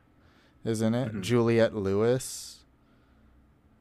is 0.63 0.81
in 0.81 0.93
it. 0.95 1.11
Mhm. 1.13 1.21
Juliette 1.21 1.75
Lewis 1.75 2.59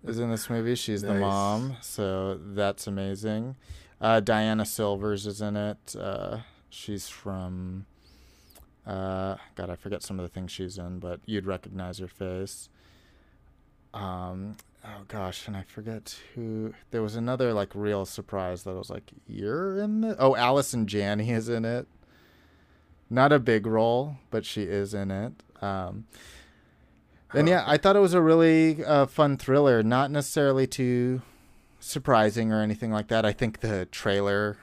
is 0.04 0.18
in 0.18 0.30
this 0.30 0.50
movie. 0.50 0.74
She's 0.74 1.02
the 1.02 1.14
mom, 1.14 1.76
so 1.80 2.38
that's 2.42 2.86
amazing. 2.86 3.56
Uh, 4.02 4.18
Diana 4.18 4.66
Silvers 4.66 5.28
is 5.28 5.40
in 5.40 5.56
it. 5.56 5.94
Uh, 5.96 6.38
she's 6.68 7.08
from. 7.08 7.86
Uh, 8.84 9.36
God, 9.54 9.70
I 9.70 9.76
forget 9.76 10.02
some 10.02 10.18
of 10.18 10.24
the 10.24 10.28
things 10.28 10.50
she's 10.50 10.76
in, 10.76 10.98
but 10.98 11.20
you'd 11.24 11.46
recognize 11.46 11.98
her 11.98 12.08
face. 12.08 12.68
Um, 13.94 14.56
oh 14.84 15.04
gosh, 15.06 15.46
and 15.46 15.56
I 15.56 15.62
forget 15.62 16.18
who. 16.34 16.74
There 16.90 17.00
was 17.00 17.14
another 17.14 17.52
like 17.52 17.70
real 17.76 18.04
surprise 18.04 18.64
that 18.64 18.70
I 18.70 18.74
was 18.74 18.90
like, 18.90 19.12
"You're 19.28 19.78
in 19.78 20.00
the." 20.00 20.16
Oh, 20.18 20.34
Allison 20.34 20.88
Janney 20.88 21.30
is 21.30 21.48
in 21.48 21.64
it. 21.64 21.86
Not 23.08 23.32
a 23.32 23.38
big 23.38 23.66
role, 23.66 24.16
but 24.30 24.44
she 24.44 24.62
is 24.62 24.94
in 24.94 25.12
it. 25.12 25.32
Um, 25.62 26.06
and 27.32 27.48
yeah, 27.48 27.62
I 27.68 27.76
thought 27.76 27.94
it 27.94 28.00
was 28.00 28.14
a 28.14 28.20
really 28.20 28.84
uh, 28.84 29.06
fun 29.06 29.36
thriller. 29.36 29.84
Not 29.84 30.10
necessarily 30.10 30.66
too 30.66 31.22
surprising 31.82 32.52
or 32.52 32.62
anything 32.62 32.90
like 32.90 33.08
that. 33.08 33.24
I 33.24 33.32
think 33.32 33.60
the 33.60 33.86
trailer 33.86 34.58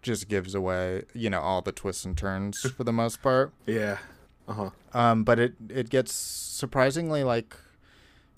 just 0.00 0.28
gives 0.28 0.54
away, 0.54 1.04
you 1.14 1.30
know, 1.30 1.40
all 1.40 1.62
the 1.62 1.72
twists 1.72 2.04
and 2.04 2.16
turns 2.16 2.60
for 2.76 2.84
the 2.84 2.92
most 2.92 3.22
part. 3.22 3.52
Yeah. 3.66 3.98
Uh 4.48 4.52
huh. 4.52 4.70
Um, 4.92 5.24
but 5.24 5.38
it 5.38 5.54
it 5.68 5.88
gets 5.90 6.12
surprisingly 6.12 7.22
like 7.22 7.56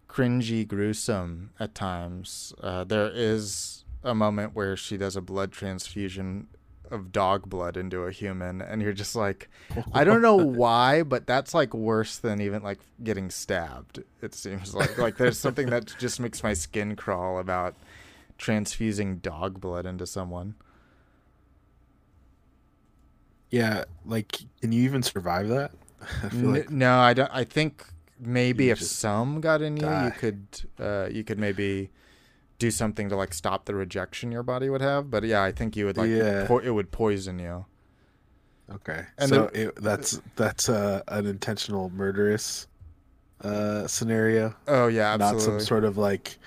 cringy, 0.09 0.67
gruesome 0.67 1.51
at 1.59 1.75
times. 1.75 2.53
Uh, 2.61 2.85
there 2.85 3.11
is 3.13 3.85
a 4.03 4.15
moment 4.15 4.55
where 4.55 4.77
she 4.77 4.97
does 4.97 5.17
a 5.17 5.23
blood 5.23 5.51
transfusion 5.51 6.47
of 6.91 7.13
dog 7.13 7.49
blood 7.49 7.77
into 7.77 8.03
a 8.03 8.11
human, 8.11 8.61
and 8.61 8.83
you're 8.83 8.93
just 8.93 9.17
like, 9.17 9.49
I 9.93 10.05
don't 10.05 10.23
know 10.23 10.37
why, 10.37 11.03
but 11.03 11.27
that's 11.27 11.55
like 11.55 11.75
worse 11.75 12.19
than 12.19 12.41
even 12.41 12.63
like 12.63 12.81
getting 13.03 13.31
stabbed. 13.31 14.03
It 14.23 14.35
seems 14.35 14.75
like 14.75 14.99
like 14.99 15.17
there's 15.17 15.39
something 15.39 15.71
that 15.71 15.95
just 15.99 16.21
makes 16.21 16.43
my 16.43 16.55
skin 16.55 16.97
crawl 16.97 17.39
about 17.39 17.75
transfusing 18.39 19.19
dog 19.19 19.61
blood 19.61 19.87
into 19.87 20.07
someone. 20.07 20.55
Yeah. 23.51 23.85
Like, 24.05 24.41
can 24.61 24.73
you 24.73 24.83
even 24.83 25.03
survive 25.03 25.49
that? 25.49 25.71
I 26.23 26.29
feel 26.29 26.51
like. 26.51 26.71
no, 26.71 26.99
I 26.99 27.15
don't. 27.15 27.31
I 27.33 27.45
think 27.45 27.85
maybe 28.19 28.71
if 28.71 28.83
some 28.83 29.41
got 29.41 29.63
in 29.63 29.77
you, 29.77 29.89
you 29.89 30.11
could 30.11 30.47
uh, 30.79 31.09
you 31.11 31.25
could 31.25 31.39
maybe 31.39 31.91
do 32.65 32.71
something 32.71 33.09
to 33.11 33.17
like 33.17 33.35
stop 33.35 33.67
the 33.67 33.75
rejection 33.75 34.33
your 34.33 34.43
body 34.43 34.69
would 34.71 34.81
have. 34.81 35.11
But 35.11 35.25
yeah, 35.25 35.43
I 35.43 35.53
think 35.53 35.77
you 35.77 35.85
would 35.87 35.97
like 35.97 36.09
Yeah. 36.09 36.47
po- 36.47 36.59
it 36.59 36.71
would 36.71 36.91
poison 36.91 37.39
you. 37.39 37.67
Okay. 38.73 39.05
And 39.19 39.29
so 39.29 39.51
it, 39.53 39.75
that's 39.83 40.21
that's 40.37 40.69
uh, 40.69 41.03
an 41.09 41.27
intentional 41.27 41.91
murderous 41.91 42.67
uh, 43.43 43.87
scenario, 43.87 44.55
Oh 44.67 44.87
yeah, 44.87 45.15
not 45.17 45.41
some 45.41 45.61
sort 45.61 45.85
of 45.85 45.99
like 45.99 46.39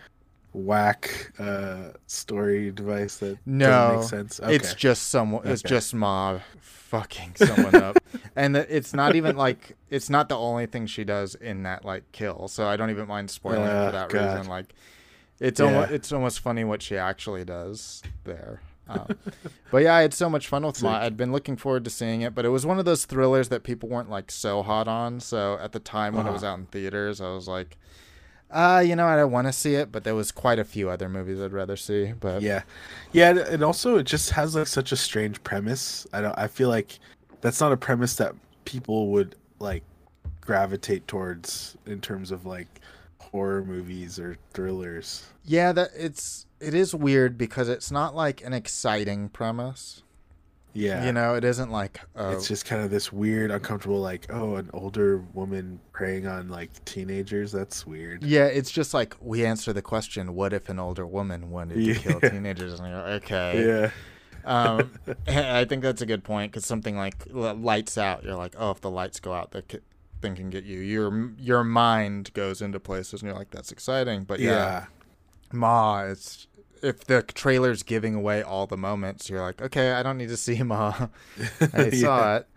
whack 0.54 1.32
uh, 1.38 1.90
story 2.08 2.72
device 2.72 3.18
that 3.18 3.38
No, 3.46 3.68
doesn't 3.68 4.00
make 4.00 4.10
sense? 4.10 4.40
Okay. 4.40 4.56
It's 4.56 4.74
just 4.74 5.10
someone. 5.10 5.46
It's 5.48 5.62
just 5.62 5.94
Ma 5.94 6.40
fucking 6.60 7.36
someone 7.36 7.76
up, 7.76 7.98
and 8.36 8.58
it's 8.58 8.94
not 8.96 9.16
even 9.16 9.36
like 9.38 9.76
it's 9.92 10.10
not 10.10 10.28
the 10.30 10.38
only 10.38 10.66
thing 10.66 10.88
she 10.88 11.04
does 11.04 11.36
in 11.36 11.64
that 11.64 11.86
like 11.86 12.12
kill. 12.14 12.48
So 12.48 12.68
I 12.68 12.78
don't 12.78 12.90
even 12.90 13.08
mind 13.08 13.30
spoiling 13.30 13.62
Oh, 13.68 13.86
for 13.88 13.92
that 13.92 14.10
God. 14.10 14.18
reason. 14.38 14.50
Like, 14.50 14.74
it's 15.40 15.60
Yeah. 15.60 15.66
almost 15.68 15.92
it's 15.92 16.12
almost 16.12 16.40
funny 16.40 16.64
what 16.64 16.82
she 16.82 16.98
actually 16.98 17.46
does 17.46 18.02
there. 18.24 18.62
Um, 18.90 19.08
but 19.72 19.84
yeah, 19.84 19.96
I 19.96 20.02
had 20.02 20.14
so 20.14 20.30
much 20.30 20.48
fun 20.48 20.66
with. 20.66 20.78
Sick. 20.78 20.86
I'd 20.90 21.18
been 21.18 21.32
looking 21.32 21.58
forward 21.58 21.84
to 21.84 21.90
seeing 21.90 22.22
it, 22.22 22.34
but 22.34 22.46
it 22.46 22.50
was 22.50 22.66
one 22.66 22.80
of 22.80 22.86
those 22.86 23.06
thrillers 23.06 23.50
that 23.50 23.64
people 23.64 23.90
weren't 23.90 24.10
like 24.10 24.32
so 24.32 24.64
hot 24.64 24.88
on. 24.88 25.20
So 25.20 25.58
at 25.62 25.72
the 25.74 25.80
time 25.80 26.16
when 26.16 26.26
it 26.28 26.32
was 26.32 26.44
Uh-huh. 26.44 26.54
out 26.54 26.60
in 26.60 26.66
theaters, 26.68 27.20
I 27.22 27.30
was 27.30 27.48
like. 27.48 27.78
Uh, 28.50 28.82
you 28.86 28.96
know, 28.96 29.06
I 29.06 29.18
don't 29.18 29.34
want 29.34 29.46
to 29.48 29.52
see 29.52 29.76
it, 29.76 29.92
but 29.92 30.06
there 30.06 30.16
was 30.16 30.32
quite 30.32 30.58
a 30.58 30.64
few 30.64 30.90
other 30.90 31.10
movies 31.10 31.42
I'd 31.42 31.52
rather 31.52 31.76
see. 31.76 32.14
But 32.18 32.42
Yeah, 32.42 32.62
yeah, 33.12 33.32
and- 33.32 33.40
and 33.40 33.62
also 33.62 33.98
it 33.98 34.04
just 34.04 34.30
has 34.30 34.56
like 34.56 34.68
such 34.68 34.94
a 34.94 34.96
strange 34.96 35.44
premise. 35.44 36.08
I 36.14 36.22
don't. 36.22 36.40
I 36.40 36.48
feel 36.48 36.70
like 36.70 36.98
that's 37.42 37.60
not 37.60 37.74
a 37.74 37.78
premise 37.78 38.16
that 38.16 38.36
people 38.64 39.10
would 39.10 39.36
like 39.60 39.84
gravitate 40.40 41.10
towards 41.10 41.76
in 41.86 42.00
terms 42.00 42.32
of 42.32 42.46
like 42.46 42.80
horror 43.32 43.64
movies 43.64 44.20
or 44.20 44.38
thrillers. 44.54 45.26
Yeah, 45.46 45.72
that 45.74 45.90
it's 45.96 46.46
it 46.60 46.74
is 46.74 46.94
weird 46.96 47.38
because 47.38 47.70
it's 47.70 47.92
not 47.92 48.16
like 48.16 48.44
an 48.44 48.54
exciting 48.54 49.30
premise. 49.30 50.04
Yeah, 50.74 51.06
You 51.06 51.12
know, 51.12 51.34
it 51.34 51.44
isn't 51.44 51.72
like 51.72 52.02
uh, 52.16 52.34
it's 52.36 52.48
just 52.48 52.66
kind 52.66 52.84
of 52.84 52.92
this 52.92 53.12
weird, 53.12 53.50
uncomfortable, 53.50 54.00
like 54.00 54.28
oh, 54.32 54.58
an 54.58 54.70
older 54.74 55.18
woman 55.34 55.80
preying 55.92 56.28
on 56.28 56.50
like 56.50 56.70
teenagers. 56.86 57.52
That's 57.52 57.88
weird. 57.88 58.24
yeah, 58.24 58.46
it's 58.46 58.70
just 58.70 58.94
like 58.94 59.16
we 59.20 59.44
answer 59.44 59.74
the 59.74 59.82
question, 59.82 60.36
what 60.36 60.54
if 60.54 60.70
an 60.70 60.78
older 60.78 61.08
woman 61.08 61.50
wanted 61.50 61.84
to 61.84 61.96
kill 61.96 62.20
teenagers? 62.30 62.80
And 62.80 62.90
you're 62.90 62.98
like, 63.02 63.24
okay. 63.24 63.66
Yeah, 63.66 63.92
Um, 64.46 64.92
I 65.28 65.66
think 65.66 65.82
that's 65.82 66.04
a 66.04 66.06
good 66.06 66.24
point 66.24 66.52
because 66.52 66.66
something 66.66 66.96
like 66.96 67.16
l- 67.34 67.56
lights 67.56 67.98
out, 67.98 68.24
you're 68.24 68.36
like, 68.36 68.54
oh, 68.60 68.70
if 68.70 68.82
the 68.82 68.92
lights 68.92 69.20
go 69.20 69.34
out, 69.34 69.52
the 69.52 69.64
thing 70.22 70.36
can 70.36 70.50
get 70.50 70.64
you. 70.64 70.80
Your 70.80 71.32
your 71.38 71.64
mind 71.64 72.34
goes 72.34 72.62
into 72.62 72.80
places, 72.80 73.22
and 73.22 73.30
you're 73.30 73.38
like, 73.38 73.52
that's 73.52 73.72
exciting. 73.72 74.24
But 74.24 74.40
yeah, 74.40 74.52
yeah, 74.52 74.86
Ma, 75.52 76.04
it's 76.04 76.48
if 76.84 77.06
the 77.06 77.24
trailer's 77.24 77.84
giving 77.84 78.16
away 78.16 78.42
all 78.44 78.68
the 78.68 78.78
moments, 78.78 79.30
you're 79.30 79.42
like, 79.42 79.62
okay, 79.62 79.94
I 79.94 80.04
don't 80.04 80.18
need 80.18 80.30
to 80.30 80.38
see 80.48 80.62
Ma. 80.64 81.08
I 81.74 81.90
saw 81.92 82.38
it. 82.38 82.48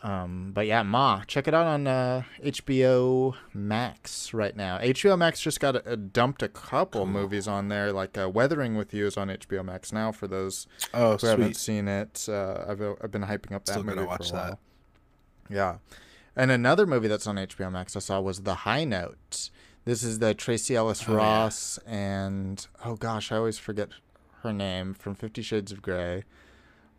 Um, 0.00 0.52
but 0.54 0.66
yeah, 0.68 0.84
Ma, 0.84 1.24
check 1.26 1.48
it 1.48 1.54
out 1.54 1.66
on 1.66 1.88
uh, 1.88 2.22
HBO 2.44 3.34
Max 3.52 4.32
right 4.32 4.54
now. 4.54 4.78
HBO 4.78 5.18
Max 5.18 5.40
just 5.40 5.58
got 5.58 5.74
a, 5.84 5.96
dumped 5.96 6.40
a 6.42 6.48
couple 6.48 7.04
movies 7.04 7.48
on 7.48 7.66
there, 7.68 7.92
like 7.92 8.16
uh, 8.16 8.30
Weathering 8.30 8.76
with 8.76 8.94
You 8.94 9.06
is 9.06 9.16
on 9.16 9.26
HBO 9.28 9.64
Max 9.64 9.92
now. 9.92 10.12
For 10.12 10.28
those 10.28 10.68
Oh, 10.94 11.16
who 11.16 11.26
haven't 11.26 11.56
seen 11.56 11.88
it, 11.88 12.26
uh, 12.28 12.64
I've 12.68 12.80
I've 12.80 13.10
been 13.10 13.22
hyping 13.24 13.52
up 13.52 13.64
that 13.64 13.72
Still 13.72 13.82
movie 13.82 13.98
for 13.98 14.06
watch 14.06 14.30
a 14.30 14.34
that. 14.34 14.58
Yeah, 15.50 15.78
and 16.36 16.50
another 16.50 16.86
movie 16.86 17.08
that's 17.08 17.26
on 17.26 17.36
HBO 17.36 17.70
Max 17.72 17.96
I 17.96 18.00
saw 18.00 18.20
was 18.20 18.42
The 18.42 18.54
High 18.54 18.84
Note. 18.84 19.50
This 19.84 20.02
is 20.02 20.18
the 20.18 20.34
Tracee 20.34 20.76
Ellis 20.76 21.08
Oh, 21.08 21.12
yeah. 21.12 21.18
Ross 21.18 21.78
and 21.86 22.66
oh 22.84 22.96
gosh, 22.96 23.32
I 23.32 23.36
always 23.36 23.58
forget 23.58 23.88
her 24.42 24.52
name 24.52 24.94
from 24.94 25.14
Fifty 25.14 25.40
Shades 25.42 25.72
of 25.72 25.80
Grey, 25.82 26.24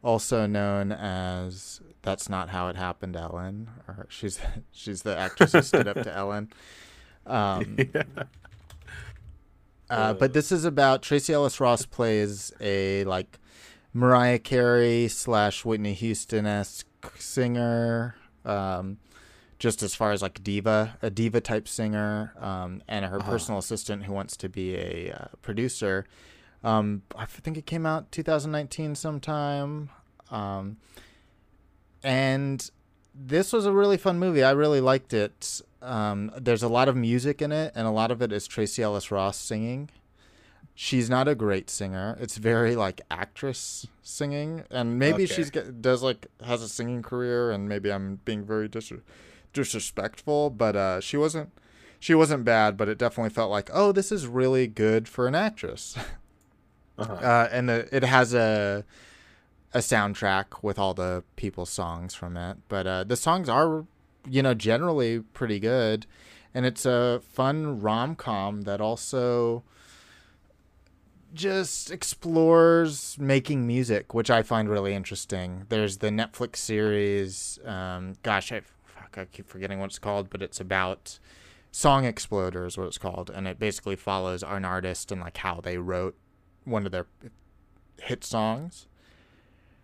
also 0.04 0.46
known 0.48 0.92
as 0.92 1.82
That's 2.02 2.30
Not 2.30 2.50
How 2.50 2.68
It 2.68 2.76
Happened, 2.76 3.16
Ellen. 3.16 3.70
Or 3.88 4.08
she's 4.10 4.40
she's 4.72 5.04
the 5.04 5.16
actress 5.18 5.52
who 5.54 5.62
stood 5.62 5.88
up 5.88 6.02
to 6.02 6.14
Ellen. 6.16 6.50
Um, 7.28 7.78
uh, 9.90 10.14
but 10.14 10.34
this 10.34 10.52
is 10.52 10.66
about 10.66 11.02
Tracee 11.04 11.34
Ellis 11.34 11.60
Ross 11.60 11.86
plays 11.86 12.52
a 12.60 13.04
like 13.06 13.40
Mariah 13.94 14.40
Carey 14.40 15.08
slash 15.08 15.64
Whitney 15.64 15.94
Houston 15.94 16.46
esque 16.48 16.88
singer. 17.20 18.16
Um, 18.45 18.97
just 19.60 19.84
as 19.84 19.93
far 19.93 20.12
as 20.13 20.21
like 20.21 20.41
diva, 20.43 20.97
a 21.02 21.10
diva 21.10 21.41
type 21.41 21.67
singer, 21.67 22.34
um, 22.39 22.82
and 22.88 23.04
her 23.06 23.19
Uh-huh. 23.19 23.30
personal 23.30 23.60
assistant 23.60 24.04
who 24.06 24.13
wants 24.13 24.38
to 24.38 24.47
be 24.47 24.75
a 24.75 25.12
uh, 25.13 25.25
producer. 25.41 26.06
Um, 26.63 27.02
I 27.15 27.25
think 27.25 27.58
it 27.58 27.65
came 27.65 27.86
out 27.86 28.12
2019 28.12 28.95
sometime. 28.95 29.89
Um, 30.32 30.78
and 32.04 32.69
this 33.13 33.52
was 33.52 33.65
a 33.65 33.73
really 33.73 33.97
fun 33.97 34.19
movie. 34.19 34.43
I 34.43 34.52
really 34.52 34.82
liked 34.82 35.13
it. 35.13 35.62
Um, 35.82 36.32
there's 36.38 36.63
a 36.63 36.67
lot 36.69 36.88
of 36.88 36.95
music 36.95 37.41
in 37.41 37.52
it, 37.52 37.73
and 37.75 37.88
a 37.88 37.91
lot 37.91 38.12
of 38.12 38.21
it 38.21 38.32
is 38.32 38.47
Tracee 38.47 38.84
Ellis 38.84 39.12
Ross 39.12 39.38
singing. 39.38 39.89
She's 40.82 41.10
not 41.10 41.28
a 41.28 41.36
great 41.36 41.70
singer. 41.70 42.18
It's 42.22 42.38
very 42.38 42.74
like 42.74 43.02
actress 43.12 43.86
singing, 44.02 44.63
and 44.72 44.98
maybe 44.98 45.24
Okay. 45.24 45.34
she's 45.34 45.52
does 45.52 46.02
like 46.02 46.28
has 46.42 46.62
a 46.62 46.70
singing 46.70 47.02
career, 47.02 47.52
and 47.52 47.68
maybe 47.68 47.92
I'm 47.92 48.22
being 48.24 48.46
very 48.46 48.70
dis- 48.70 48.94
disrespectful, 49.52 50.50
but 50.52 50.78
uh, 50.78 51.02
she 51.02 51.18
wasn't. 51.18 51.52
She 52.00 52.15
wasn't 52.15 52.46
bad, 52.46 52.78
but 52.78 52.88
it 52.88 52.98
definitely 52.98 53.32
felt 53.32 53.52
like, 53.52 53.70
oh, 53.74 53.92
this 53.92 54.10
is 54.10 54.26
really 54.26 54.68
good 54.68 55.10
for 55.10 55.28
an 55.28 55.36
actress. 55.36 55.98
Uh-huh. 56.98 57.13
uh, 57.13 57.50
and 57.52 57.68
the, 57.68 57.94
it 57.94 58.04
has 58.04 58.34
a 58.34 58.86
a 59.74 59.80
soundtrack 59.80 60.63
with 60.63 60.80
all 60.80 60.94
the 60.94 61.26
people's 61.36 61.70
songs 61.70 62.15
from 62.15 62.38
it. 62.38 62.56
But 62.70 62.88
uh, 62.88 63.04
the 63.04 63.18
songs 63.18 63.50
are, 63.50 63.86
you 64.30 64.42
know, 64.42 64.54
generally 64.54 65.20
pretty 65.34 65.60
good, 65.60 66.06
and 66.54 66.65
it's 66.65 66.86
a 66.86 67.22
fun 67.28 67.82
rom 67.82 68.15
com 68.15 68.62
that 68.62 68.80
also 68.80 69.63
just 71.34 71.92
explores 71.92 73.18
making 73.20 73.65
music, 73.68 74.13
which 74.13 74.30
I 74.30 74.44
find 74.44 74.70
really 74.70 74.94
interesting. 74.94 75.65
There's 75.70 75.98
the 75.98 76.10
Netflix 76.10 76.58
series. 76.58 77.60
Um, 77.65 78.15
gosh, 78.24 78.52
I 78.52 78.62
fuck, 78.86 79.18
I 79.18 79.26
keep 79.26 79.48
forgetting 79.48 79.80
what 79.80 79.88
it's 79.88 80.00
called, 80.00 80.30
but 80.30 80.42
it's 80.42 80.60
about 80.60 81.20
Song 81.72 82.06
Exploder 82.06 82.65
is 82.65 82.78
what 82.78 82.88
it's 82.88 82.98
called, 82.98 83.30
and 83.30 83.48
it 83.48 83.60
basically 83.60 83.96
follows 83.96 84.44
an 84.44 84.65
artist 84.65 85.12
and 85.12 85.22
like 85.22 85.38
how 85.38 85.62
they 85.62 85.78
wrote 85.78 86.15
one 86.63 86.86
of 86.86 86.92
their 86.92 87.06
hit 88.02 88.24
songs. 88.24 88.88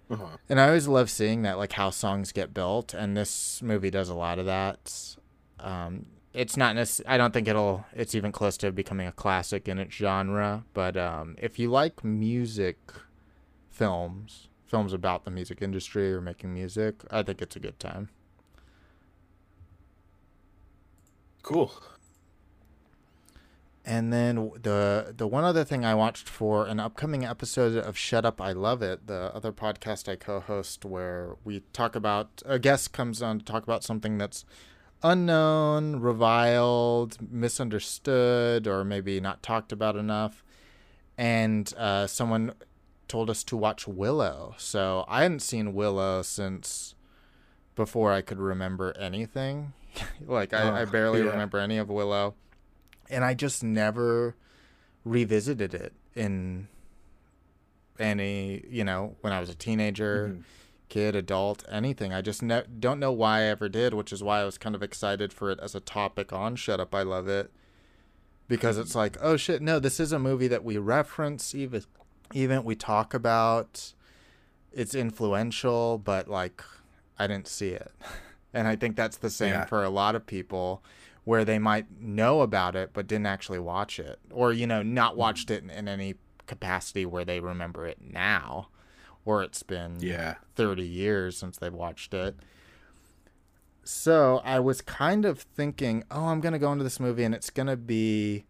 Uh-huh. 0.10 0.38
And 0.50 0.60
I 0.60 0.68
always 0.68 0.88
love 0.88 1.10
seeing 1.10 1.44
that, 1.44 1.58
like 1.58 1.74
how 1.74 1.90
songs 1.90 2.32
get 2.32 2.54
built, 2.54 2.94
and 2.94 3.16
this 3.16 3.62
movie 3.62 3.92
does 3.92 4.10
a 4.10 4.16
lot 4.16 4.40
of 4.40 4.46
that. 4.46 5.16
Um, 5.60 6.06
it's 6.36 6.58
not 6.58 6.76
necess- 6.76 7.02
I 7.08 7.18
don't 7.18 7.34
think 7.34 7.48
it'll. 7.48 7.86
It's 7.94 8.14
even 8.14 8.32
close 8.32 8.58
to 8.58 8.72
becoming 8.72 9.08
a 9.08 9.12
classic 9.12 9.68
in 9.68 9.80
its 9.80 9.96
genre. 9.96 10.66
But 10.74 10.98
um, 10.98 11.36
if 11.40 11.58
you 11.58 11.70
like 11.70 12.04
music 12.04 12.78
films, 13.70 14.50
films 14.66 14.94
about 14.94 15.26
the 15.26 15.32
music 15.32 15.62
industry 15.62 16.14
or 16.14 16.22
making 16.22 16.54
music, 16.54 17.04
I 17.10 17.24
think 17.24 17.42
it's 17.42 17.56
a 17.56 17.60
good 17.60 17.80
time. 17.80 18.10
Cool. 21.42 21.72
And 23.88 24.12
then 24.12 24.52
the 24.62 25.14
the 25.16 25.28
one 25.28 25.44
other 25.44 25.64
thing 25.64 25.86
I 25.86 25.94
watched 25.94 26.28
for 26.28 26.66
an 26.66 26.80
upcoming 26.80 27.24
episode 27.24 27.78
of 27.78 27.96
Shut 27.96 28.26
Up 28.26 28.42
I 28.42 28.52
Love 28.52 28.82
It, 28.82 29.06
the 29.06 29.32
other 29.36 29.52
podcast 29.52 30.10
I 30.12 30.16
co-host 30.16 30.84
where 30.84 31.36
we 31.44 31.62
talk 31.72 31.96
about 31.96 32.42
a 32.46 32.58
guest 32.58 32.94
comes 32.94 33.22
on 33.22 33.40
to 33.40 33.46
talk 33.46 33.62
about 33.62 33.84
something 33.84 34.18
that's 34.18 34.44
unknown, 35.12 35.98
reviled, 36.02 37.18
misunderstood, 37.32 38.68
or 38.68 38.84
maybe 38.84 39.20
not 39.20 39.42
talked 39.44 39.72
about 39.72 39.96
enough. 39.96 40.44
And 41.18 41.72
uh, 41.78 42.08
someone 42.08 42.54
told 43.08 43.30
us 43.30 43.44
to 43.46 43.56
watch 43.58 43.88
Willow. 43.88 44.56
So 44.58 45.06
I 45.08 45.22
hadn't 45.24 45.42
seen 45.42 45.74
Willow 45.74 46.22
since 46.24 46.96
before 47.76 48.12
I 48.12 48.22
could 48.22 48.40
remember 48.40 48.94
anything. 49.00 49.74
like 50.26 50.54
I, 50.54 50.80
I 50.80 50.82
Oh, 50.82 50.86
barely 50.88 51.22
yeah. 51.22 51.30
remember 51.30 51.58
any 51.60 51.78
of 51.78 51.90
Willow 51.90 52.36
and 53.10 53.24
I 53.24 53.34
just 53.34 53.64
never 53.64 54.36
revisited 55.06 55.74
it 55.74 55.94
in 56.16 56.68
any, 58.00 58.64
you 58.70 58.84
know, 58.84 59.16
when 59.22 59.32
I 59.32 59.40
was 59.40 59.50
a 59.50 59.56
teenager, 59.56 60.30
Mhm. 60.36 60.44
Kid, 60.96 61.14
adult, 61.14 61.66
anything. 61.70 62.14
I 62.14 62.22
just 62.22 62.42
ne- 62.42 62.64
don't 62.80 63.02
know 63.02 63.12
why 63.12 63.40
I 63.40 63.44
ever 63.44 63.68
did, 63.68 63.94
which 63.94 64.14
is 64.14 64.24
why 64.24 64.40
I 64.40 64.46
was 64.46 64.58
kind 64.58 64.76
of 64.76 64.82
excited 64.82 65.34
for 65.34 65.52
it 65.52 65.60
as 65.62 65.76
a 65.76 65.82
topic 65.82 66.32
on 66.32 66.56
Shut 66.56 66.80
Up, 66.80 66.96
I 66.96 67.02
Love 67.02 67.28
It. 67.28 67.52
Because 68.48 68.78
it's 68.78 68.96
like, 68.96 69.18
oh 69.22 69.36
shit, 69.36 69.62
no, 69.62 69.78
this 69.78 70.00
is 70.00 70.14
a 70.14 70.20
movie 70.20 70.48
that 70.48 70.64
we 70.64 70.78
reference, 70.78 71.54
even, 71.54 71.84
even 72.34 72.64
we 72.64 72.76
talk 72.76 73.14
about. 73.14 73.94
It's 74.72 74.96
influential, 74.96 75.98
but 75.98 76.30
like, 76.30 76.64
I 77.20 77.28
didn't 77.28 77.48
see 77.50 77.70
it. 77.70 77.92
And 78.54 78.70
I 78.70 78.78
think 78.78 78.96
that's 78.96 79.18
the 79.18 79.30
same 79.30 79.52
Yeah. 79.52 79.66
for 79.66 79.84
a 79.84 79.90
lot 79.90 80.16
of 80.16 80.26
people 80.26 80.82
where 81.26 81.44
they 81.44 81.60
might 81.60 81.88
know 82.00 82.40
about 82.40 82.74
it 82.74 82.92
but 82.94 83.06
didn't 83.06 83.26
actually 83.26 83.60
watch 83.60 84.00
it 84.00 84.18
or 84.32 84.54
you 84.54 84.66
know 84.66 84.82
not 84.82 85.18
watched 85.18 85.52
it 85.52 85.62
in, 85.62 85.70
in 85.70 85.90
any 85.90 86.16
capacity 86.48 87.06
where 87.06 87.26
they 87.26 87.42
remember 87.42 87.86
it 87.86 87.98
now 88.02 88.70
or 89.26 89.44
it's 89.44 89.64
been 89.64 89.98
Yeah. 90.00 90.36
30 90.56 90.84
years 90.88 91.36
since 91.38 91.58
they've 91.58 91.74
watched 91.74 92.14
it 92.14 92.36
so 93.84 94.42
i 94.44 94.60
was 94.60 94.82
kind 94.82 95.26
of 95.26 95.40
thinking 95.40 96.04
oh 96.10 96.26
i'm 96.26 96.42
going 96.42 96.54
to 96.54 96.60
go 96.60 96.72
into 96.72 96.84
this 96.84 97.00
movie 97.00 97.24
and 97.24 97.36
it's 97.36 97.50
going 97.50 97.68
to 97.68 97.78
be 97.78 98.46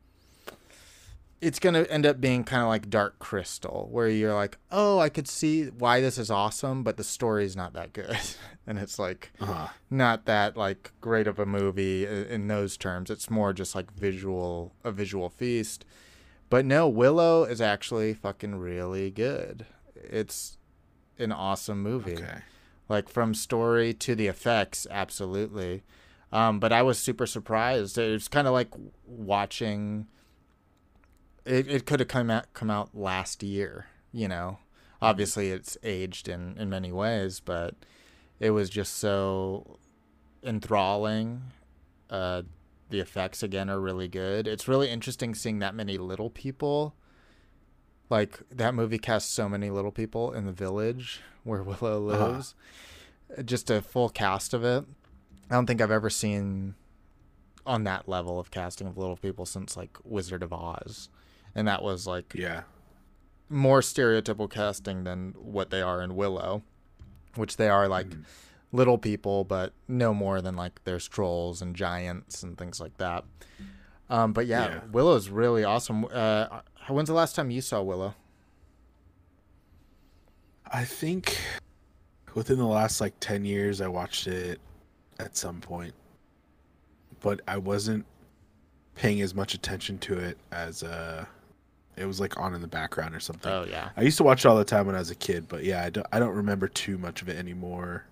it's 1.41 1.59
going 1.59 1.73
to 1.75 1.89
end 1.91 2.05
up 2.05 2.19
being 2.19 2.43
kind 2.43 2.63
of 2.63 2.69
like 2.69 2.89
Dark 2.89 3.19
Crystal, 3.19 3.87
where 3.91 4.07
you're 4.07 4.33
like, 4.33 4.57
oh, 4.71 4.97
I 4.99 5.09
could 5.09 5.27
see 5.27 5.65
why 5.65 5.99
this 6.01 6.17
is 6.17 6.31
awesome, 6.31 6.81
but 6.81 6.97
the 6.97 7.03
story's 7.03 7.55
not 7.55 7.73
that 7.73 7.93
good. 7.93 8.17
and 8.65 8.79
it's 8.79 8.97
like 8.97 9.31
Uh-huh. 9.39 9.67
not 9.91 10.25
that 10.25 10.57
like 10.57 10.91
great 11.01 11.27
of 11.27 11.37
a 11.37 11.45
movie 11.45 12.07
in 12.07 12.47
those 12.47 12.77
terms. 12.77 13.11
It's 13.11 13.29
more 13.29 13.53
just 13.53 13.75
like 13.75 13.91
visual, 13.93 14.73
a 14.83 14.91
visual 14.91 15.29
feast. 15.29 15.85
But 16.49 16.65
no, 16.65 16.87
Willow 16.87 17.43
is 17.43 17.61
actually 17.61 18.13
fucking 18.15 18.55
really 18.55 19.11
good. 19.11 19.67
It's 19.93 20.57
an 21.19 21.31
awesome 21.31 21.81
movie. 21.81 22.17
Okay. 22.17 22.39
like 22.89 23.09
from 23.09 23.33
story 23.33 23.93
to 23.93 24.15
the 24.15 24.27
effects 24.27 24.85
absolutely. 24.91 25.83
Um, 26.31 26.59
but 26.59 26.73
i 26.73 26.81
was 26.81 26.97
super 26.99 27.25
surprised. 27.25 27.97
It 27.97 28.11
was 28.11 28.27
kind 28.27 28.47
of 28.47 28.53
like 28.53 28.69
watching 29.05 30.07
it, 31.45 31.67
it 31.67 31.85
could 31.85 31.99
have 31.99 32.09
come 32.09 32.29
out 32.29 32.53
come 32.53 32.69
out 32.71 32.89
last 32.95 33.43
year 33.43 33.87
you 34.11 34.27
know? 34.27 34.59
Obviously 35.01 35.49
it's 35.51 35.77
aged 35.83 36.27
in 36.27 36.57
in 36.57 36.69
many 36.69 36.91
ways 36.91 37.39
but 37.39 37.75
it 38.39 38.51
was 38.51 38.69
just 38.69 38.97
so 38.97 39.77
enthralling. 40.43 41.41
Uh 42.09 42.43
the 42.89 42.99
effects 42.99 43.41
again 43.41 43.67
are 43.69 43.79
really 43.79 44.07
good. 44.07 44.47
It's 44.47 44.67
really 44.67 44.89
interesting 44.91 45.33
seeing 45.33 45.57
that 45.59 45.73
many 45.73 45.97
little 45.97 46.29
people 46.29 46.95
like 48.09 48.39
that 48.51 48.73
movie 48.75 48.97
casts 48.99 49.31
so 49.31 49.49
many 49.49 49.69
little 49.69 49.91
people 49.91 50.31
in 50.33 50.45
the 50.45 50.51
village 50.51 51.21
where 51.43 51.63
Willow 51.63 52.09
Uh-huh. 52.09 52.27
lives. 52.29 52.55
Just 53.43 53.69
a 53.69 53.81
full 53.81 54.09
cast 54.09 54.53
of 54.53 54.63
it. 54.63 54.85
I 55.49 55.55
don't 55.55 55.65
think 55.65 55.81
I've 55.81 55.91
ever 55.91 56.09
seen 56.09 56.75
on 57.65 57.83
that 57.85 58.07
level 58.07 58.39
of 58.39 58.51
casting 58.51 58.85
of 58.87 58.97
little 58.97 59.17
people 59.17 59.45
since 59.45 59.75
like 59.75 59.97
Wizard 60.03 60.43
of 60.43 60.53
Oz. 60.53 61.09
And 61.55 61.67
that 61.67 61.81
was 61.81 62.05
like 62.05 62.33
Yeah. 62.35 62.63
more 63.49 63.81
stereotypical 63.81 64.49
casting 64.49 65.03
than 65.03 65.33
what 65.37 65.69
they 65.71 65.81
are 65.81 66.01
in 66.01 66.15
Willow, 66.15 66.61
which 67.35 67.57
they 67.57 67.69
are 67.69 67.87
like 67.87 68.07
little 68.71 68.97
people, 68.97 69.43
but 69.43 69.73
no 69.87 70.13
more 70.13 70.41
than 70.41 70.55
like 70.55 70.83
there's 70.83 71.07
trolls 71.07 71.61
and 71.61 71.75
giants 71.75 72.43
and 72.43 72.57
things 72.57 72.79
like 72.79 72.97
that. 72.97 73.23
Um, 74.09 74.33
but 74.33 74.45
yeah, 74.45 74.67
Yeah. 74.67 74.79
Willow's 74.91 75.29
really 75.29 75.63
awesome. 75.63 76.05
Uh, 76.05 76.61
when's 76.93 77.07
the 77.07 77.15
last 77.15 77.35
time 77.35 77.51
you 77.51 77.61
saw 77.61 77.81
Willow? 77.81 78.15
I 80.71 80.83
think 80.83 81.37
within 82.33 82.57
the 82.57 82.65
last 82.65 83.01
like 83.01 83.13
10 83.19 83.45
years 83.45 83.81
I 83.81 83.87
watched 83.87 84.27
it 84.27 84.59
at 85.19 85.37
some 85.37 85.61
point. 85.61 85.93
But 87.21 87.41
I 87.47 87.57
wasn't 87.57 88.05
paying 88.95 89.21
as 89.21 89.33
much 89.33 89.53
attention 89.53 89.97
to 89.99 90.17
it 90.17 90.37
as 90.51 90.83
uh 90.83 91.25
it 91.97 92.05
was 92.05 92.19
like 92.19 92.37
on 92.37 92.53
in 92.53 92.61
the 92.61 92.67
background 92.67 93.15
or 93.15 93.19
something. 93.19 93.51
Oh 93.51 93.65
yeah, 93.69 93.89
I 93.95 94.01
used 94.01 94.17
to 94.17 94.23
watch 94.23 94.43
it 94.43 94.47
all 94.47 94.57
the 94.57 94.65
time 94.65 94.85
when 94.85 94.95
I 94.95 94.99
was 94.99 95.11
a 95.11 95.15
kid, 95.15 95.47
but 95.47 95.63
yeah, 95.63 95.83
I 95.83 95.89
don't 95.89 96.07
I 96.11 96.19
don't 96.19 96.35
remember 96.35 96.67
too 96.67 96.97
much 96.97 97.21
of 97.21 97.29
it 97.29 97.37
anymore. 97.37 98.05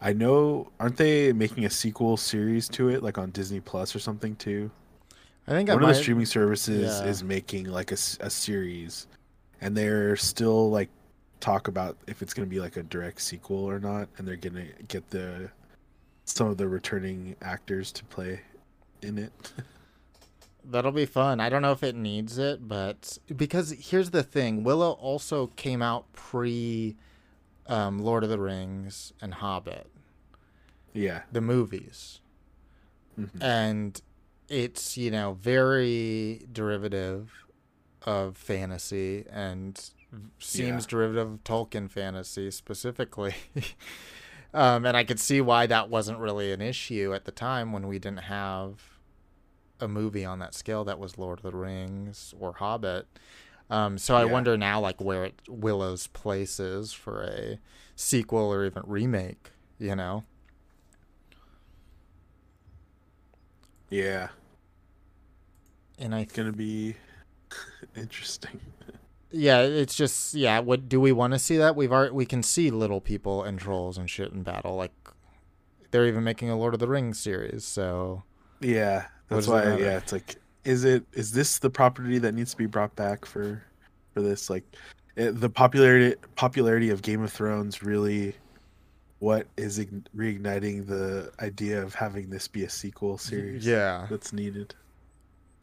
I 0.00 0.12
know 0.12 0.70
aren't 0.78 0.96
they 0.96 1.32
making 1.32 1.64
a 1.64 1.70
sequel 1.70 2.16
series 2.16 2.68
to 2.70 2.88
it 2.88 3.02
like 3.02 3.18
on 3.18 3.30
Disney 3.30 3.60
Plus 3.60 3.94
or 3.96 3.98
something 3.98 4.36
too? 4.36 4.70
I 5.50 5.54
think 5.54 5.68
I 5.68 5.74
One 5.74 5.82
of 5.82 5.88
might. 5.88 5.94
the 5.94 6.02
streaming 6.02 6.26
services 6.26 7.00
yeah. 7.00 7.08
is 7.08 7.24
making 7.24 7.64
like 7.66 7.90
a, 7.90 7.98
a 8.20 8.30
series 8.30 9.08
and 9.60 9.76
they're 9.76 10.14
still 10.16 10.70
like 10.70 10.88
talk 11.40 11.66
about 11.68 11.98
if 12.06 12.22
it's 12.22 12.32
going 12.32 12.46
to 12.46 12.50
be 12.50 12.60
like 12.60 12.76
a 12.76 12.84
direct 12.84 13.20
sequel 13.20 13.64
or 13.64 13.80
not 13.80 14.08
and 14.16 14.26
they're 14.28 14.36
going 14.36 14.54
to 14.54 14.82
get 14.84 15.10
the 15.10 15.50
some 16.24 16.46
of 16.46 16.56
the 16.56 16.68
returning 16.68 17.34
actors 17.42 17.90
to 17.90 18.04
play 18.04 18.40
in 19.02 19.18
it. 19.18 19.32
That'll 20.64 20.92
be 20.92 21.06
fun. 21.06 21.40
I 21.40 21.48
don't 21.48 21.62
know 21.62 21.72
if 21.72 21.82
it 21.82 21.96
needs 21.96 22.38
it, 22.38 22.68
but 22.68 23.18
because 23.34 23.70
here's 23.72 24.10
the 24.10 24.22
thing: 24.22 24.62
Willow 24.62 24.92
also 24.92 25.48
came 25.56 25.82
out 25.82 26.12
pre 26.12 26.94
um, 27.66 27.98
Lord 27.98 28.22
of 28.22 28.30
the 28.30 28.38
Rings 28.38 29.12
and 29.22 29.34
Hobbit, 29.34 29.90
yeah. 30.92 31.22
the 31.32 31.40
movies, 31.40 32.20
Mhm. 33.18 33.30
and 33.42 34.00
it's 34.50 34.98
you 34.98 35.10
know 35.10 35.38
very 35.40 36.46
derivative 36.52 37.32
of 38.02 38.36
fantasy 38.36 39.24
and 39.30 39.90
seems 40.38 40.84
Yeah. 40.84 40.88
derivative 40.90 41.32
of 41.32 41.44
Tolkien 41.44 41.90
fantasy 41.90 42.50
specifically. 42.50 43.34
um, 44.54 44.84
and 44.84 44.96
I 44.96 45.04
could 45.04 45.20
see 45.20 45.40
why 45.40 45.66
that 45.66 45.88
wasn't 45.88 46.18
really 46.18 46.52
an 46.52 46.60
issue 46.60 47.14
at 47.14 47.24
the 47.24 47.30
time 47.32 47.72
when 47.72 47.86
we 47.86 47.98
didn't 47.98 48.24
have 48.24 48.80
a 49.78 49.86
movie 49.88 50.24
on 50.24 50.40
that 50.40 50.54
scale 50.54 50.84
that 50.84 50.98
was 50.98 51.16
Lord 51.16 51.38
of 51.38 51.42
the 51.44 51.56
Rings 51.56 52.34
or 52.38 52.54
Hobbit. 52.54 53.06
Um, 53.70 53.98
so 53.98 54.16
I 54.16 54.24
wonder 54.24 54.56
now, 54.56 54.80
like 54.80 55.00
where 55.00 55.26
it, 55.26 55.40
Willow's 55.48 56.08
place 56.08 56.58
is 56.58 56.92
for 56.92 57.22
a 57.22 57.58
sequel 57.94 58.52
or 58.52 58.64
even 58.66 58.82
remake. 58.84 59.50
You 59.78 59.94
know, 59.94 60.24
Yeah. 63.88 64.28
And 66.00 66.14
I 66.14 66.20
It's 66.20 66.32
going 66.32 66.50
to 66.50 66.56
be 66.56 66.96
interesting. 67.96 68.60
Yeah, 69.32 69.60
it's 69.60 69.94
just 69.94 70.34
yeah. 70.34 70.58
What 70.58 70.88
do 70.88 71.00
we 71.00 71.12
want 71.12 71.32
to 71.34 71.38
see 71.38 71.56
that? 71.58 71.76
We've 71.76 71.92
already 71.92 72.12
we 72.12 72.26
can 72.26 72.42
see 72.42 72.70
little 72.70 73.00
people 73.00 73.44
and 73.44 73.58
trolls 73.60 73.96
and 73.96 74.10
shit 74.10 74.32
in 74.32 74.42
battle. 74.42 74.74
Like 74.74 74.92
they're 75.92 76.06
even 76.06 76.24
making 76.24 76.50
a 76.50 76.56
Lord 76.56 76.74
of 76.74 76.80
the 76.80 76.88
Rings 76.88 77.20
series. 77.20 77.64
So 77.64 78.24
Yeah. 78.60 79.06
That's 79.28 79.46
why 79.46 79.64
matter? 79.64 79.82
yeah, 79.82 79.96
it's 79.98 80.10
like 80.12 80.36
is 80.64 80.84
it 80.84 81.04
is 81.12 81.30
this 81.32 81.58
the 81.58 81.70
property 81.70 82.18
that 82.18 82.32
needs 82.34 82.50
to 82.50 82.56
be 82.56 82.66
brought 82.66 82.94
back 82.96 83.24
for 83.24 83.62
for 84.12 84.20
this 84.20 84.50
like 84.50 84.64
it, 85.14 85.40
the 85.40 85.48
popularity 85.48 86.16
popularity 86.34 86.90
of 86.90 87.00
Game 87.02 87.22
of 87.22 87.32
Thrones 87.32 87.82
really 87.84 88.34
what 89.20 89.46
is 89.56 89.78
ign- 89.78 90.04
reigniting 90.16 90.86
the 90.88 91.30
idea 91.40 91.80
of 91.80 91.94
having 91.94 92.30
this 92.30 92.48
be 92.48 92.64
a 92.64 92.70
sequel 92.70 93.16
series 93.16 93.64
yeah, 93.64 94.06
that's 94.10 94.32
needed. 94.32 94.74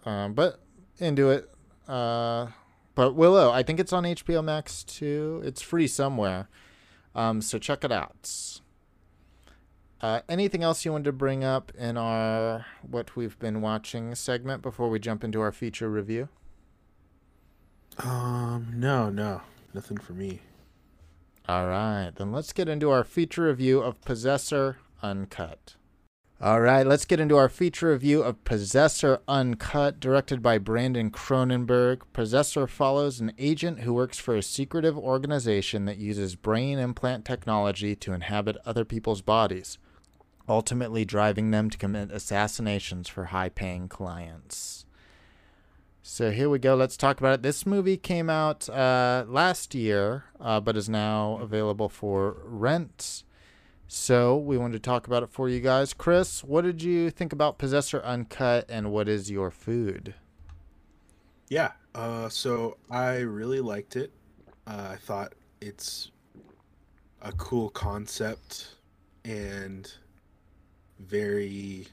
Um, 0.07 0.33
but 0.33 0.61
into 0.99 1.29
it. 1.29 1.49
Uh, 1.87 2.47
but 2.95 3.13
Willow, 3.13 3.51
I 3.51 3.61
think 3.61 3.79
it's 3.79 3.93
on 3.93 4.03
HBO 4.03 4.43
Max 4.43 4.83
too. 4.83 5.41
It's 5.43 5.61
free 5.61 5.87
somewhere. 5.87 6.47
Um, 7.13 7.41
so 7.41 7.59
check 7.59 7.83
it 7.83 7.91
out. 7.91 8.59
Uh, 9.99 10.21
anything 10.29 10.63
else 10.63 10.85
you 10.85 10.91
wanted 10.91 11.05
to 11.05 11.11
bring 11.11 11.43
up 11.43 11.71
in 11.77 11.97
our 11.97 12.65
what 12.89 13.15
we've 13.15 13.37
been 13.39 13.61
watching 13.61 14.13
segment 14.15 14.61
before 14.61 14.89
we 14.89 14.99
jump 14.99 15.23
into 15.23 15.41
our 15.41 15.51
feature 15.51 15.89
review? 15.89 16.29
Um 17.97 18.73
no, 18.75 19.09
no. 19.09 19.41
Nothing 19.73 19.97
for 19.97 20.13
me. 20.13 20.41
All 21.49 21.65
right, 21.65 22.11
then 22.15 22.31
let's 22.31 22.53
get 22.53 22.69
into 22.69 22.91
our 22.91 23.03
feature 23.03 23.47
review 23.47 23.79
of 23.79 23.99
Possessor 24.01 24.77
Uncut. 25.01 25.76
All 26.39 26.61
right, 26.61 26.85
let's 26.85 27.05
get 27.05 27.19
into 27.19 27.35
our 27.35 27.49
feature 27.49 27.89
review 27.89 28.21
of 28.21 28.43
Possessor 28.43 29.21
Uncut, 29.27 29.99
directed 29.99 30.43
by 30.43 30.59
Brandon 30.59 31.09
Cronenberg. 31.09 32.01
Possessor 32.13 32.67
follows 32.67 33.19
an 33.19 33.33
agent 33.39 33.79
who 33.79 33.91
works 33.91 34.19
for 34.19 34.35
a 34.35 34.43
secretive 34.43 34.95
organization 34.95 35.85
that 35.85 35.97
uses 35.97 36.35
brain 36.35 36.77
implant 36.77 37.25
technology 37.25 37.95
to 37.95 38.13
inhabit 38.13 38.55
other 38.67 38.85
people's 38.85 39.23
bodies, 39.23 39.79
ultimately 40.47 41.03
driving 41.03 41.49
them 41.49 41.71
to 41.71 41.77
commit 41.79 42.11
assassinations 42.11 43.07
for 43.07 43.25
high 43.25 43.49
paying 43.49 43.87
clients. 43.87 44.85
So 46.03 46.29
here 46.29 46.51
we 46.51 46.59
go. 46.59 46.75
Let's 46.75 46.97
talk 46.97 47.19
about 47.19 47.33
it. 47.33 47.41
This 47.41 47.65
movie 47.65 47.97
came 47.97 48.29
out 48.29 48.69
uh, 48.69 49.25
last 49.27 49.73
year, 49.73 50.25
uh, 50.39 50.59
but 50.59 50.77
is 50.77 50.87
now 50.87 51.39
available 51.41 51.89
for 51.89 52.37
rent. 52.43 53.23
So 53.87 54.35
we 54.35 54.57
wanted 54.57 54.73
to 54.73 54.79
talk 54.79 55.07
about 55.07 55.23
it 55.23 55.29
for 55.29 55.47
you 55.47 55.61
guys. 55.61 55.93
Chris, 55.93 56.43
what 56.43 56.63
did 56.63 56.83
you 56.83 57.09
think 57.09 57.31
about 57.31 57.57
Possessor 57.57 58.01
Uncut, 58.01 58.65
and 58.67 58.91
what 58.91 59.07
is 59.07 59.31
your 59.31 59.49
food? 59.49 60.13
Yeah. 61.47 61.71
Uh, 61.95 62.27
so 62.27 62.77
I 62.91 63.19
really 63.19 63.61
liked 63.61 63.95
it. 63.95 64.11
Uh, 64.67 64.89
I 64.91 64.95
thought 64.97 65.33
it's 65.61 66.11
a 67.21 67.31
cool 67.31 67.69
concept 67.69 68.75
and 69.23 69.91
very 70.99 71.87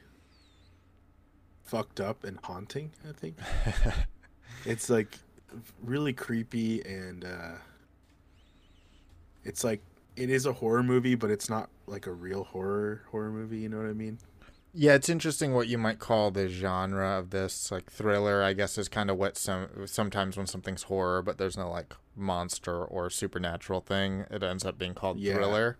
fucked 1.62 2.00
up 2.00 2.24
and 2.24 2.38
haunting. 2.42 2.90
I 3.08 3.12
think 3.12 3.36
it's 4.66 4.90
like 4.90 5.18
really 5.82 6.12
creepy 6.12 6.82
and 6.82 7.24
uh, 7.24 7.54
it's 9.44 9.62
like 9.62 9.80
it 10.16 10.30
is 10.30 10.46
a 10.46 10.52
horror 10.54 10.82
movie, 10.82 11.14
but 11.14 11.30
it's 11.30 11.48
not 11.50 11.70
like 11.86 12.06
a 12.06 12.12
real 12.12 12.44
horror 12.44 13.02
horror 13.10 13.30
movie. 13.30 13.58
You 13.58 13.68
know 13.68 13.78
what 13.78 13.86
I 13.86 13.92
mean? 13.92 14.18
Yeah, 14.76 14.94
it's 14.94 15.08
interesting 15.08 15.54
what 15.54 15.68
you 15.68 15.78
might 15.78 16.00
call 16.00 16.30
the 16.32 16.48
genre 16.48 17.18
of 17.18 17.30
this. 17.30 17.70
Like 17.70 17.90
thriller, 17.92 18.42
I 18.42 18.54
guess, 18.54 18.76
is 18.76 18.88
kind 18.88 19.08
of 19.10 19.16
what 19.16 19.36
some 19.36 19.68
sometimes 19.86 20.36
when 20.36 20.46
something's 20.46 20.84
horror, 20.84 21.22
but 21.22 21.38
there's 21.38 21.56
no 21.56 21.70
like 21.70 21.94
monster 22.16 22.84
or 22.84 23.08
supernatural 23.10 23.80
thing, 23.80 24.24
it 24.30 24.42
ends 24.42 24.64
up 24.64 24.76
being 24.78 24.94
called 24.94 25.18
Yeah. 25.18 25.34
thriller. 25.34 25.78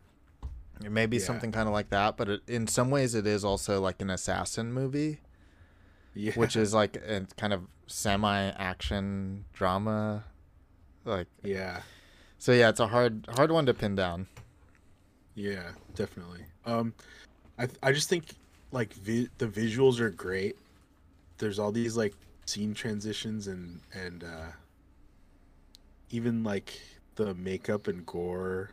It 0.85 0.91
may 0.93 1.07
be 1.07 1.17
Yeah. 1.19 1.25
something 1.25 1.51
kind 1.53 1.69
of 1.69 1.73
like 1.73 1.91
that, 1.91 2.17
but 2.17 2.29
it, 2.29 2.41
in 2.49 2.67
some 2.67 2.91
ways, 2.91 3.15
it 3.15 3.27
is 3.27 3.45
also 3.45 3.81
like 3.81 4.01
an 4.03 4.11
assassin 4.11 4.73
movie. 4.73 5.21
Yeah. 6.17 6.33
which 6.35 6.55
is 6.55 6.73
like 6.73 6.97
a 7.09 7.27
kind 7.37 7.53
of 7.53 7.63
semi-action 7.89 9.45
drama. 9.53 10.25
Like 11.05 11.27
yeah. 11.43 11.81
So, 12.45 12.53
yeah, 12.53 12.69
it's 12.69 12.81
a 12.81 12.87
hard 12.89 13.27
hard 13.31 13.51
one 13.51 13.65
to 13.67 13.73
pin 13.73 13.95
down. 13.95 14.27
Yeah, 15.35 15.73
definitely. 15.95 16.45
Um, 16.65 16.95
I 17.59 17.69
I 17.83 17.93
just 17.93 18.09
think 18.09 18.35
like 18.73 18.95
vi- 18.95 19.31
the 19.39 19.47
visuals 19.47 20.01
are 20.01 20.11
great. 20.11 20.57
There's 21.39 21.59
all 21.59 21.73
these 21.73 21.97
like 21.97 22.15
scene 22.47 22.75
transitions 22.75 23.47
and 23.49 23.81
and 23.93 24.25
uh, 24.25 24.53
even 26.11 26.43
like 26.45 26.81
the 27.17 27.35
makeup 27.35 27.89
and 27.89 28.05
gore 28.07 28.71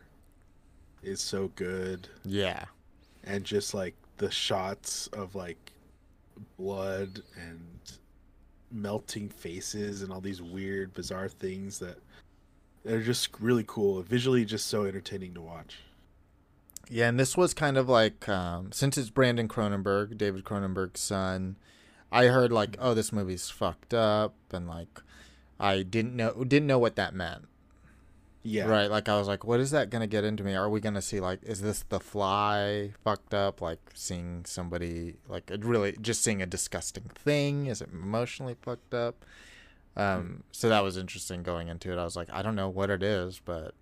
is 1.02 1.20
so 1.20 1.48
good, 1.56 2.08
Yeah, 2.24 2.64
and 3.24 3.44
just 3.44 3.74
like 3.74 3.94
the 4.18 4.30
shots 4.30 5.08
of 5.08 5.34
like 5.34 5.72
blood 6.56 7.22
and 7.36 7.60
melting 8.70 9.28
faces 9.28 10.02
and 10.02 10.12
all 10.12 10.20
these 10.20 10.42
weird 10.42 10.92
bizarre 10.94 11.28
things 11.28 11.78
that 11.78 11.98
they're 12.84 13.00
just 13.00 13.28
really 13.40 13.64
cool 13.66 14.02
visually 14.02 14.44
just 14.44 14.66
so 14.66 14.84
entertaining 14.84 15.34
to 15.34 15.40
watch 15.40 15.78
yeah, 16.92 17.08
and 17.08 17.18
this 17.18 17.38
was 17.38 17.54
kind 17.54 17.78
of 17.78 17.88
like 17.88 18.28
um, 18.28 18.70
since 18.70 18.98
it's 18.98 19.08
Brandon 19.08 19.48
Cronenberg, 19.48 20.18
David 20.18 20.44
Cronenberg's 20.44 21.00
son. 21.00 21.56
I 22.10 22.26
heard 22.26 22.52
like, 22.52 22.76
oh, 22.78 22.92
this 22.92 23.12
movie's 23.12 23.48
fucked 23.48 23.94
up, 23.94 24.34
and 24.52 24.68
like, 24.68 25.00
I 25.58 25.84
didn't 25.84 26.14
know 26.14 26.44
didn't 26.44 26.66
know 26.66 26.78
what 26.78 26.96
that 26.96 27.14
meant. 27.14 27.46
yeah 28.42 28.66
Right, 28.66 28.90
like 28.90 29.08
I 29.08 29.16
was 29.16 29.26
like, 29.26 29.42
what 29.42 29.58
is 29.58 29.70
that 29.70 29.88
gonna 29.88 30.06
get 30.06 30.24
into 30.24 30.44
me? 30.44 30.54
Are 30.54 30.68
we 30.68 30.80
gonna 30.80 31.00
see 31.00 31.18
like, 31.18 31.42
is 31.44 31.62
this 31.62 31.82
the 31.88 31.98
fly 31.98 32.92
fucked 33.02 33.32
up? 33.32 33.62
Like 33.62 33.80
seeing 33.94 34.44
somebody 34.44 35.14
like 35.28 35.50
it 35.50 35.64
really 35.64 35.96
just 35.98 36.22
seeing 36.22 36.42
a 36.42 36.46
disgusting 36.46 37.04
thing? 37.14 37.66
Is 37.66 37.80
it 37.80 37.88
emotionally 37.90 38.56
fucked 38.60 38.92
up? 38.92 39.24
Um, 39.96 40.42
so 40.52 40.68
that 40.68 40.82
was 40.82 40.96
interesting 40.96 41.42
going 41.42 41.68
into 41.68 41.92
it. 41.92 41.98
I 41.98 42.04
was 42.04 42.16
like, 42.16 42.28
I 42.32 42.42
don't 42.42 42.54
know 42.54 42.68
what 42.68 42.90
it 42.90 43.02
is, 43.02 43.40
but 43.44 43.74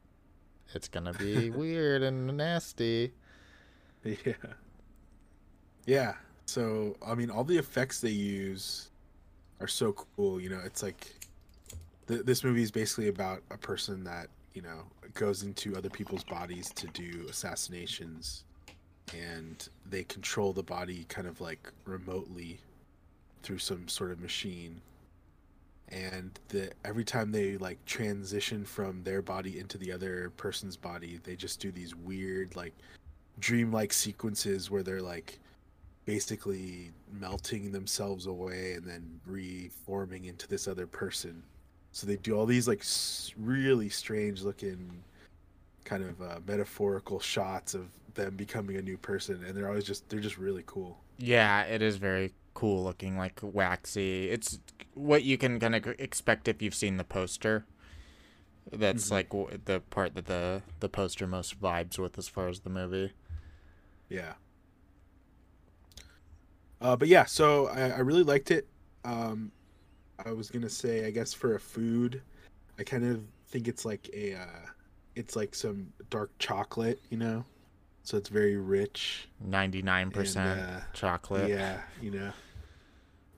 it's 0.74 0.88
gonna 0.88 1.12
be 1.12 1.50
weird 1.50 2.02
and 2.02 2.36
nasty. 2.36 3.12
Yeah. 4.04 4.34
Yeah. 5.86 6.14
So, 6.46 6.96
I 7.06 7.14
mean, 7.14 7.30
all 7.30 7.44
the 7.44 7.58
effects 7.58 8.00
they 8.00 8.10
use 8.10 8.90
are 9.60 9.68
so 9.68 9.92
cool. 9.92 10.40
You 10.40 10.48
know, 10.50 10.60
it's 10.64 10.82
like 10.82 11.14
th- 12.08 12.24
this 12.24 12.42
movie 12.42 12.62
is 12.62 12.70
basically 12.70 13.08
about 13.08 13.42
a 13.50 13.56
person 13.56 14.04
that, 14.04 14.28
you 14.54 14.62
know, 14.62 14.82
goes 15.14 15.42
into 15.42 15.76
other 15.76 15.90
people's 15.90 16.24
bodies 16.24 16.70
to 16.70 16.86
do 16.88 17.26
assassinations 17.28 18.44
and 19.16 19.68
they 19.88 20.04
control 20.04 20.52
the 20.52 20.62
body 20.62 21.04
kind 21.08 21.26
of 21.26 21.40
like 21.40 21.70
remotely 21.84 22.60
through 23.42 23.58
some 23.58 23.88
sort 23.88 24.10
of 24.10 24.20
machine. 24.20 24.80
And 25.90 26.38
the 26.48 26.70
every 26.84 27.04
time 27.04 27.32
they 27.32 27.56
like 27.56 27.84
transition 27.84 28.64
from 28.64 29.02
their 29.02 29.22
body 29.22 29.58
into 29.58 29.76
the 29.76 29.92
other 29.92 30.30
person's 30.36 30.76
body, 30.76 31.18
they 31.24 31.36
just 31.36 31.60
do 31.60 31.72
these 31.72 31.94
weird 31.94 32.54
like 32.54 32.74
dreamlike 33.40 33.92
sequences 33.92 34.70
where 34.70 34.82
they're 34.82 35.02
like 35.02 35.40
basically 36.04 36.90
melting 37.12 37.72
themselves 37.72 38.26
away 38.26 38.74
and 38.74 38.86
then 38.86 39.20
reforming 39.26 40.26
into 40.26 40.46
this 40.48 40.68
other 40.68 40.86
person. 40.86 41.42
So 41.92 42.06
they 42.06 42.16
do 42.16 42.36
all 42.36 42.46
these 42.46 42.68
like 42.68 42.84
really 43.36 43.88
strange 43.88 44.42
looking 44.42 45.02
kind 45.84 46.04
of 46.04 46.22
uh, 46.22 46.40
metaphorical 46.46 47.18
shots 47.18 47.74
of 47.74 47.88
them 48.14 48.36
becoming 48.36 48.76
a 48.76 48.82
new 48.82 48.96
person 48.96 49.42
and 49.44 49.56
they're 49.56 49.68
always 49.68 49.84
just 49.84 50.08
they're 50.08 50.20
just 50.20 50.38
really 50.38 50.62
cool. 50.66 50.98
Yeah, 51.18 51.62
it 51.62 51.82
is 51.82 51.96
very 51.96 52.32
cool 52.60 52.84
looking, 52.84 53.16
like 53.16 53.40
waxy. 53.42 54.28
It's 54.30 54.58
what 54.94 55.22
you 55.24 55.38
can 55.38 55.58
kind 55.58 55.74
of 55.74 55.86
expect 55.98 56.46
if 56.48 56.60
you've 56.60 56.74
seen 56.74 56.98
the 56.98 57.04
poster. 57.04 57.64
That's 58.70 59.08
Mhm. 59.08 59.10
like 59.10 59.30
w- 59.30 59.58
the 59.64 59.80
part 59.80 60.14
that 60.14 60.26
the 60.26 60.62
the 60.80 60.88
poster 60.88 61.26
most 61.26 61.60
vibes 61.60 61.98
with 61.98 62.18
as 62.18 62.28
far 62.28 62.48
as 62.48 62.60
the 62.60 62.70
movie. 62.70 63.12
Yeah. 64.08 64.34
Uh, 66.80 66.96
but 66.96 67.08
yeah, 67.08 67.24
so 67.24 67.68
I, 67.68 67.90
I 67.90 67.98
really 67.98 68.22
liked 68.22 68.50
it. 68.50 68.66
Um, 69.04 69.52
I 70.24 70.32
was 70.32 70.50
gonna 70.50 70.68
say, 70.68 71.06
I 71.06 71.10
guess 71.10 71.32
for 71.32 71.54
a 71.54 71.60
food, 71.60 72.22
I 72.78 72.82
kind 72.84 73.04
of 73.04 73.22
think 73.48 73.68
it's 73.68 73.84
like 73.84 74.08
a, 74.14 74.34
uh, 74.34 74.66
it's 75.14 75.36
like 75.36 75.54
some 75.54 75.92
dark 76.10 76.30
chocolate, 76.38 77.00
you 77.10 77.16
know, 77.16 77.44
so 78.02 78.16
it's 78.16 78.28
very 78.28 78.56
rich. 78.56 79.28
Ninety 79.40 79.82
nine 79.82 80.10
percent 80.10 80.60
uh, 80.60 80.80
chocolate. 80.92 81.48
Yeah, 81.50 81.80
you 82.00 82.10
know, 82.10 82.32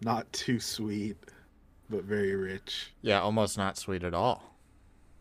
not 0.02 0.32
too 0.32 0.60
sweet, 0.60 1.16
but 1.90 2.04
very 2.04 2.34
rich. 2.34 2.92
Yeah, 3.02 3.20
almost 3.20 3.56
not 3.56 3.76
sweet 3.76 4.04
at 4.04 4.14
all. 4.14 4.56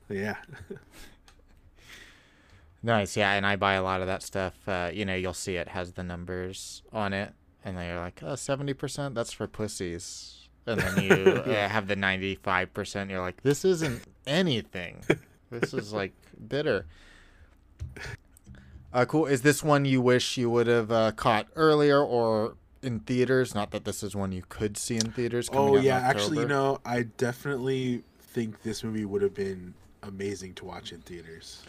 Yeah, 0.09 0.35
Nice, 2.83 3.15
yeah, 3.15 3.33
and 3.33 3.45
I 3.45 3.57
buy 3.57 3.73
a 3.73 3.83
lot 3.83 4.01
of 4.01 4.07
that 4.07 4.23
stuff. 4.23 4.55
Uh, 4.67 4.89
you 4.91 5.05
know, 5.05 5.13
you'll 5.13 5.33
see 5.33 5.55
it 5.55 5.67
has 5.67 5.93
the 5.93 6.03
numbers 6.03 6.81
on 6.91 7.13
it, 7.13 7.33
and 7.63 7.77
they're 7.77 7.99
like, 7.99 8.21
oh, 8.23 8.33
70%, 8.33 9.13
that's 9.13 9.31
for 9.31 9.47
pussies. 9.47 10.47
And 10.65 10.79
then 10.79 11.03
you 11.03 11.31
uh, 11.45 11.69
have 11.69 11.87
the 11.87 11.95
95%, 11.95 13.09
you're 13.09 13.21
like, 13.21 13.43
this 13.43 13.63
isn't 13.65 14.03
anything. 14.25 15.03
This 15.51 15.73
is 15.73 15.93
like 15.93 16.13
bitter. 16.47 16.85
Uh, 18.93 19.05
cool. 19.05 19.25
Is 19.27 19.41
this 19.43 19.63
one 19.63 19.85
you 19.85 20.01
wish 20.01 20.37
you 20.37 20.49
would 20.49 20.67
have 20.67 20.91
uh, 20.91 21.11
caught 21.11 21.47
earlier 21.55 22.03
or 22.03 22.55
in 22.83 22.99
theaters? 23.01 23.55
Not 23.55 23.71
that 23.71 23.85
this 23.85 24.03
is 24.03 24.15
one 24.15 24.31
you 24.31 24.43
could 24.49 24.77
see 24.77 24.95
in 24.95 25.11
theaters. 25.11 25.49
coming 25.49 25.75
Oh 25.75 25.77
yeah, 25.77 25.97
actually, 25.97 26.39
you 26.39 26.47
know, 26.47 26.79
I 26.85 27.03
definitely 27.03 28.03
think 28.19 28.63
this 28.63 28.83
movie 28.83 29.05
would 29.05 29.21
have 29.21 29.33
been 29.33 29.73
amazing 30.03 30.53
to 30.55 30.65
watch 30.65 30.91
in 30.91 31.01
theaters. 31.01 31.63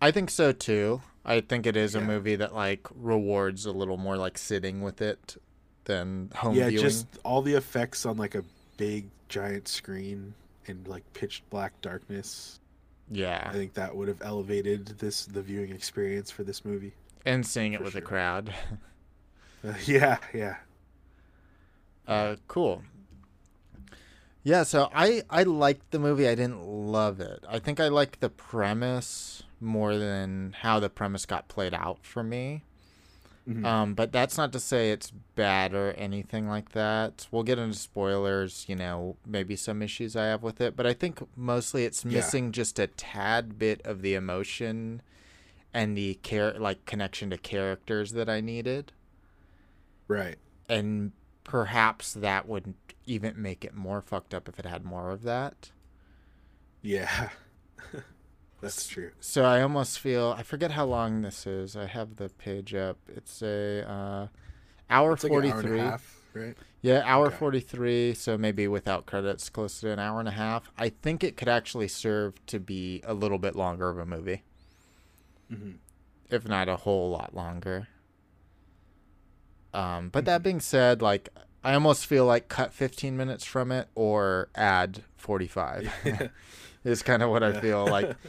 I 0.00 0.10
think 0.10 0.30
so 0.30 0.52
too. 0.52 1.02
I 1.24 1.40
think 1.40 1.66
it 1.66 1.76
is 1.76 1.94
a 1.94 2.00
movie 2.00 2.36
that 2.36 2.54
like 2.54 2.86
rewards 2.94 3.66
a 3.66 3.72
little 3.72 3.96
more 3.96 4.16
like 4.16 4.38
sitting 4.38 4.80
with 4.82 5.02
it 5.02 5.36
than 5.84 6.30
home 6.34 6.54
yeah, 6.54 6.68
viewing. 6.68 6.84
just 6.84 7.06
all 7.24 7.42
the 7.42 7.54
effects 7.54 8.06
on 8.06 8.16
like 8.16 8.34
a 8.34 8.44
big 8.76 9.08
giant 9.28 9.68
screen 9.68 10.34
in 10.66 10.84
like 10.86 11.02
pitch 11.12 11.42
black 11.50 11.78
darkness. 11.82 12.60
yeah, 13.10 13.46
I 13.50 13.52
think 13.52 13.74
that 13.74 13.94
would 13.96 14.08
have 14.08 14.22
elevated 14.22 14.86
this 14.98 15.26
the 15.26 15.42
viewing 15.42 15.70
experience 15.70 16.30
for 16.30 16.44
this 16.44 16.64
movie. 16.64 16.92
and 17.26 17.46
seeing 17.46 17.72
it 17.72 17.78
for 17.78 17.84
with 17.84 17.96
a 17.96 18.00
crowd. 18.00 18.54
Yeah, 19.86 20.18
yeah. 20.32 20.56
Uh, 22.06 22.36
cool. 22.46 22.82
Yeah, 24.42 24.62
so 24.62 24.88
I 24.94 25.22
I 25.28 25.42
liked 25.42 25.90
the 25.90 25.98
movie. 25.98 26.26
I 26.28 26.34
didn't 26.34 26.62
love 26.64 27.20
it. 27.20 27.44
I 27.48 27.58
think 27.58 27.80
I 27.80 27.88
liked 27.88 28.20
the 28.20 28.30
premise 28.30 29.42
more 29.60 29.96
than 29.98 30.54
how 30.60 30.80
the 30.80 30.88
premise 30.88 31.26
got 31.26 31.48
played 31.48 31.74
out 31.74 31.98
for 32.06 32.22
me. 32.22 32.62
Mhm. 33.48 33.64
Um, 33.64 33.94
but 33.94 34.12
that's 34.12 34.36
not 34.38 34.52
to 34.52 34.60
say 34.60 34.90
it's 34.92 35.10
bad 35.34 35.74
or 35.74 35.92
anything 35.92 36.48
like 36.48 36.72
that. 36.72 37.26
We'll 37.30 37.42
get 37.42 37.58
into 37.58 37.76
spoilers, 37.78 38.66
you 38.68 38.76
know, 38.76 39.16
maybe 39.26 39.56
some 39.56 39.82
issues 39.82 40.14
I 40.16 40.26
have 40.26 40.42
with 40.42 40.60
it, 40.60 40.76
but 40.76 40.86
I 40.86 40.92
think 40.92 41.20
mostly 41.36 41.84
it's 41.84 42.04
Yeah. 42.04 42.12
missing 42.18 42.52
just 42.52 42.78
a 42.78 42.86
tad 42.86 43.58
bit 43.58 43.80
of 43.84 44.02
the 44.02 44.14
emotion 44.14 45.00
and 45.74 45.96
the 45.96 46.14
care 46.22 46.58
like 46.58 46.84
connection 46.86 47.30
to 47.30 47.38
characters 47.38 48.12
that 48.12 48.28
I 48.28 48.40
needed. 48.40 48.92
Right. 50.08 50.38
And 50.68 51.12
perhaps 51.44 52.12
that 52.14 52.46
would 52.48 52.74
even 53.06 53.40
make 53.40 53.64
it 53.64 53.74
more 53.74 54.00
fucked 54.00 54.34
up 54.34 54.48
if 54.48 54.58
it 54.58 54.66
had 54.66 54.84
more 54.84 55.10
of 55.10 55.22
that. 55.22 55.72
Yeah. 56.82 57.30
That's 58.60 58.86
true. 58.86 59.12
So 59.20 59.44
I 59.44 59.62
almost 59.62 59.98
feel 59.98 60.34
I 60.36 60.42
forget 60.42 60.72
how 60.72 60.84
long 60.84 61.22
this 61.22 61.46
is. 61.46 61.76
I 61.76 61.86
have 61.86 62.16
the 62.16 62.28
page 62.30 62.74
up. 62.74 62.98
It's 63.08 63.42
a 63.42 63.84
uh, 63.88 64.26
hour 64.90 65.16
It's 65.16 65.24
like 65.24 65.32
forty 65.32 65.48
an 65.48 65.52
hour 65.52 65.58
and 65.60 65.68
a 65.68 65.70
half, 65.70 66.26
right? 66.34 66.56
Yeah, 66.82 67.02
hour 67.04 67.30
Okay. 67.30 67.36
43, 67.38 68.14
so 68.14 68.38
maybe 68.38 68.68
without 68.68 69.06
credits, 69.06 69.48
close 69.50 69.80
to 69.80 69.90
an 69.90 69.98
hour 69.98 70.20
and 70.20 70.28
a 70.28 70.32
half. 70.32 70.70
I 70.78 70.90
think 70.90 71.24
it 71.24 71.36
could 71.36 71.48
actually 71.48 71.88
serve 71.88 72.44
to 72.46 72.60
be 72.60 73.02
a 73.04 73.14
little 73.14 73.38
bit 73.38 73.56
longer 73.56 73.88
of 73.90 73.98
a 73.98 74.06
movie, 74.06 74.42
hmm 75.50 75.78
if 76.30 76.46
not 76.48 76.68
a 76.68 76.76
whole 76.76 77.10
lot 77.10 77.34
longer. 77.34 77.88
Um, 79.74 80.08
but 80.10 80.24
Mm-hmm. 80.24 80.26
that 80.26 80.42
being 80.42 80.60
said, 80.60 81.02
like, 81.02 81.28
I 81.62 81.74
almost 81.74 82.06
feel 82.06 82.24
like 82.24 82.48
cut 82.48 82.72
15 82.72 83.16
minutes 83.16 83.44
from 83.44 83.70
it 83.72 83.88
or 83.94 84.48
add 84.54 85.04
45 85.16 85.92
is 86.84 87.02
kind 87.02 87.22
of 87.22 87.30
what 87.30 87.42
I 87.42 87.52
feel 87.52 87.86
like. 87.86 88.16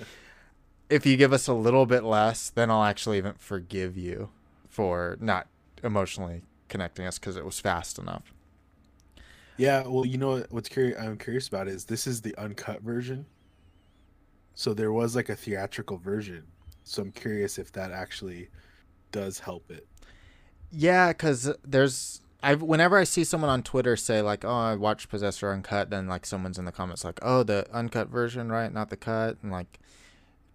If 0.89 1.05
you 1.05 1.17
give 1.17 1.33
us 1.33 1.47
a 1.47 1.53
little 1.53 1.85
bit 1.85 2.03
less, 2.03 2.49
then 2.49 2.71
I'll 2.71 2.83
actually 2.83 3.19
even 3.19 3.33
forgive 3.35 3.95
you 3.97 4.29
for 4.67 5.17
not 5.19 5.47
emotionally 5.83 6.41
connecting 6.67 7.05
us 7.05 7.19
because 7.19 7.37
it 7.37 7.45
was 7.45 7.59
fast 7.59 7.99
enough. 7.99 8.33
Yeah, 9.57 9.83
well, 9.87 10.05
you 10.05 10.17
know 10.17 10.43
what's 10.49 10.69
curious 10.69 10.97
I'm 10.99 11.17
curious 11.17 11.47
about 11.47 11.67
is 11.67 11.85
this 11.85 12.07
is 12.07 12.21
the 12.21 12.35
uncut 12.37 12.81
version. 12.81 13.25
So 14.55 14.73
there 14.73 14.91
was 14.91 15.15
like 15.15 15.29
a 15.29 15.35
theatrical 15.35 15.97
version. 15.97 16.47
So 16.83 17.01
I'm 17.01 17.11
curious 17.11 17.57
if 17.57 17.71
that 17.73 17.91
actually 17.91 18.49
does 19.11 19.39
help 19.39 19.71
it. 19.71 19.87
Yeah, 20.72 21.09
because 21.09 21.53
there's 21.65 22.22
I've 22.41 22.61
whenever 22.61 22.97
I 22.97 23.03
see 23.03 23.24
someone 23.24 23.49
on 23.49 23.63
Twitter 23.63 23.95
say 23.95 24.22
like, 24.22 24.45
"Oh, 24.45 24.49
I 24.49 24.76
watched 24.76 25.09
Possessor 25.09 25.51
uncut," 25.51 25.89
then 25.89 26.07
like 26.07 26.26
someone's 26.26 26.57
in 26.57 26.65
the 26.65 26.72
comments 26.72 27.03
like, 27.03 27.20
"Oh, 27.22 27.43
the 27.43 27.65
uncut 27.74 28.07
version, 28.09 28.51
right? 28.51 28.72
Not 28.72 28.89
the 28.89 28.97
cut," 28.97 29.38
and 29.41 29.51
like 29.51 29.80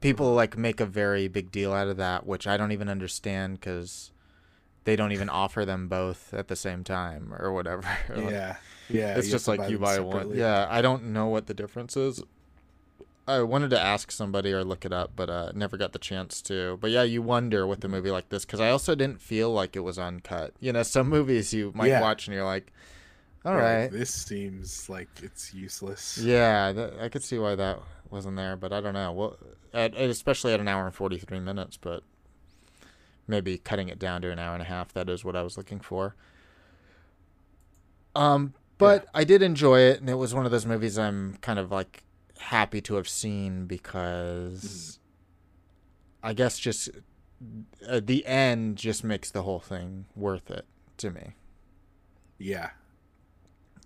people 0.01 0.33
like 0.33 0.57
make 0.57 0.81
a 0.81 0.87
very 0.87 1.29
big 1.29 1.51
deal 1.51 1.73
out 1.73 1.89
of 1.89 1.97
that, 1.99 2.27
which 2.27 2.47
I 2.47 2.57
don't 2.57 2.73
even 2.73 2.89
understand 2.89 3.61
because 3.61 4.13
they 4.85 4.97
don't 4.97 5.13
even 5.13 5.29
offer 5.29 5.65
them 5.65 5.89
both 5.89 6.33
at 6.33 6.49
the 6.49 6.57
same 6.57 6.85
time 6.85 7.35
or 7.39 7.53
whatever. 7.53 7.83
Like, 8.15 8.31
Yeah, 8.31 8.57
yeah. 8.89 9.17
it's 9.17 9.31
just 9.31 9.49
like 9.49 9.69
you 9.71 9.79
buy 9.79 9.99
one. 10.01 10.35
Yeah, 10.35 10.67
I 10.71 10.83
don't 10.83 11.13
know 11.13 11.27
what 11.27 11.47
the 11.47 11.55
difference 11.55 11.97
is. 11.97 12.23
I 13.27 13.41
wanted 13.43 13.71
to 13.71 13.81
ask 13.81 14.11
somebody 14.11 14.53
or 14.53 14.65
look 14.65 14.85
it 14.85 14.93
up, 14.93 15.13
but 15.17 15.31
uh, 15.31 15.53
never 15.55 15.77
got 15.79 15.93
the 15.93 15.99
chance 15.99 16.43
to. 16.43 16.77
But 16.81 16.91
yeah, 16.91 17.05
you 17.05 17.23
wonder 17.23 17.67
with 17.67 17.83
a 17.85 17.89
movie 17.89 18.11
like 18.11 18.29
this 18.29 18.45
because 18.45 18.61
I 18.61 18.69
also 18.71 18.95
didn't 18.95 19.21
feel 19.21 19.51
like 19.53 19.77
it 19.77 19.81
was 19.81 19.99
uncut. 19.99 20.53
You 20.61 20.73
know, 20.73 20.83
some 20.83 21.09
movies 21.09 21.55
you 21.55 21.73
might 21.75 21.87
Yeah. 21.89 22.01
watch 22.03 22.27
and 22.27 22.35
you're 22.35 22.45
like, 22.45 22.73
all 23.45 23.55
right, 23.57 23.91
This 23.91 24.11
seems 24.11 24.89
like 24.89 25.09
it's 25.23 25.53
useless. 25.55 26.19
yeah, 26.19 26.73
that, 26.73 26.99
I 27.01 27.09
could 27.09 27.23
see 27.23 27.39
why 27.39 27.55
that 27.55 27.79
wasn't 28.11 28.37
there, 28.37 28.57
but 28.57 28.73
I 28.73 28.81
don't 28.81 28.95
know. 28.95 29.13
Well, 29.13 29.37
at, 29.73 29.95
especially 29.97 30.53
at 30.53 30.61
an 30.61 30.69
hour 30.69 30.85
and 30.87 30.95
forty 30.95 31.19
three 31.19 31.41
minutes, 31.41 31.77
but 31.79 32.03
maybe 33.27 33.57
cutting 33.59 33.89
it 33.89 33.99
down 33.99 34.21
to 34.23 34.31
an 34.31 34.39
hour 34.39 34.53
and 34.53 34.63
a 34.63 34.67
half. 34.67 34.93
That 34.93 35.09
is 35.09 35.25
what 35.25 35.35
I 35.37 35.43
was 35.43 35.57
looking 35.57 35.81
for. 35.81 36.15
Um, 38.15 38.55
but 38.79 39.07
I 39.15 39.25
did 39.25 39.43
enjoy 39.43 39.81
it, 39.81 40.01
and 40.01 40.09
it 40.09 40.15
was 40.15 40.35
one 40.35 40.45
of 40.47 40.53
those 40.53 40.67
movies 40.67 40.99
I'm 40.99 41.37
kind 41.41 41.59
of 41.59 41.71
like 41.71 42.05
happy 42.45 42.81
to 42.83 42.95
have 42.95 43.09
seen 43.09 43.67
because 43.67 44.99
I 46.23 46.33
guess 46.33 46.59
just 46.59 46.91
uh, 47.89 48.01
the 48.03 48.25
end 48.27 48.77
just 48.77 49.05
makes 49.05 49.31
the 49.31 49.43
whole 49.43 49.61
thing 49.61 50.07
worth 50.15 50.51
it 50.51 50.67
to 50.99 51.11
me. 51.11 51.35
Yeah. 52.39 52.71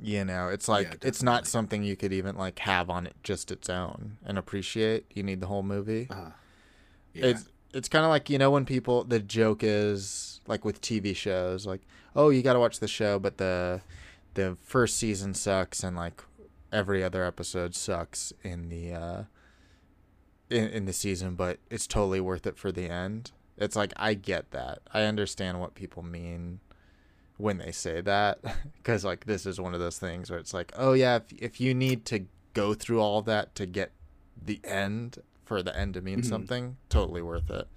You 0.01 0.25
know, 0.25 0.49
it's 0.49 0.69
like 0.69 0.87
Yeah, 0.87 1.09
it's 1.09 1.23
not 1.23 1.47
something 1.47 1.83
you 1.83 1.97
could 1.97 2.13
even 2.13 2.37
like 2.37 2.59
have 2.61 2.89
on 2.89 3.07
it 3.07 3.17
just 3.23 3.51
its 3.51 3.69
own 3.69 4.19
and 4.25 4.39
appreciate. 4.39 5.07
You 5.15 5.23
need 5.23 5.41
the 5.41 5.47
whole 5.49 5.65
movie. 5.65 6.07
Uh, 6.11 6.31
yeah. 7.13 7.27
It's 7.27 7.49
it's 7.75 7.89
kind 7.89 8.05
of 8.05 8.11
like 8.11 8.31
you 8.31 8.39
know 8.39 8.51
when 8.51 8.65
people 8.65 9.05
the 9.05 9.19
joke 9.21 9.63
is 9.63 10.41
like 10.47 10.65
with 10.65 10.81
TV 10.81 11.15
shows 11.15 11.67
like 11.67 11.83
oh 12.17 12.31
you 12.31 12.43
got 12.43 12.55
to 12.55 12.61
watch 12.61 12.81
the 12.81 12.89
show 12.89 13.19
but 13.19 13.37
the 13.39 13.83
the 14.35 14.57
first 14.63 14.97
season 14.97 15.35
sucks 15.35 15.83
and 15.83 15.97
like 15.97 16.23
every 16.73 17.03
other 17.03 17.25
episode 17.25 17.75
sucks 17.75 18.33
in 18.43 18.69
the 18.69 18.93
uh 18.93 19.23
in 20.51 20.69
in 20.69 20.85
the 20.87 20.93
season 20.93 21.35
but 21.35 21.59
it's 21.71 21.87
totally 21.87 22.21
worth 22.21 22.47
it 22.47 22.57
for 22.59 22.71
the 22.73 22.89
end. 22.89 23.33
It's 23.57 23.75
like 23.77 23.93
I 23.97 24.14
get 24.14 24.51
that. 24.53 24.79
I 24.95 25.03
understand 25.03 25.61
what 25.61 25.75
people 25.75 26.03
mean 26.03 26.61
when 27.39 27.59
they 27.59 27.73
say 27.73 28.01
that 28.01 28.39
because 28.77 29.05
like 29.05 29.27
this 29.27 29.47
is 29.47 29.61
one 29.61 29.75
of 29.75 29.81
those 29.81 29.99
things 29.99 30.31
where 30.31 30.39
it's 30.39 30.55
like 30.55 30.73
oh 30.77 30.93
yeah 30.93 31.16
if, 31.16 31.23
if 31.39 31.61
you 31.61 31.73
need 31.75 32.05
to 32.07 32.27
go 32.55 32.75
through 32.75 33.01
all 33.01 33.23
that 33.23 33.55
to 33.55 33.64
get 33.66 33.93
the 34.45 34.61
end 34.64 35.19
for 35.45 35.62
the 35.62 35.77
end 35.77 35.95
to 35.95 36.01
mean 36.01 36.21
Mhm. 36.21 36.25
something 36.29 36.77
totally 36.89 37.23
worth 37.23 37.49
it 37.51 37.69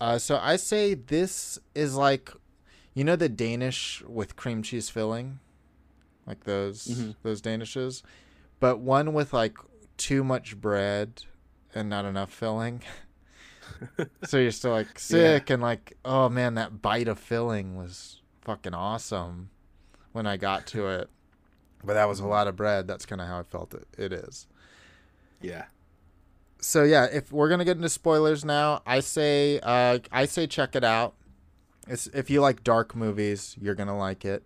uh, 0.00 0.18
so 0.18 0.38
i 0.42 0.56
say 0.56 0.94
this 0.94 1.58
is 1.74 1.94
like 1.94 2.30
you 2.94 3.04
know 3.04 3.16
the 3.16 3.28
danish 3.28 4.02
with 4.06 4.36
cream 4.36 4.62
cheese 4.62 4.88
filling 4.90 5.38
like 6.26 6.44
those 6.44 6.86
Mhm. 6.86 7.16
those 7.22 7.40
danishes. 7.42 8.02
But 8.60 8.78
one 8.78 9.12
with 9.12 9.32
like 9.32 9.56
too 9.96 10.22
much 10.24 10.60
bread 10.60 11.24
and 11.74 11.88
not 11.88 12.04
enough 12.04 12.32
filling. 12.32 12.82
So 14.24 14.38
you're 14.38 14.52
still 14.52 14.70
like 14.70 14.96
sick 14.98 15.50
and 15.50 15.60
like 15.60 15.96
oh 16.04 16.28
man 16.28 16.54
that 16.54 16.82
bite 16.82 17.08
of 17.08 17.18
filling 17.18 17.76
was 17.76 18.20
fucking 18.42 18.74
awesome 18.74 19.50
when 20.12 20.24
i 20.26 20.36
got 20.36 20.66
to 20.68 20.86
it. 20.88 21.10
But 21.82 21.94
that 21.94 22.06
was 22.06 22.20
a 22.20 22.26
lot 22.26 22.46
of 22.46 22.54
bread. 22.54 22.86
That's 22.86 23.04
kind 23.06 23.20
of 23.20 23.26
how 23.26 23.40
i 23.40 23.42
felt 23.42 23.74
it, 23.74 23.88
it 23.98 24.12
is. 24.12 24.46
Yeah. 25.40 25.64
so 26.60 26.84
yeah 26.84 27.06
if 27.06 27.32
we're 27.32 27.48
gonna 27.48 27.64
get 27.64 27.76
into 27.76 27.88
spoilers 27.88 28.44
now 28.44 28.82
i 28.86 29.00
say 29.00 29.58
uh 29.64 29.98
i 30.12 30.26
say 30.26 30.46
check 30.46 30.76
it 30.76 30.84
out. 30.84 31.14
It's 31.88 32.06
if 32.08 32.30
you 32.30 32.40
like 32.40 32.62
dark 32.62 32.94
movies 32.94 33.56
you're 33.60 33.74
gonna 33.74 33.98
like 33.98 34.24
it 34.24 34.44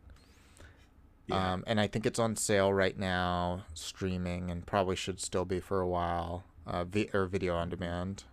Yeah. 1.26 1.54
um, 1.54 1.64
and 1.66 1.80
I 1.80 1.86
think 1.88 2.06
it's 2.06 2.18
on 2.18 2.36
sale 2.36 2.72
right 2.72 2.96
now, 2.96 3.64
streaming, 3.74 4.50
and 4.50 4.64
probably 4.64 4.94
should 4.96 5.20
still 5.20 5.44
be 5.44 5.58
for 5.60 5.80
a 5.80 5.88
while, 5.88 6.44
uh, 6.66 6.84
vi- 6.84 7.10
or 7.12 7.26
video 7.26 7.56
on 7.56 7.68
demand. 7.68 8.24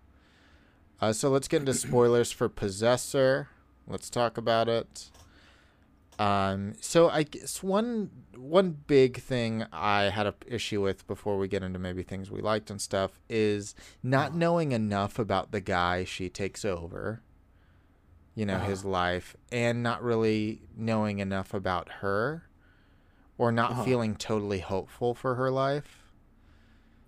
Uh, 1.01 1.11
so 1.11 1.29
let's 1.29 1.47
get 1.47 1.61
into 1.61 1.73
spoilers 1.73 2.31
for 2.31 2.47
Possessor. 2.49 3.49
Let's 3.87 4.09
talk 4.09 4.37
about 4.37 4.69
it. 4.69 5.09
Um, 6.19 6.75
so 6.79 7.09
I 7.09 7.23
guess 7.23 7.63
one 7.63 8.11
one 8.37 8.77
big 8.85 9.19
thing 9.19 9.65
I 9.73 10.03
had 10.03 10.27
an 10.27 10.35
issue 10.45 10.79
with 10.81 11.07
before 11.07 11.37
we 11.39 11.47
get 11.47 11.63
into 11.63 11.79
maybe 11.79 12.03
things 12.03 12.29
we 12.29 12.39
liked 12.39 12.69
and 12.69 12.79
stuff 12.79 13.19
is 13.27 13.73
not 14.03 14.35
knowing 14.35 14.71
enough 14.71 15.17
about 15.17 15.51
the 15.51 15.59
guy 15.59 16.03
she 16.03 16.29
takes 16.29 16.63
over. 16.63 17.21
You 18.35 18.45
know, 18.45 18.59
his 18.59 18.83
life, 18.85 19.35
and 19.51 19.83
not 19.83 20.01
really 20.01 20.61
knowing 20.75 21.19
enough 21.19 21.53
about 21.53 21.89
her 22.01 22.47
or 23.38 23.51
not 23.51 23.71
Uh-huh. 23.71 23.84
feeling 23.84 24.15
totally 24.15 24.59
hopeful 24.59 25.13
for 25.13 25.36
her 25.36 25.49
life. 25.51 26.03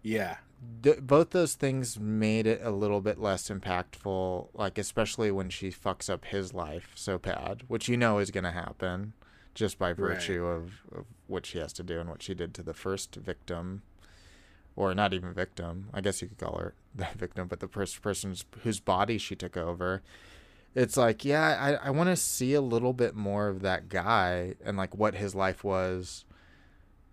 yeah. 0.01 0.38
Th- 0.82 1.01
both 1.01 1.30
those 1.32 1.53
things 1.53 1.99
made 1.99 2.47
it 2.47 2.59
a 2.63 2.71
little 2.71 3.01
bit 3.01 3.19
less 3.19 3.49
impactful, 3.49 4.47
like 4.53 4.78
especially 4.80 5.30
when 5.30 5.49
she 5.49 5.69
fucks 5.69 6.09
up 6.09 6.26
his 6.26 6.53
life 6.53 6.91
so 6.95 7.17
bad, 7.19 7.63
which 7.67 7.88
you 7.88 7.97
know 7.97 8.17
is 8.17 8.32
going 8.32 8.45
to 8.45 8.51
happen 8.51 9.13
just 9.53 9.78
by 9.78 9.93
virtue 9.93 10.45
of, 10.45 10.82
of 10.95 11.05
what 11.28 11.45
she 11.45 11.59
has 11.59 11.71
to 11.73 11.84
do 11.84 11.99
and 11.99 12.09
what 12.09 12.23
she 12.23 12.34
did 12.34 12.53
to 12.55 12.63
the 12.63 12.73
first 12.73 13.15
victim, 13.15 13.84
or 14.76 14.95
not 14.95 15.13
even 15.13 15.34
victim. 15.34 15.89
I 15.93 16.01
guess 16.01 16.21
you 16.21 16.30
could 16.30 16.39
call 16.39 16.57
her 16.57 16.73
the 16.95 17.07
victim, 17.15 17.47
but 17.47 17.59
the 17.59 17.67
first 17.67 18.01
person 18.01 18.36
whose 18.63 18.80
body 18.80 19.17
she 19.19 19.36
took 19.36 19.57
over. 19.57 20.01
It's 20.76 20.97
like, 20.97 21.23
yeah, 21.26 21.78
I, 21.82 21.88
I 21.88 21.89
want 21.91 22.09
to 22.09 22.15
see 22.17 22.53
a 22.53 22.61
little 22.61 22.93
bit 22.93 23.15
more 23.15 23.47
of 23.47 23.61
that 23.61 23.89
guy 23.89 24.55
and 24.63 24.78
like 24.78 24.95
what 24.95 25.15
his 25.15 25.34
life 25.34 25.63
was, 25.63 26.26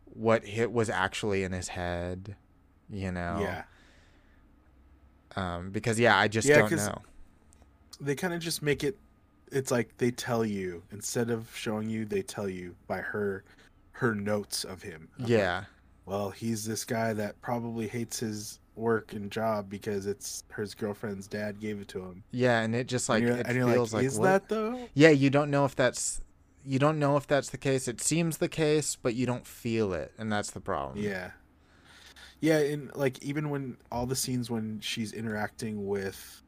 what 0.06 0.44
hit 0.44 0.72
was 0.72 0.90
actually 0.90 1.44
in 1.44 1.52
his 1.52 1.68
head, 1.68 2.36
you 2.90 3.12
know. 3.12 3.38
Yeah. 3.40 3.64
Um, 5.36 5.70
because 5.70 5.98
yeah, 5.98 6.18
I 6.18 6.28
just 6.28 6.46
Yeah, 6.48 6.58
don't 6.58 6.74
know. 6.74 7.02
They 8.00 8.14
kind 8.14 8.34
of 8.34 8.40
just 8.40 8.62
make 8.62 8.84
it. 8.84 8.98
It's 9.50 9.70
like 9.70 9.96
they 9.98 10.10
tell 10.10 10.44
you 10.44 10.82
instead 10.90 11.30
of 11.30 11.54
showing 11.54 11.88
you, 11.88 12.04
they 12.04 12.22
tell 12.22 12.48
you 12.48 12.74
by 12.86 12.98
her, 12.98 13.44
her 13.92 14.14
notes 14.14 14.64
of 14.64 14.82
him. 14.82 15.08
of 15.20 15.30
like, 15.30 15.30
Yeah, 15.30 15.64
well, 16.06 16.30
he's 16.30 16.64
this 16.64 16.84
guy 16.84 17.12
that 17.14 17.40
probably 17.42 17.88
hates 17.88 18.20
his 18.20 18.58
work 18.74 19.12
and 19.12 19.30
job 19.30 19.68
because 19.68 20.06
it's 20.06 20.44
his 20.56 20.74
girlfriend's 20.74 21.26
dad 21.26 21.60
gave 21.60 21.80
it 21.80 21.88
to 21.88 22.00
him. 22.00 22.24
yeah, 22.30 22.60
and 22.60 22.74
it 22.74 22.86
just 22.88 23.08
like 23.08 23.18
and 23.22 23.28
you're, 23.28 23.36
it 23.38 23.46
feels 23.46 23.92
like, 23.92 24.04
is 24.04 24.18
what- 24.18 24.26
that 24.26 24.48
though? 24.48 24.88
Yeah, 24.94 25.10
you 25.10 25.30
don't 25.30 25.50
know 25.50 25.64
if 25.64 25.76
that's 25.76 26.20
you 26.64 26.78
don't 26.78 26.98
know 26.98 27.16
if 27.16 27.26
that's 27.26 27.50
the 27.50 27.58
case. 27.58 27.88
It 27.88 28.00
seems 28.00 28.38
the 28.38 28.48
case, 28.48 28.96
but 28.96 29.14
you 29.14 29.26
don't 29.26 29.46
feel 29.46 29.92
it, 29.92 30.12
and 30.16 30.32
that's 30.32 30.50
the 30.52 30.60
problem. 30.60 31.02
Yeah. 31.04 31.32
Yeah, 32.40 32.58
and 32.58 32.94
like 32.96 33.22
even 33.22 33.50
when 33.50 33.76
all 33.90 34.06
the 34.06 34.16
scenes 34.16 34.50
when 34.50 34.80
she's 34.80 35.12
interacting 35.12 35.86
with 35.86 36.42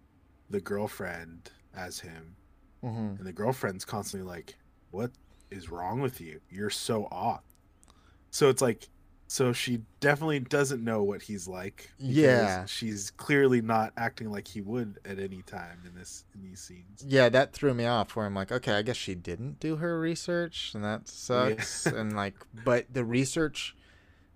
the 0.50 0.60
girlfriend 0.60 1.50
as 1.76 2.00
him, 2.00 2.36
hmm 2.80 3.14
and 3.18 3.26
the 3.26 3.32
girlfriend's 3.32 3.84
constantly 3.84 4.28
like, 4.28 4.56
"What 4.90 5.10
is 5.50 5.70
wrong 5.70 6.00
with 6.00 6.20
you? 6.20 6.40
You're 6.50 6.70
so 6.70 7.04
off." 7.12 7.42
So 8.30 8.48
it's 8.48 8.60
like, 8.62 8.88
so 9.26 9.52
she 9.52 9.80
definitely 10.00 10.40
doesn't 10.40 10.82
know 10.84 11.02
what 11.02 11.22
he's 11.22 11.48
like. 11.48 11.90
Yeah. 11.98 12.66
she's 12.66 13.10
clearly 13.10 13.60
not 13.60 13.92
acting 13.96 14.30
like 14.30 14.46
he 14.48 14.60
would 14.60 14.98
at 15.04 15.18
any 15.18 15.42
time 15.42 15.78
in 15.86 15.94
this 15.94 16.24
in 16.34 16.42
these 16.42 16.60
scenes. 16.60 17.04
Yeah, 17.06 17.28
that 17.30 17.52
threw 17.52 17.74
me 17.74 17.86
off. 17.86 18.14
Where 18.16 18.26
I'm 18.26 18.34
like, 18.34 18.52
okay, 18.52 18.72
I 18.74 18.82
guess 18.82 18.96
she 18.96 19.14
didn't 19.14 19.60
do 19.60 19.76
her 19.76 19.98
research, 19.98 20.72
and 20.74 20.84
that 20.84 21.08
sucks. 21.08 21.86
and 21.86 22.14
like, 22.14 22.34
but 22.64 22.86
the 22.92 23.04
research 23.04 23.74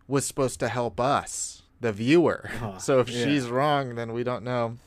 was 0.06 0.26
supposed 0.26 0.58
to 0.60 0.68
help 0.68 0.98
us, 0.98 1.62
the 1.80 1.92
viewer. 1.92 2.48
Uh-huh, 2.54 2.78
so 2.78 3.00
if 3.00 3.08
yeah. 3.10 3.24
she's 3.24 3.48
wrong, 3.48 3.94
then 3.94 4.12
we 4.12 4.24
don't 4.24 4.42
know. 4.42 4.78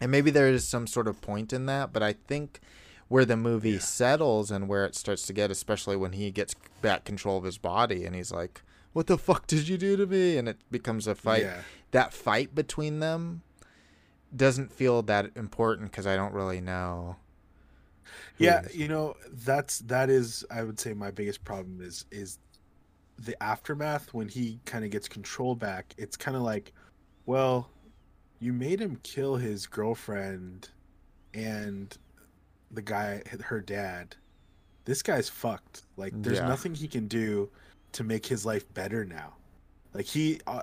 and 0.00 0.10
maybe 0.10 0.30
there 0.30 0.48
is 0.48 0.66
some 0.66 0.86
sort 0.86 1.06
of 1.08 1.20
point 1.20 1.52
in 1.52 1.66
that, 1.66 1.92
but 1.92 2.02
I 2.02 2.12
think 2.12 2.60
where 3.08 3.24
the 3.24 3.36
movie 3.36 3.70
Yeah. 3.72 3.78
settles 3.80 4.50
and 4.50 4.68
where 4.68 4.84
it 4.84 4.94
starts 4.96 5.26
to 5.26 5.32
get, 5.32 5.50
especially 5.50 5.96
when 5.96 6.12
he 6.12 6.30
gets 6.30 6.54
back 6.82 7.04
control 7.04 7.38
of 7.38 7.44
his 7.44 7.58
body, 7.58 8.04
and 8.04 8.14
he's 8.16 8.32
like, 8.32 8.62
"What 8.94 9.06
the 9.06 9.18
fuck 9.18 9.46
did 9.46 9.68
you 9.68 9.76
do 9.76 9.96
to 9.98 10.06
me?" 10.06 10.38
and 10.38 10.48
it 10.48 10.56
becomes 10.70 11.06
a 11.06 11.14
fight. 11.14 11.42
Yeah. 11.42 11.60
That 11.90 12.14
fight 12.14 12.54
between 12.54 13.00
them 13.00 13.42
doesn't 14.34 14.72
feel 14.72 15.02
that 15.02 15.30
important 15.36 15.90
because 15.92 16.06
I 16.06 16.16
don't 16.16 16.32
really 16.32 16.60
know. 16.62 17.16
yeah 18.38 18.62
you 18.72 18.88
know 18.88 19.14
that's 19.32 19.78
that 19.78 20.10
is 20.10 20.44
i 20.50 20.62
would 20.62 20.78
say 20.78 20.92
my 20.92 21.10
biggest 21.10 21.44
problem 21.44 21.80
is 21.80 22.04
is 22.10 22.38
the 23.18 23.40
aftermath 23.42 24.12
when 24.12 24.28
he 24.28 24.58
kind 24.66 24.84
of 24.84 24.90
gets 24.90 25.08
control 25.08 25.54
back 25.54 25.94
it's 25.96 26.16
kind 26.16 26.36
of 26.36 26.42
like 26.42 26.72
well 27.26 27.70
you 28.40 28.52
made 28.52 28.80
him 28.80 28.98
kill 29.04 29.36
his 29.36 29.66
girlfriend 29.66 30.68
and 31.32 31.96
the 32.72 32.82
guy 32.82 33.22
her 33.44 33.60
dad 33.60 34.16
this 34.84 35.00
guy's 35.02 35.30
fucked. 35.30 35.82
Like, 35.96 36.12
there's 36.14 36.38
Yeah. 36.38 36.46
nothing 36.48 36.74
he 36.74 36.88
can 36.88 37.06
do 37.08 37.50
to 37.94 38.04
make 38.04 38.26
his 38.26 38.44
life 38.46 38.64
better 38.74 39.04
now. 39.04 39.34
Like, 39.92 40.06
he 40.06 40.40
uh, 40.46 40.62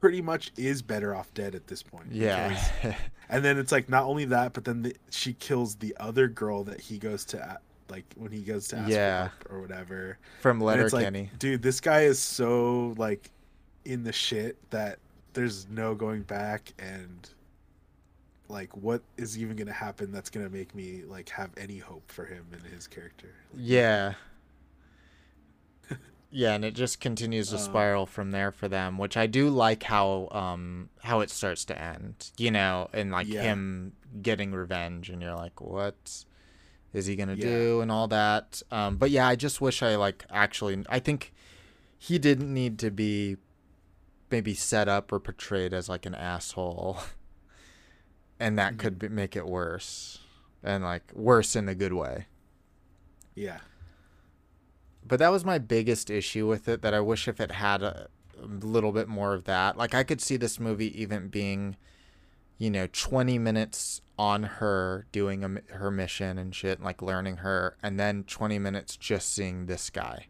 pretty 0.00 0.20
much 0.22 0.52
is 0.56 0.82
better 0.82 1.14
off 1.14 1.32
dead 1.34 1.54
at 1.54 1.66
this 1.66 1.82
point. 1.82 2.10
because- 2.10 2.70
Yeah. 2.82 2.96
and 3.28 3.44
then 3.44 3.58
it's 3.58 3.72
like 3.72 3.88
not 3.88 4.04
only 4.04 4.24
that, 4.26 4.52
but 4.52 4.64
then 4.64 4.82
the, 4.82 4.96
she 5.10 5.34
kills 5.34 5.76
the 5.76 5.96
other 6.00 6.26
girl 6.28 6.64
that 6.64 6.80
he 6.80 6.98
goes 6.98 7.24
to, 7.26 7.58
like 7.88 8.04
when 8.16 8.32
he 8.32 8.40
goes 8.42 8.68
to 8.68 8.76
ask 8.78 8.90
Yeah. 8.90 9.28
or 9.50 9.60
whatever. 9.60 10.18
From 10.40 10.60
And 10.62 10.80
it's 10.80 10.92
Letterkenny. 10.92 11.22
like, 11.30 11.38
dude, 11.38 11.62
this 11.62 11.80
guy 11.80 12.02
is 12.02 12.18
so 12.18 12.94
like 12.96 13.30
in 13.84 14.02
the 14.04 14.12
shit 14.12 14.56
that 14.70 14.98
there's 15.34 15.66
no 15.68 15.94
going 15.94 16.22
back 16.22 16.72
and 16.78 17.28
like 18.48 18.76
what 18.76 19.02
is 19.16 19.38
even 19.38 19.56
gonna 19.56 19.72
happen 19.72 20.12
that's 20.12 20.28
gonna 20.30 20.48
make 20.50 20.74
me 20.74 21.02
like 21.06 21.28
have 21.30 21.50
any 21.56 21.78
hope 21.78 22.10
for 22.12 22.24
him 22.26 22.44
and 22.52 22.62
his 22.72 22.86
character. 22.86 23.28
Yeah. 23.56 24.14
Yeah, 26.32 26.54
and 26.54 26.64
it 26.64 26.74
just 26.74 26.98
continues 27.00 27.50
to 27.50 27.54
Uh, 27.56 27.58
spiral 27.58 28.06
from 28.06 28.30
there 28.32 28.50
for 28.50 28.66
them, 28.66 28.98
which 28.98 29.16
I 29.16 29.26
do 29.26 29.48
like 29.50 29.84
how 29.84 30.28
um 30.32 30.88
how 31.02 31.20
it 31.20 31.30
starts 31.30 31.64
to 31.66 31.80
end. 31.80 32.30
You 32.38 32.50
know, 32.50 32.88
and 32.92 33.10
like 33.12 33.28
Yeah. 33.28 33.42
him 33.42 33.92
getting 34.22 34.52
revenge 34.52 35.08
and 35.10 35.22
you're 35.22 35.34
like, 35.36 35.60
what 35.60 36.24
is 36.92 37.06
he 37.06 37.16
gonna 37.16 37.34
Yeah. 37.36 37.44
do 37.44 37.80
and 37.82 37.90
all 37.92 38.08
that. 38.08 38.62
Um 38.70 38.96
but 38.96 39.10
yeah, 39.10 39.28
I 39.28 39.36
just 39.36 39.60
wish 39.60 39.82
I 39.82 39.96
like 39.96 40.24
actually 40.30 40.84
I 40.88 40.98
think 40.98 41.32
he 41.98 42.18
didn't 42.18 42.52
need 42.52 42.78
to 42.80 42.90
be 42.90 43.36
maybe 44.30 44.54
set 44.54 44.88
up 44.88 45.12
or 45.12 45.20
portrayed 45.20 45.72
as 45.74 45.88
like 45.88 46.06
an 46.06 46.14
asshole. 46.14 46.98
and 48.40 48.58
that 48.58 48.74
Mhm. 48.74 48.78
could 48.78 48.98
be, 48.98 49.08
make 49.08 49.36
it 49.36 49.46
worse. 49.46 50.18
And 50.62 50.82
like 50.84 51.12
worse 51.14 51.54
in 51.54 51.68
a 51.68 51.74
good 51.74 51.92
way. 51.92 52.26
Yeah. 53.34 53.60
But 55.06 55.18
that 55.18 55.30
was 55.30 55.44
my 55.44 55.58
biggest 55.58 56.10
issue 56.10 56.46
with 56.46 56.68
it 56.68 56.82
that 56.82 56.94
i 56.94 57.00
wish 57.00 57.28
if 57.28 57.40
it 57.40 57.52
had 57.52 57.82
a, 57.82 58.08
a 58.40 58.46
little 58.46 58.92
bit 58.92 59.08
more 59.08 59.34
of 59.34 59.44
that. 59.44 59.76
Like 59.76 59.94
i 59.94 60.02
could 60.02 60.20
see 60.20 60.36
this 60.36 60.58
movie 60.58 61.00
even 61.00 61.28
being 61.28 61.76
you 62.58 62.70
know 62.70 62.86
20 62.92 63.38
minutes 63.38 64.00
on 64.18 64.42
her 64.44 65.06
doing 65.12 65.44
a, 65.44 65.74
her 65.74 65.90
mission 65.90 66.38
and 66.38 66.54
shit 66.54 66.80
like 66.80 67.02
learning 67.02 67.38
her 67.38 67.76
and 67.82 67.98
then 67.98 68.22
20 68.24 68.58
minutes 68.58 68.96
just 68.96 69.34
seeing 69.34 69.66
this 69.66 69.90
guy 69.90 70.26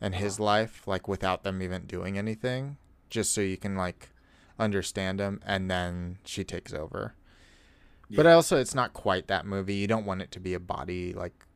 and 0.00 0.16
his 0.16 0.40
life 0.40 0.82
like 0.86 1.06
without 1.06 1.44
them 1.44 1.62
even 1.62 1.86
doing 1.86 2.18
anything 2.18 2.76
just 3.10 3.32
so 3.32 3.40
you 3.40 3.56
can 3.56 3.76
like 3.76 4.10
understand 4.58 5.20
him 5.20 5.40
and 5.46 5.70
then 5.70 6.18
she 6.24 6.44
takes 6.44 6.72
over. 6.72 7.14
But 8.10 8.26
also 8.26 8.58
it's 8.58 8.74
not 8.74 8.92
quite 8.92 9.26
that 9.26 9.46
movie. 9.46 9.74
You 9.74 9.86
don't 9.86 10.06
want 10.06 10.22
it 10.22 10.30
to 10.32 10.40
be 10.40 10.54
a 10.54 10.60
body 10.60 11.12
like 11.12 11.46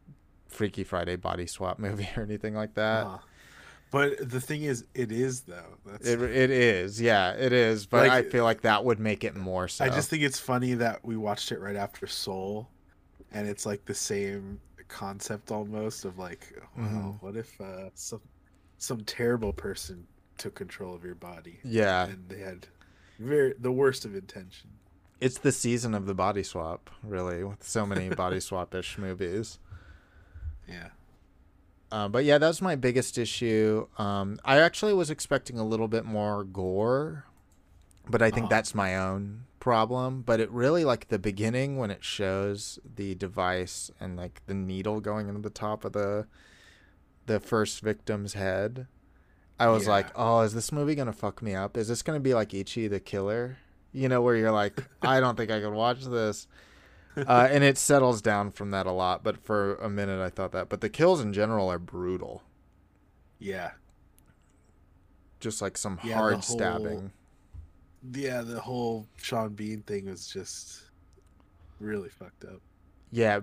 freaky 0.48 0.82
friday 0.84 1.16
body 1.16 1.46
swap 1.46 1.78
movie 1.86 2.08
or 2.16 2.22
anything 2.22 2.54
like 2.54 2.74
that 2.74 3.06
Uh-huh. 3.06 3.18
But 3.90 4.28
the 4.28 4.38
thing 4.40 4.64
is, 4.64 4.84
it 4.94 5.10
is 5.10 5.40
though. 5.42 5.78
That's 5.86 6.06
it, 6.06 6.20
it 6.20 6.50
is 6.50 7.00
yeah 7.00 7.32
it 7.32 7.54
is 7.54 7.86
but 7.86 8.08
i 8.10 8.20
feel 8.22 8.44
like 8.44 8.60
that 8.62 8.84
would 8.84 9.00
make 9.00 9.24
it 9.24 9.34
more 9.34 9.66
so 9.66 9.82
I 9.84 9.88
just 9.88 10.10
think 10.10 10.22
it's 10.22 10.38
funny 10.38 10.74
that 10.74 11.02
we 11.06 11.16
watched 11.16 11.52
it 11.52 11.58
right 11.60 11.74
after 11.76 12.06
Soul, 12.06 12.68
and 13.32 13.48
it's 13.48 13.64
like 13.64 13.86
the 13.86 13.94
same 13.94 14.60
concept 14.88 15.50
almost 15.50 16.04
of 16.04 16.18
like, 16.18 16.54
wow, 16.76 16.84
Mhm. 16.84 17.22
what 17.22 17.36
if 17.36 17.58
uh, 17.60 17.88
some 17.94 18.20
some 18.76 19.00
terrible 19.04 19.52
person 19.54 20.06
took 20.36 20.54
control 20.54 20.94
of 20.94 21.02
your 21.02 21.14
body 21.14 21.58
yeah 21.64 22.06
and 22.06 22.28
they 22.28 22.40
had 22.40 22.66
very 23.18 23.54
the 23.58 23.72
worst 23.72 24.04
of 24.04 24.14
intention. 24.14 24.68
it's 25.20 25.38
the 25.38 25.50
season 25.50 25.94
of 25.94 26.04
the 26.06 26.14
body 26.14 26.42
swap 26.42 26.90
really 27.02 27.42
with 27.42 27.64
so 27.64 27.84
many 27.86 28.08
body 28.10 28.38
swap-ish 28.48 28.98
movies 28.98 29.58
Yeah. 30.68 30.88
Uh, 31.90 32.08
but 32.08 32.24
yeah, 32.24 32.36
that 32.38 32.46
was 32.46 32.60
my 32.60 32.76
biggest 32.76 33.16
issue. 33.16 33.86
Um, 33.96 34.38
I 34.44 34.58
actually 34.60 34.92
was 34.92 35.10
expecting 35.10 35.58
a 35.58 35.64
little 35.64 35.88
bit 35.88 36.04
more 36.04 36.44
gore, 36.44 37.24
but 38.08 38.20
I 38.20 38.30
think 38.30 38.46
Oh. 38.46 38.48
that's 38.50 38.74
my 38.74 38.96
own 38.96 39.44
problem. 39.58 40.22
But 40.22 40.38
it 40.40 40.50
really 40.50 40.84
like 40.84 41.08
the 41.08 41.18
beginning 41.18 41.78
when 41.78 41.90
it 41.90 42.04
shows 42.04 42.78
the 42.96 43.14
device 43.14 43.90
and 43.98 44.16
like 44.16 44.42
the 44.46 44.54
needle 44.54 45.00
going 45.00 45.28
into 45.28 45.40
the 45.40 45.50
top 45.50 45.84
of 45.84 45.92
the 45.92 46.26
the 47.26 47.40
first 47.40 47.80
victim's 47.82 48.34
head. 48.34 48.86
I 49.60 49.68
was 49.68 49.84
Yeah. 49.84 49.90
like, 49.92 50.06
oh, 50.14 50.40
is 50.40 50.54
this 50.54 50.70
movie 50.72 50.94
gonna 50.94 51.12
fuck 51.12 51.42
me 51.42 51.54
up? 51.54 51.76
Is 51.76 51.88
this 51.88 52.02
gonna 52.02 52.20
be 52.20 52.34
like 52.34 52.52
Ichi 52.54 52.86
the 52.88 53.00
Killer? 53.00 53.56
You 53.92 54.08
know, 54.08 54.20
where 54.22 54.36
you're 54.36 54.52
like, 54.52 54.82
I 55.02 55.20
don't 55.20 55.36
think 55.36 55.50
I 55.50 55.60
can 55.60 55.74
watch 55.74 56.04
this. 56.04 56.46
Uh, 57.26 57.48
and 57.50 57.64
it 57.64 57.78
settles 57.78 58.20
down 58.22 58.50
from 58.50 58.70
that 58.70 58.86
a 58.86 58.92
lot, 58.92 59.22
but 59.24 59.36
for 59.38 59.74
a 59.76 59.88
minute 59.88 60.20
I 60.20 60.30
thought 60.30 60.52
that. 60.52 60.68
But 60.68 60.80
the 60.80 60.88
kills 60.88 61.20
in 61.20 61.32
general 61.32 61.70
are 61.70 61.78
brutal, 61.78 62.42
Yeah. 63.38 63.72
just 65.40 65.62
like 65.62 65.76
some 65.76 65.98
Yeah, 66.02 66.14
hard 66.14 66.34
whole- 66.34 66.42
stabbing. 66.42 67.12
Yeah, 68.12 68.42
the 68.42 68.60
whole 68.60 69.08
Sean 69.16 69.54
Bean 69.54 69.82
thing 69.82 70.06
was 70.06 70.26
just 70.26 70.82
really 71.80 72.08
fucked 72.08 72.44
up. 72.44 72.60
Yeah, 73.10 73.40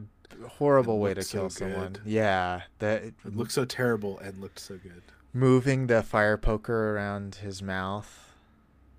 horrible 0.47 0.95
It 0.97 0.99
way 0.99 1.13
to 1.15 1.23
so 1.23 1.37
kill 1.39 1.49
someone. 1.49 1.97
Yeah, 2.05 2.63
that 2.79 3.03
It 3.03 3.13
looked 3.35 3.51
so 3.51 3.65
terrible 3.65 4.17
and 4.19 4.39
looked 4.39 4.59
so 4.59 4.77
good. 4.77 5.01
moving 5.33 5.87
the 5.87 6.01
fire 6.03 6.37
poker 6.37 6.91
around 6.95 7.35
his 7.35 7.61
mouth. 7.61 8.21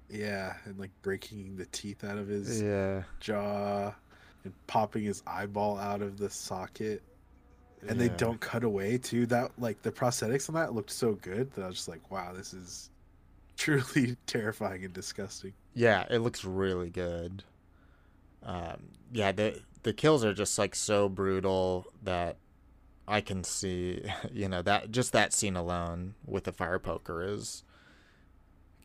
Yeah, 0.08 0.56
and 0.64 0.78
like 0.78 0.90
breaking 1.02 1.56
the 1.56 1.66
teeth 1.66 2.04
out 2.04 2.18
of 2.18 2.28
his 2.28 2.60
Yeah, 2.62 3.04
jaw 3.20 3.94
and 4.46 4.66
popping 4.66 5.04
his 5.04 5.22
eyeball 5.26 5.78
out 5.78 6.00
of 6.00 6.16
the 6.16 6.30
socket. 6.30 7.02
And 7.88 8.00
they 8.00 8.08
don't 8.08 8.40
cut 8.40 8.64
away 8.64 8.98
too. 8.98 9.26
That 9.26 9.52
like 9.58 9.82
the 9.82 9.92
prosthetics 9.92 10.48
on 10.48 10.54
that 10.54 10.74
looked 10.74 10.90
so 10.90 11.12
good 11.12 11.52
that 11.52 11.62
I 11.62 11.66
was 11.66 11.76
just 11.76 11.88
like, 11.88 12.10
wow, 12.10 12.32
this 12.32 12.52
is 12.54 12.90
truly 13.56 14.16
terrifying 14.26 14.84
and 14.84 14.92
disgusting. 14.92 15.52
Yeah, 15.74 16.04
it 16.10 16.18
looks 16.18 16.44
really 16.44 16.90
good. 16.90 17.44
Um, 18.42 18.88
yeah, 19.12 19.30
the 19.32 19.60
the 19.82 19.92
kills 19.92 20.24
are 20.24 20.34
just 20.34 20.58
like 20.58 20.74
so 20.74 21.08
brutal 21.08 21.86
that 22.02 22.38
I 23.06 23.20
can 23.20 23.44
see, 23.44 24.02
you 24.32 24.48
know, 24.48 24.62
that 24.62 24.90
just 24.90 25.12
that 25.12 25.32
scene 25.32 25.54
alone 25.54 26.14
with 26.24 26.44
the 26.44 26.52
fire 26.52 26.78
poker 26.80 27.22
is 27.22 27.62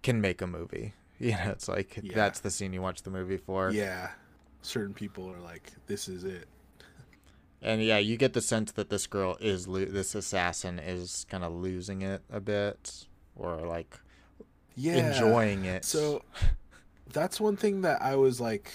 can 0.04 0.22
make 0.22 0.42
a 0.42 0.48
movie. 0.48 0.94
You 1.22 1.34
know, 1.34 1.52
it's 1.52 1.68
like 1.68 2.00
Yeah. 2.02 2.16
that's 2.16 2.40
the 2.40 2.50
scene 2.50 2.74
you 2.74 2.82
watch 2.82 3.04
the 3.04 3.12
movie 3.12 3.38
for. 3.38 3.70
Yeah. 3.70 4.10
Certain 4.62 4.94
people 4.94 5.30
are 5.30 5.40
like, 5.40 5.72
this 5.88 6.08
is 6.08 6.24
it. 6.24 6.48
And 7.64 7.82
yeah, 7.84 7.98
you 8.00 8.18
get 8.18 8.34
the 8.34 8.42
sense 8.42 8.72
that 8.74 8.90
this 8.90 9.06
girl 9.08 9.38
is 9.40 9.68
lo- 9.68 9.86
this 9.86 10.16
assassin 10.16 10.80
is 10.80 11.26
kind 11.30 11.44
of 11.44 11.54
losing 11.54 12.02
it 12.02 12.22
a 12.32 12.40
bit 12.40 13.06
or 13.36 13.58
like 13.58 14.00
Yeah. 14.76 15.12
enjoying 15.14 15.66
it. 15.66 15.86
So 15.86 16.24
that's 17.14 17.40
one 17.40 17.58
thing 17.58 17.82
that 17.82 18.02
I 18.02 18.16
was 18.16 18.42
like 18.42 18.72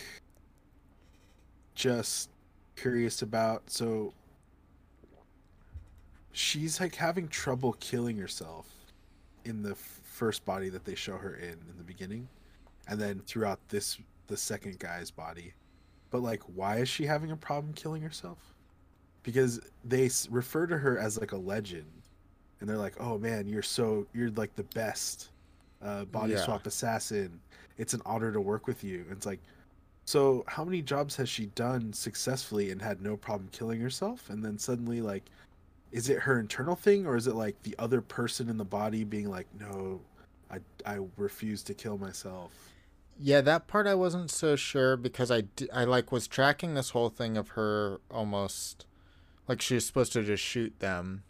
just 1.75 2.31
curious 2.77 3.23
about. 3.23 3.71
So 3.71 4.13
she's 6.33 6.81
like 6.81 6.95
having 6.95 7.29
trouble 7.29 7.73
killing 7.81 8.17
herself 8.19 8.67
in 9.45 9.63
the 9.63 9.73
f- 9.73 10.01
first 10.05 10.45
body 10.45 10.69
that 10.69 10.85
they 10.85 10.95
show 10.95 11.17
her 11.17 11.35
in 11.35 11.53
in 11.71 11.75
the 11.79 11.85
beginning 11.85 12.29
and 12.89 13.01
then 13.01 13.21
throughout 13.27 13.61
this 13.69 13.99
the 14.29 14.37
second 14.37 14.79
guy's 14.79 15.11
body. 15.11 15.55
But 16.17 16.23
like 16.23 16.43
why 16.45 16.79
is 16.79 16.89
she 16.89 17.05
having 17.05 17.31
a 17.31 17.37
problem 17.37 17.75
killing 17.75 18.01
herself? 18.01 18.39
Because 19.23 19.61
they 19.85 20.09
refer 20.31 20.67
to 20.67 20.79
her 20.79 20.99
as 20.99 21.19
like 21.21 21.33
a 21.33 21.37
legend 21.37 21.93
and 22.61 22.69
they're 22.71 22.79
like, 22.79 22.95
"Oh 22.99 23.19
man, 23.19 23.47
you're 23.49 23.63
so 23.63 24.07
you're 24.15 24.31
like 24.31 24.57
the 24.57 24.65
best 24.65 25.31
uh, 25.83 26.07
body 26.07 26.33
Yeah. 26.33 26.39
swap 26.39 26.67
assassin. 26.67 27.43
It's 27.77 27.93
an 27.93 28.01
honor 28.07 28.33
to 28.33 28.41
work 28.41 28.67
with 28.67 28.83
you." 28.83 29.01
And 29.03 29.13
it's 29.13 29.27
like, 29.27 29.41
so 30.07 30.45
how 30.49 30.65
many 30.65 30.81
jobs 30.83 31.17
has 31.17 31.29
she 31.29 31.47
done 31.49 31.93
successfully 31.93 32.71
and 32.71 32.81
had 32.81 33.03
no 33.03 33.17
problem 33.19 33.51
killing 33.53 33.81
herself? 33.83 34.31
And 34.31 34.43
then 34.45 34.59
suddenly, 34.59 35.03
like, 35.03 35.25
is 35.93 36.09
it 36.09 36.21
her 36.21 36.41
internal 36.41 36.77
thing 36.77 37.07
or 37.07 37.17
is 37.17 37.27
it 37.27 37.35
like 37.35 37.63
the 37.63 37.77
other 37.79 38.01
person 38.01 38.49
in 38.49 38.57
the 38.57 38.65
body 38.65 39.05
being 39.05 39.29
like, 39.31 39.49
"No, 39.61 40.01
I 40.51 40.61
I 40.87 41.01
refuse 41.19 41.63
to 41.65 41.75
kill 41.75 41.99
myself." 41.99 42.76
Yeah, 43.19 43.41
that 43.43 43.67
part 43.67 43.87
I 43.87 43.95
wasn't 43.95 44.31
so 44.31 44.57
sure 44.57 44.97
because 44.97 45.31
I, 45.31 45.43
d- 45.43 45.71
I 45.73 45.85
like 45.85 46.13
was 46.13 46.27
tracking 46.29 46.75
this 46.75 46.91
whole 46.91 47.09
thing 47.09 47.37
of 47.37 47.51
her 47.51 48.01
almost 48.11 48.85
like 49.49 49.63
she 49.63 49.75
was 49.75 49.87
supposed 49.87 50.13
to 50.15 50.23
just 50.23 50.43
shoot 50.43 50.79
them 50.81 51.23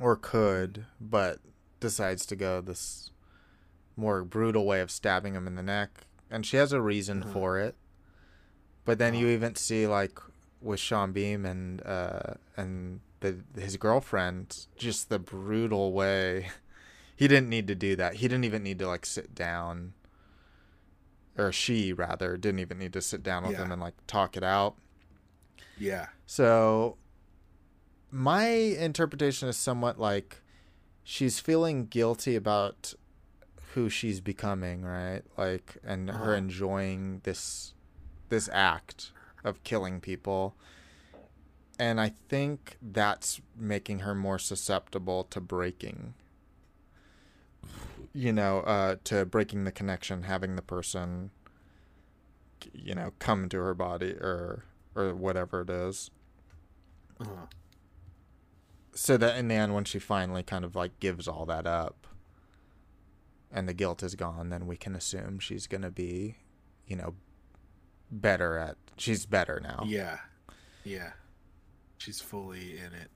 or 0.00 0.16
could, 0.16 0.86
but 1.00 1.38
decides 1.80 2.24
to 2.26 2.36
go 2.36 2.60
this 2.60 3.10
more 3.96 4.24
brutal 4.24 4.64
way 4.64 4.80
of 4.80 4.90
stabbing 4.90 5.34
him 5.34 5.46
in 5.46 5.54
the 5.56 5.62
neck, 5.62 6.06
and 6.30 6.46
she 6.46 6.56
has 6.56 6.72
a 6.72 6.80
reason 6.80 7.22
Uh-huh. 7.22 7.32
for 7.32 7.58
it. 7.58 7.74
But 8.84 8.98
then 8.98 9.14
you 9.14 9.28
even 9.28 9.54
see 9.56 9.86
like 9.86 10.18
with 10.62 10.80
Sean 10.80 11.12
Bean 11.12 11.44
and 11.44 11.84
uh 11.86 12.34
and 12.56 13.00
the 13.20 13.40
his 13.56 13.76
girlfriend 13.76 14.66
just 14.76 15.08
the 15.08 15.18
brutal 15.18 15.92
way. 15.92 16.48
He 17.16 17.26
didn't 17.26 17.48
need 17.48 17.66
to 17.66 17.74
do 17.74 17.96
that. 17.96 18.14
He 18.14 18.28
didn't 18.28 18.44
even 18.44 18.62
need 18.62 18.78
to 18.78 18.86
like 18.86 19.04
sit 19.04 19.34
down 19.34 19.92
or 21.38 21.52
she 21.52 21.92
rather 21.92 22.36
didn't 22.36 22.58
even 22.60 22.78
need 22.78 22.92
to 22.92 23.00
sit 23.00 23.22
down 23.22 23.44
with 23.44 23.52
Yeah. 23.52 23.64
him 23.64 23.72
and 23.72 23.80
like 23.80 23.94
talk 24.06 24.36
it 24.36 24.42
out. 24.42 24.76
Yeah. 25.78 26.08
So 26.26 26.98
my 28.10 28.46
interpretation 28.46 29.48
is 29.48 29.56
somewhat 29.56 29.98
like 29.98 30.42
she's 31.04 31.38
feeling 31.40 31.86
guilty 31.86 32.34
about 32.36 32.94
who 33.74 33.88
she's 33.88 34.20
becoming, 34.20 34.82
right? 34.82 35.22
Like 35.36 35.76
and 35.84 36.10
her 36.10 36.14
Uh-huh. 36.24 36.32
enjoying 36.32 37.20
this 37.24 37.74
this 38.28 38.48
act 38.52 39.12
of 39.44 39.62
killing 39.62 40.00
people. 40.00 40.54
And 41.78 42.00
I 42.00 42.08
think 42.28 42.76
that's 42.82 43.40
making 43.56 44.00
her 44.00 44.14
more 44.14 44.38
susceptible 44.38 45.24
to 45.24 45.40
breaking 45.40 46.14
you 48.18 48.32
know, 48.32 48.60
uh 48.60 48.96
to 49.04 49.24
breaking 49.24 49.64
the 49.64 49.72
connection, 49.72 50.24
having 50.24 50.56
the 50.56 50.62
person 50.62 51.30
you 52.72 52.94
know, 52.94 53.12
come 53.20 53.48
to 53.48 53.58
her 53.58 53.74
body 53.74 54.10
or 54.12 54.64
or 54.96 55.14
whatever 55.14 55.60
it 55.60 55.70
is 55.70 56.10
Uh-huh. 57.20 57.46
so 58.94 59.16
that 59.16 59.38
in 59.38 59.46
the 59.48 59.54
end 59.54 59.74
when 59.74 59.84
she 59.84 59.98
finally 60.00 60.42
kind 60.42 60.64
of 60.64 60.74
like 60.74 60.98
gives 60.98 61.28
all 61.28 61.46
that 61.46 61.66
up 61.66 62.06
and 63.52 63.68
the 63.68 63.74
guilt 63.74 64.02
is 64.02 64.14
gone 64.16 64.48
then 64.50 64.66
we 64.66 64.76
can 64.76 64.94
assume 64.96 65.38
she's 65.38 65.66
going 65.68 65.82
to 65.82 65.90
be 65.90 66.36
you 66.86 66.96
know 66.96 67.14
better 68.10 68.56
at 68.58 68.76
she's 68.96 69.24
better 69.26 69.60
now 69.62 69.84
Yeah. 69.86 70.18
Yeah. 70.84 71.12
She's 71.98 72.20
fully 72.20 72.78
in 72.78 72.92
it. 72.94 73.10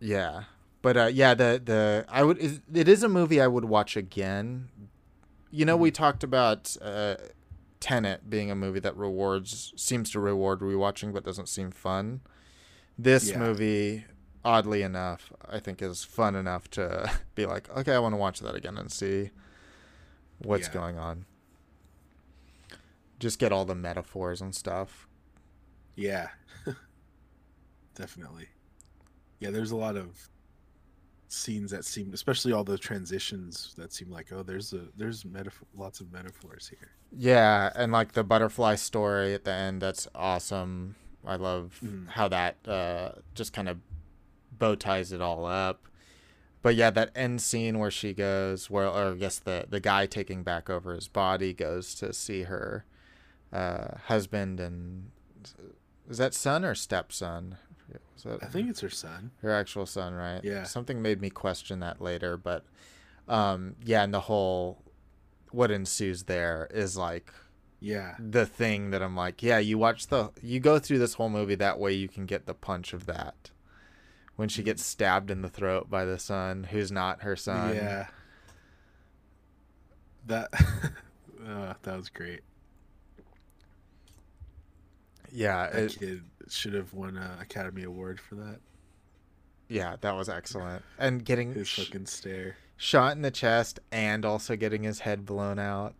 yeah 0.00 0.44
but 0.86 0.96
uh 0.96 1.06
yeah 1.06 1.34
the 1.34 1.60
the 1.64 2.04
i 2.08 2.22
would 2.22 2.38
it 2.72 2.86
is 2.88 3.02
a 3.02 3.08
movie 3.08 3.40
i 3.40 3.46
would 3.48 3.64
watch 3.64 3.96
again 3.96 4.68
you 5.50 5.64
know 5.64 5.76
we 5.76 5.90
talked 5.90 6.22
about 6.22 6.76
uh 6.80 7.16
tenet 7.80 8.30
being 8.30 8.52
a 8.52 8.54
movie 8.54 8.78
that 8.78 8.96
rewards 8.96 9.72
seems 9.76 10.10
to 10.12 10.20
reward 10.20 10.60
rewatching 10.60 11.12
but 11.12 11.24
doesn't 11.24 11.48
seem 11.48 11.72
fun 11.72 12.20
this 12.96 13.30
Yeah. 13.30 13.38
movie 13.40 14.04
oddly 14.44 14.82
enough 14.82 15.32
i 15.48 15.58
think 15.58 15.82
is 15.82 16.04
fun 16.04 16.36
enough 16.36 16.70
to 16.70 17.10
be 17.34 17.46
like 17.46 17.68
okay 17.76 17.92
i 17.94 17.98
want 17.98 18.12
to 18.12 18.16
watch 18.18 18.38
that 18.40 18.54
again 18.54 18.78
and 18.78 18.92
see 18.92 19.30
what's 20.38 20.68
Yeah. 20.68 20.74
going 20.74 20.98
on 20.98 21.24
just 23.18 23.40
get 23.40 23.50
all 23.50 23.64
the 23.64 23.74
metaphors 23.74 24.40
and 24.40 24.54
stuff 24.54 25.08
Yeah. 25.96 26.28
Definitely. 27.96 28.48
Yeah, 29.40 29.50
there's 29.50 29.70
a 29.70 29.76
lot 29.76 29.96
of 29.96 30.28
scenes 31.28 31.70
that 31.72 31.84
seem 31.84 32.12
especially 32.14 32.52
all 32.52 32.62
the 32.64 32.78
transitions 32.78 33.74
that 33.76 33.92
seem 33.92 34.10
like 34.10 34.32
oh 34.32 34.42
there's 34.42 34.72
a 34.72 34.86
there's 34.96 35.24
metaphor 35.24 35.66
lots 35.76 36.00
of 36.00 36.12
metaphors 36.12 36.68
here. 36.68 36.90
Yeah, 37.16 37.70
and 37.74 37.92
like 37.92 38.12
the 38.12 38.24
butterfly 38.24 38.74
story 38.76 39.34
at 39.34 39.44
the 39.44 39.52
end, 39.52 39.80
that's 39.82 40.06
awesome. 40.14 40.96
I 41.24 41.36
love 41.36 41.80
Mhm. 41.84 42.08
how 42.10 42.28
that 42.28 42.56
uh, 42.68 43.12
just 43.34 43.52
kind 43.52 43.68
of 43.68 43.78
bow 44.52 44.74
ties 44.76 45.12
it 45.12 45.20
all 45.20 45.44
up. 45.46 45.82
But 46.62 46.74
yeah, 46.74 46.90
that 46.90 47.10
end 47.14 47.40
scene 47.42 47.78
where 47.78 47.90
she 47.90 48.12
goes, 48.12 48.68
where 48.70 48.88
or 48.88 49.12
I 49.12 49.14
guess 49.14 49.38
the 49.38 49.66
the 49.68 49.80
guy 49.80 50.06
taking 50.06 50.42
back 50.42 50.68
over 50.70 50.94
his 50.94 51.08
body 51.08 51.52
goes 51.52 51.94
to 51.96 52.12
see 52.12 52.42
her 52.42 52.84
uh, 53.52 53.98
husband 54.06 54.58
and 54.60 55.10
is 56.08 56.18
that 56.18 56.34
son 56.34 56.64
or 56.64 56.74
stepson? 56.74 57.56
Was 58.14 58.22
that 58.24 58.42
I 58.42 58.46
think 58.46 58.70
it's 58.70 58.80
her 58.80 58.90
son. 58.90 59.30
her 59.42 59.52
actual 59.52 59.86
son, 59.86 60.14
right? 60.14 60.40
Yeah. 60.42 60.64
Something 60.64 61.02
made 61.02 61.20
me 61.20 61.30
question 61.30 61.80
that 61.80 62.00
later, 62.00 62.36
but 62.36 62.64
um, 63.28 63.76
yeah, 63.84 64.02
and 64.02 64.12
the 64.14 64.20
whole 64.20 64.82
what 65.50 65.70
ensues 65.70 66.24
there 66.24 66.68
is 66.72 66.96
like 66.96 67.32
Yeah. 67.80 68.14
the 68.18 68.46
thing 68.46 68.90
that 68.90 69.02
I'm 69.02 69.14
like, 69.16 69.42
yeah, 69.42 69.58
you 69.58 69.78
watch 69.78 70.06
the 70.08 70.30
you 70.42 70.60
go 70.60 70.78
through 70.78 70.98
this 70.98 71.14
whole 71.14 71.28
movie 71.30 71.54
that 71.56 71.78
way 71.78 71.92
you 71.92 72.08
can 72.08 72.26
get 72.26 72.46
the 72.46 72.54
punch 72.54 72.92
of 72.92 73.06
that. 73.06 73.50
When 74.36 74.48
she 74.50 74.62
gets 74.62 74.84
stabbed 74.84 75.30
in 75.30 75.40
the 75.42 75.48
throat 75.48 75.88
by 75.88 76.04
the 76.04 76.18
son 76.18 76.64
who's 76.64 76.92
not 76.92 77.22
her 77.22 77.36
son. 77.36 77.74
Yeah. 77.74 78.06
That 80.26 80.48
uh, 81.46 81.74
that 81.82 81.96
was 81.96 82.08
great. 82.08 82.40
Yeah, 85.32 85.70
That 85.70 85.82
it- 85.82 85.98
kid 85.98 86.22
should 86.48 86.74
have 86.74 86.92
won 86.94 87.16
an 87.16 87.40
Academy 87.40 87.82
Award 87.84 88.20
for 88.20 88.34
that. 88.36 88.60
yeah, 89.68 89.96
that 90.00 90.14
was 90.14 90.28
excellent. 90.28 90.84
And 90.98 91.24
getting 91.24 91.52
His 91.54 91.66
sh- 91.68 91.86
fucking 91.86 92.06
stare. 92.06 92.56
shot 92.76 93.16
in 93.16 93.22
the 93.22 93.30
chest 93.30 93.80
and 93.90 94.24
also 94.24 94.54
getting 94.56 94.82
his 94.84 95.00
head 95.00 95.24
blown 95.26 95.58
out. 95.58 95.94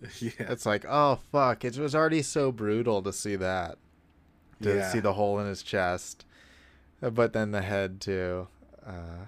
Yeah. 0.20 0.32
It's 0.50 0.66
like, 0.66 0.84
oh 0.88 1.20
fuck, 1.30 1.64
it 1.64 1.76
was 1.78 1.94
already 1.94 2.22
so 2.22 2.50
brutal 2.50 3.02
to 3.02 3.12
see 3.12 3.36
that. 3.36 3.78
To 4.62 4.74
Yeah. 4.76 4.90
see 4.90 4.98
the 5.00 5.12
hole 5.12 5.38
in 5.38 5.46
his 5.46 5.62
chest. 5.62 6.24
Uh, 7.02 7.10
But 7.10 7.32
then 7.32 7.50
the 7.52 7.62
head 7.62 8.00
too. 8.00 8.48
Uh 8.84 9.26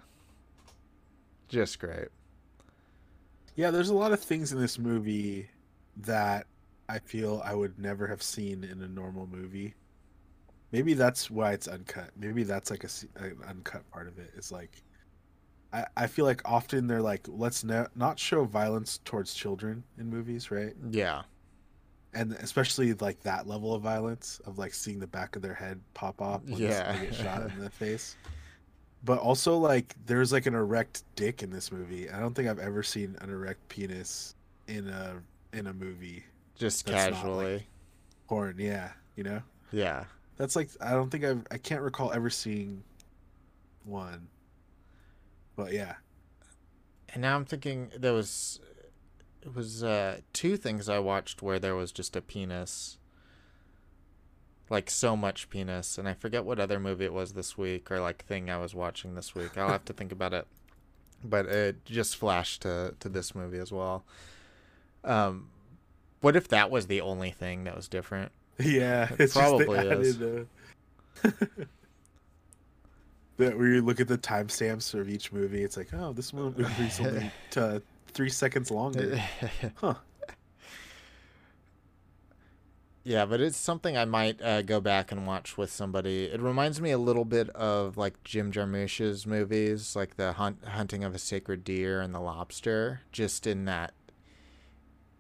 just 1.49 1.79
great. 1.79 2.09
Yeah, 3.55 3.71
there's 3.71 3.89
a 3.91 3.95
lot 3.95 4.13
of 4.13 4.21
things 4.21 4.53
in 4.53 4.59
this 4.61 4.79
movie 4.79 5.51
that 5.97 6.47
I 6.89 6.99
feel 6.99 7.43
I 7.45 7.55
would 7.55 7.79
never 7.79 8.07
have 8.07 8.23
seen 8.23 8.65
in 8.65 8.83
a 8.83 8.89
normal 8.89 9.27
movie. 9.27 9.75
Maybe 10.73 10.95
that's 10.95 11.31
why 11.31 11.53
it's 11.53 11.69
uncut. 11.69 12.11
Maybe 12.17 12.43
that's 12.43 12.71
like 12.71 12.85
a, 12.85 12.89
an 13.23 13.37
uncut 13.49 13.89
part 13.91 14.09
of 14.09 14.19
it. 14.19 14.31
Is 14.37 14.51
like, 14.53 14.83
I 15.73 15.87
I 15.97 16.07
feel 16.07 16.25
like 16.25 16.43
often 16.45 16.87
they're 16.87 17.01
like, 17.03 17.27
let's 17.29 17.65
no, 17.65 17.87
not 17.95 18.19
show 18.19 18.45
violence 18.45 18.99
towards 19.05 19.35
children 19.35 19.85
in 19.99 20.11
movies, 20.11 20.51
right? 20.51 20.75
Yeah. 20.91 21.23
And 22.13 22.33
especially 22.35 22.93
like 22.95 23.21
that 23.23 23.47
level 23.49 23.75
of 23.75 23.83
violence 23.83 24.41
of 24.47 24.59
like 24.59 24.75
seeing 24.75 24.99
the 25.01 25.07
back 25.07 25.37
of 25.37 25.43
their 25.43 25.55
head 25.55 25.81
pop 25.95 26.21
off 26.21 26.43
when 26.45 26.61
Yeah. 26.61 26.93
they 26.93 27.07
get 27.07 27.15
shot 27.15 27.43
in 27.51 27.59
the 27.61 27.71
face. 27.85 28.17
But 29.05 29.19
also 29.19 29.57
like 29.59 29.95
there's 30.07 30.33
like 30.33 30.47
an 30.47 30.55
erect 30.55 31.05
dick 31.17 31.43
in 31.43 31.51
this 31.51 31.71
movie. 31.73 32.11
I 32.11 32.21
don't 32.21 32.35
think 32.35 32.49
I've 32.49 32.59
ever 32.59 32.83
seen 32.83 33.17
an 33.21 33.31
erect 33.31 33.69
penis 33.69 34.35
in 34.69 34.89
a 34.89 35.17
in 35.53 35.67
a 35.69 35.73
movie. 35.73 36.25
Just 36.57 36.87
That's 36.87 36.95
not, 36.97 37.05
like- 37.05 37.15
casually. 37.15 37.67
Porn, 38.29 38.57
yeah, 38.59 38.93
you 39.17 39.25
know. 39.25 39.43
yeah. 39.73 40.05
That's 40.37 40.57
like 40.57 40.71
I 40.81 40.91
don't 40.93 41.11
think 41.11 41.25
I've 41.25 41.47
I 41.51 41.59
can't 41.59 41.83
recall 41.83 42.13
ever 42.13 42.31
seeing 42.31 42.83
one. 43.85 44.29
But 45.57 45.73
yeah. 45.73 45.95
And 47.11 47.23
now 47.23 47.37
I'm 47.37 47.45
thinking 47.45 47.91
there 47.97 48.13
was 48.13 48.59
it 49.43 49.55
was 49.55 49.85
uh 49.85 50.19
two 50.33 50.57
things 50.57 50.89
I 50.89 50.99
watched 50.99 51.43
where 51.43 51.59
there 51.61 51.75
was 51.77 51.93
just 51.93 52.17
a 52.17 52.21
penis. 52.21 52.99
Like 54.71 54.91
so 54.91 55.15
much 55.17 55.51
penis, 55.51 55.99
and 55.99 56.09
I 56.09 56.15
forget 56.15 56.45
what 56.45 56.59
other 56.59 56.81
movie 56.81 57.05
it 57.05 57.13
was 57.13 57.35
this 57.35 57.57
week 57.59 57.91
or 57.93 58.01
like 58.01 58.25
thing 58.25 58.49
I 58.51 58.57
was 58.57 58.75
watching 58.75 59.15
this 59.15 59.35
week. 59.35 59.57
I'll 59.59 59.69
have 59.69 59.85
to 59.85 59.93
think 59.93 60.11
about 60.11 60.33
it. 60.33 60.47
But 61.23 61.47
it 61.47 61.85
just 61.85 62.17
flashed 62.17 62.63
to 62.63 62.95
to 62.99 63.09
this 63.09 63.35
movie 63.35 63.59
as 63.59 63.71
well. 63.71 64.05
Um 65.05 65.51
what 66.25 66.37
if 66.37 66.49
that 66.49 66.71
was 66.71 66.87
the 66.87 67.03
only 67.03 67.31
thing 67.31 67.65
that 67.65 67.77
was 67.77 67.87
different? 67.87 68.33
Yeah, 68.59 69.13
It 69.13 69.21
it's 69.21 69.35
probably 69.35 69.79
is. 69.79 70.17
added, 70.23 70.49
uh, 71.23 71.31
that 73.37 73.57
you 73.59 73.83
look 73.83 74.01
at 74.01 74.09
the 74.09 74.17
timestamps 74.17 74.99
of 74.99 75.09
each 75.09 75.33
movie, 75.33 75.63
it's 75.63 75.77
like, 75.77 75.89
oh, 75.93 76.15
this 76.15 76.33
one 76.33 76.55
movie's 76.57 76.99
only 76.99 77.31
uh, 77.57 77.81
three 78.09 78.31
seconds 78.31 78.71
longer. 78.71 79.21
Huh. 79.77 79.95
Yeah, 83.07 83.27
but 83.27 83.43
it's 83.43 83.59
something 83.59 83.99
I 83.99 84.07
might 84.07 84.41
uh, 84.41 84.63
go 84.63 84.81
back 84.81 85.13
and 85.13 85.27
watch 85.27 85.59
with 85.59 85.71
somebody. 85.71 86.25
It 86.25 86.41
reminds 86.41 86.81
me 86.81 86.91
a 86.91 86.97
little 86.97 87.27
bit 87.27 87.51
of 87.51 87.99
like 87.99 88.25
Jim 88.25 88.51
Jarmusch's 88.51 89.27
movies, 89.27 89.95
like 89.95 90.17
the 90.17 90.33
hunt, 90.33 90.65
hunting 90.65 91.05
of 91.05 91.15
a 91.15 91.19
sacred 91.19 91.65
deer 91.65 92.01
and 92.01 92.15
the 92.15 92.21
lobster. 92.21 93.03
Just 93.13 93.47
in 93.47 93.67
that, 93.67 93.93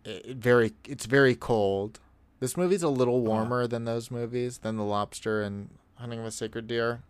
it, 0.04 0.36
very 0.36 0.72
it's 0.86 1.06
very 1.06 1.34
cold. 1.34 2.00
This 2.40 2.56
movie's 2.56 2.82
a 2.82 2.88
little 2.88 3.20
warmer 3.22 3.66
than 3.66 3.84
those 3.84 4.10
movies, 4.10 4.58
than 4.58 4.76
the 4.76 4.84
lobster 4.84 5.42
and 5.42 5.70
hunting 5.96 6.18
of 6.20 6.26
a 6.26 6.30
sacred 6.30 6.66
deer, 6.66 7.02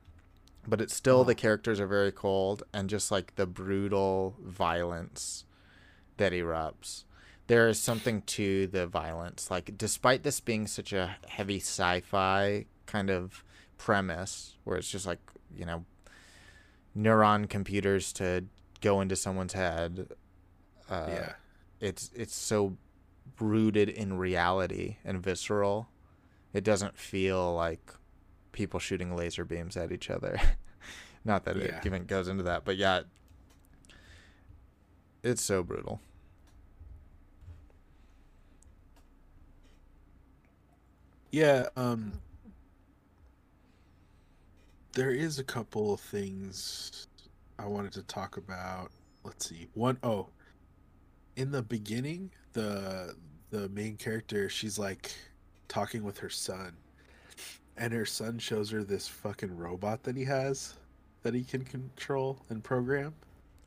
but 0.66 0.80
it's 0.80 0.94
still 0.94 1.24
the 1.24 1.32
Uh-huh. 1.32 1.40
characters 1.40 1.80
are 1.80 1.86
very 1.86 2.12
cold 2.12 2.62
and 2.72 2.88
just 2.88 3.10
like 3.10 3.34
the 3.36 3.46
brutal 3.46 4.36
violence 4.40 5.44
that 6.18 6.32
erupts 6.32 7.04
there 7.46 7.68
is 7.68 7.78
something 7.78 8.22
to 8.22 8.66
the 8.68 8.86
violence. 8.86 9.50
Like, 9.50 9.76
despite 9.76 10.22
this 10.22 10.40
being 10.40 10.66
such 10.66 10.94
a 10.94 11.16
heavy 11.28 11.58
sci-fi 11.58 12.64
kind 12.86 13.10
of 13.10 13.44
premise, 13.76 14.56
where 14.64 14.78
it's 14.78 14.90
just 14.90 15.04
like 15.06 15.18
you 15.54 15.66
know, 15.66 15.84
neuron 16.96 17.48
computers 17.48 18.12
to 18.14 18.44
go 18.80 19.00
into 19.00 19.16
someone's 19.16 19.52
head. 19.52 20.08
Uh, 20.88 21.06
yeah. 21.08 21.32
it's 21.80 22.10
it's 22.14 22.34
so 22.34 22.76
rooted 23.40 23.88
in 23.88 24.18
reality 24.18 24.96
and 25.04 25.22
visceral. 25.22 25.88
It 26.52 26.64
doesn't 26.64 26.98
feel 26.98 27.54
like 27.54 27.92
people 28.52 28.80
shooting 28.80 29.16
laser 29.16 29.44
beams 29.44 29.76
at 29.76 29.92
each 29.92 30.10
other. 30.10 30.40
Not 31.24 31.44
that 31.44 31.56
Yeah. 31.56 31.78
it 31.78 31.86
even 31.86 32.04
goes 32.06 32.28
into 32.28 32.44
that, 32.44 32.64
but 32.64 32.76
yeah, 32.76 33.02
it's 35.22 35.42
so 35.42 35.62
brutal. 35.62 36.00
Yeah, 41.30 41.68
um 41.76 42.20
there 44.92 45.10
is 45.10 45.38
a 45.38 45.44
couple 45.44 45.92
of 45.92 46.00
things 46.00 47.06
I 47.58 47.66
wanted 47.66 47.92
to 47.92 48.02
talk 48.02 48.36
about. 48.36 48.90
Let's 49.24 49.48
see. 49.48 49.68
One 49.74 49.98
oh, 50.02 50.28
in 51.36 51.50
the 51.50 51.62
beginning, 51.62 52.30
the 52.54 53.14
the 53.50 53.68
main 53.68 53.96
character, 53.96 54.48
she's 54.48 54.78
like 54.78 55.12
talking 55.68 56.02
with 56.02 56.18
her 56.18 56.30
son. 56.30 56.74
And 57.76 57.92
her 57.92 58.06
son 58.06 58.38
shows 58.38 58.70
her 58.70 58.82
this 58.84 59.06
fucking 59.08 59.56
robot 59.56 60.04
that 60.04 60.16
he 60.16 60.24
has 60.24 60.74
that 61.22 61.34
he 61.34 61.42
can 61.44 61.64
control 61.64 62.38
and 62.48 62.62
program. 62.64 63.14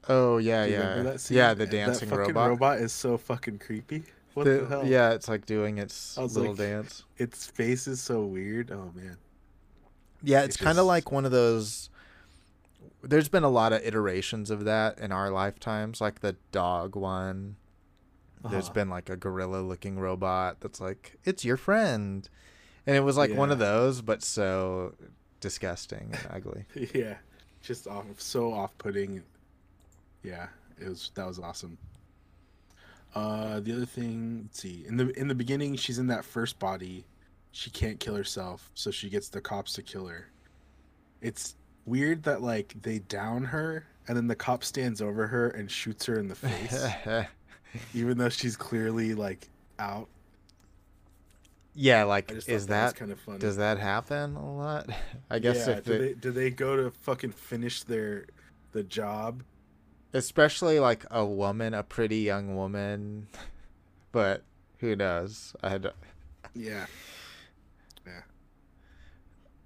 Oh 0.09 0.37
yeah, 0.37 0.63
yeah, 0.65 1.15
yeah. 1.29 1.53
The 1.53 1.65
dancing 1.67 2.09
that 2.09 2.15
fucking 2.17 2.33
robot. 2.35 2.79
is 2.79 2.91
so 2.93 3.17
fucking 3.17 3.59
creepy. 3.59 4.03
What 4.33 4.45
The- 4.45 4.51
the, 4.59 4.65
hell? 4.67 4.85
Yeah, 4.85 5.11
it's 5.11 5.27
like 5.27 5.45
doing 5.45 5.77
its 5.77 6.17
little 6.17 6.49
like- 6.49 6.57
dance. 6.57 7.03
Its 7.17 7.47
face 7.47 7.87
is 7.87 8.01
so 8.01 8.23
weird. 8.23 8.71
Oh 8.71 8.91
man. 8.95 9.17
Yeah, 10.23 10.41
It 10.41 10.45
it's 10.45 10.57
kind 10.57 10.71
of 10.77 10.83
just- 10.83 10.87
like 10.87 11.11
one 11.11 11.25
of 11.25 11.31
those. 11.31 11.89
There's 13.03 13.27
been 13.29 13.43
a 13.43 13.49
lot 13.49 13.73
of 13.73 13.81
iterations 13.85 14.49
of 14.49 14.63
that 14.65 14.99
in 14.99 15.11
our 15.11 15.29
lifetimes, 15.29 15.99
like 16.01 16.21
the 16.21 16.35
dog 16.51 16.95
one. 16.95 17.57
There's 18.43 18.65
Uh-huh. 18.65 18.73
been 18.73 18.89
like 18.89 19.09
a 19.09 19.15
gorilla 19.17 19.57
looking 19.61 19.97
robot 19.99 20.59
that's 20.61 20.79
like, 20.79 21.17
it's 21.25 21.43
your 21.45 21.57
friend. 21.57 22.27
And 22.85 22.95
it 22.95 23.01
was 23.01 23.17
like 23.17 23.33
one 23.33 23.51
of 23.51 23.59
those, 23.59 24.01
but 24.01 24.23
so 24.23 24.93
disgusting 25.41 26.13
and 26.13 26.27
ugly. 26.29 26.65
yeah, 26.93 27.17
just 27.61 27.87
off, 27.87 28.05
so 28.17 28.53
off-putting. 28.53 29.23
Yeah, 30.23 30.47
it 30.79 30.87
was 30.87 31.11
that 31.15 31.27
was 31.27 31.37
awesome. 31.39 31.77
Uh, 33.15 33.59
the 33.59 33.73
other 33.73 33.85
thing, 33.85 34.41
let's 34.43 34.61
see. 34.61 34.85
In 34.87 34.97
the 34.97 35.09
in 35.19 35.27
the 35.27 35.35
beginning, 35.35 35.75
she's 35.75 35.97
in 35.99 36.07
that 36.07 36.23
first 36.23 36.59
body. 36.59 37.05
She 37.51 37.69
can't 37.69 37.99
kill 37.99 38.15
herself, 38.15 38.69
so 38.75 38.91
she 38.91 39.09
gets 39.09 39.29
the 39.29 39.41
cops 39.41 39.73
to 39.73 39.81
kill 39.81 40.05
her. 40.07 40.27
It's 41.21 41.55
weird 41.85 42.23
that 42.23 42.41
like 42.41 42.75
they 42.83 42.99
down 42.99 43.45
her, 43.45 43.85
and 44.07 44.15
then 44.15 44.27
the 44.27 44.35
cop 44.35 44.63
stands 44.63 45.01
over 45.01 45.27
her 45.27 45.49
and 45.49 45.69
shoots 45.71 46.05
her 46.05 46.19
in 46.19 46.27
the 46.27 46.35
face, 46.35 46.85
even 47.93 48.17
though 48.17 48.29
she's 48.29 48.55
clearly 48.55 49.13
like 49.13 49.49
out. 49.79 50.07
yeah, 51.73 52.03
like, 52.03 52.31
is 52.31 52.45
that, 52.45 52.67
that, 52.67 52.95
kind 52.95 53.11
of 53.11 53.19
funny? 53.19 53.39
does 53.39 53.57
that 53.57 53.77
happen 53.79 54.35
a 54.35 54.55
lot? 54.55 54.89
I 55.29 55.39
guess 55.39 55.67
yeah, 55.67 55.77
if 55.77 55.83
do 55.85 55.93
it, 55.93 55.99
they 55.99 56.13
do 56.13 56.31
they 56.31 56.49
go 56.49 56.75
to 56.75 56.91
fucking 56.91 57.31
finish 57.31 57.83
their 57.83 58.25
the 58.71 58.83
job? 58.83 59.43
especially 60.13 60.79
like 60.79 61.05
a 61.11 61.25
woman, 61.25 61.73
a 61.73 61.83
pretty 61.83 62.17
young 62.17 62.55
woman, 62.55 63.27
but 64.11 64.43
who 64.79 64.95
knows? 64.95 65.55
I 65.61 65.69
had 65.69 65.91
Yeah. 66.55 66.85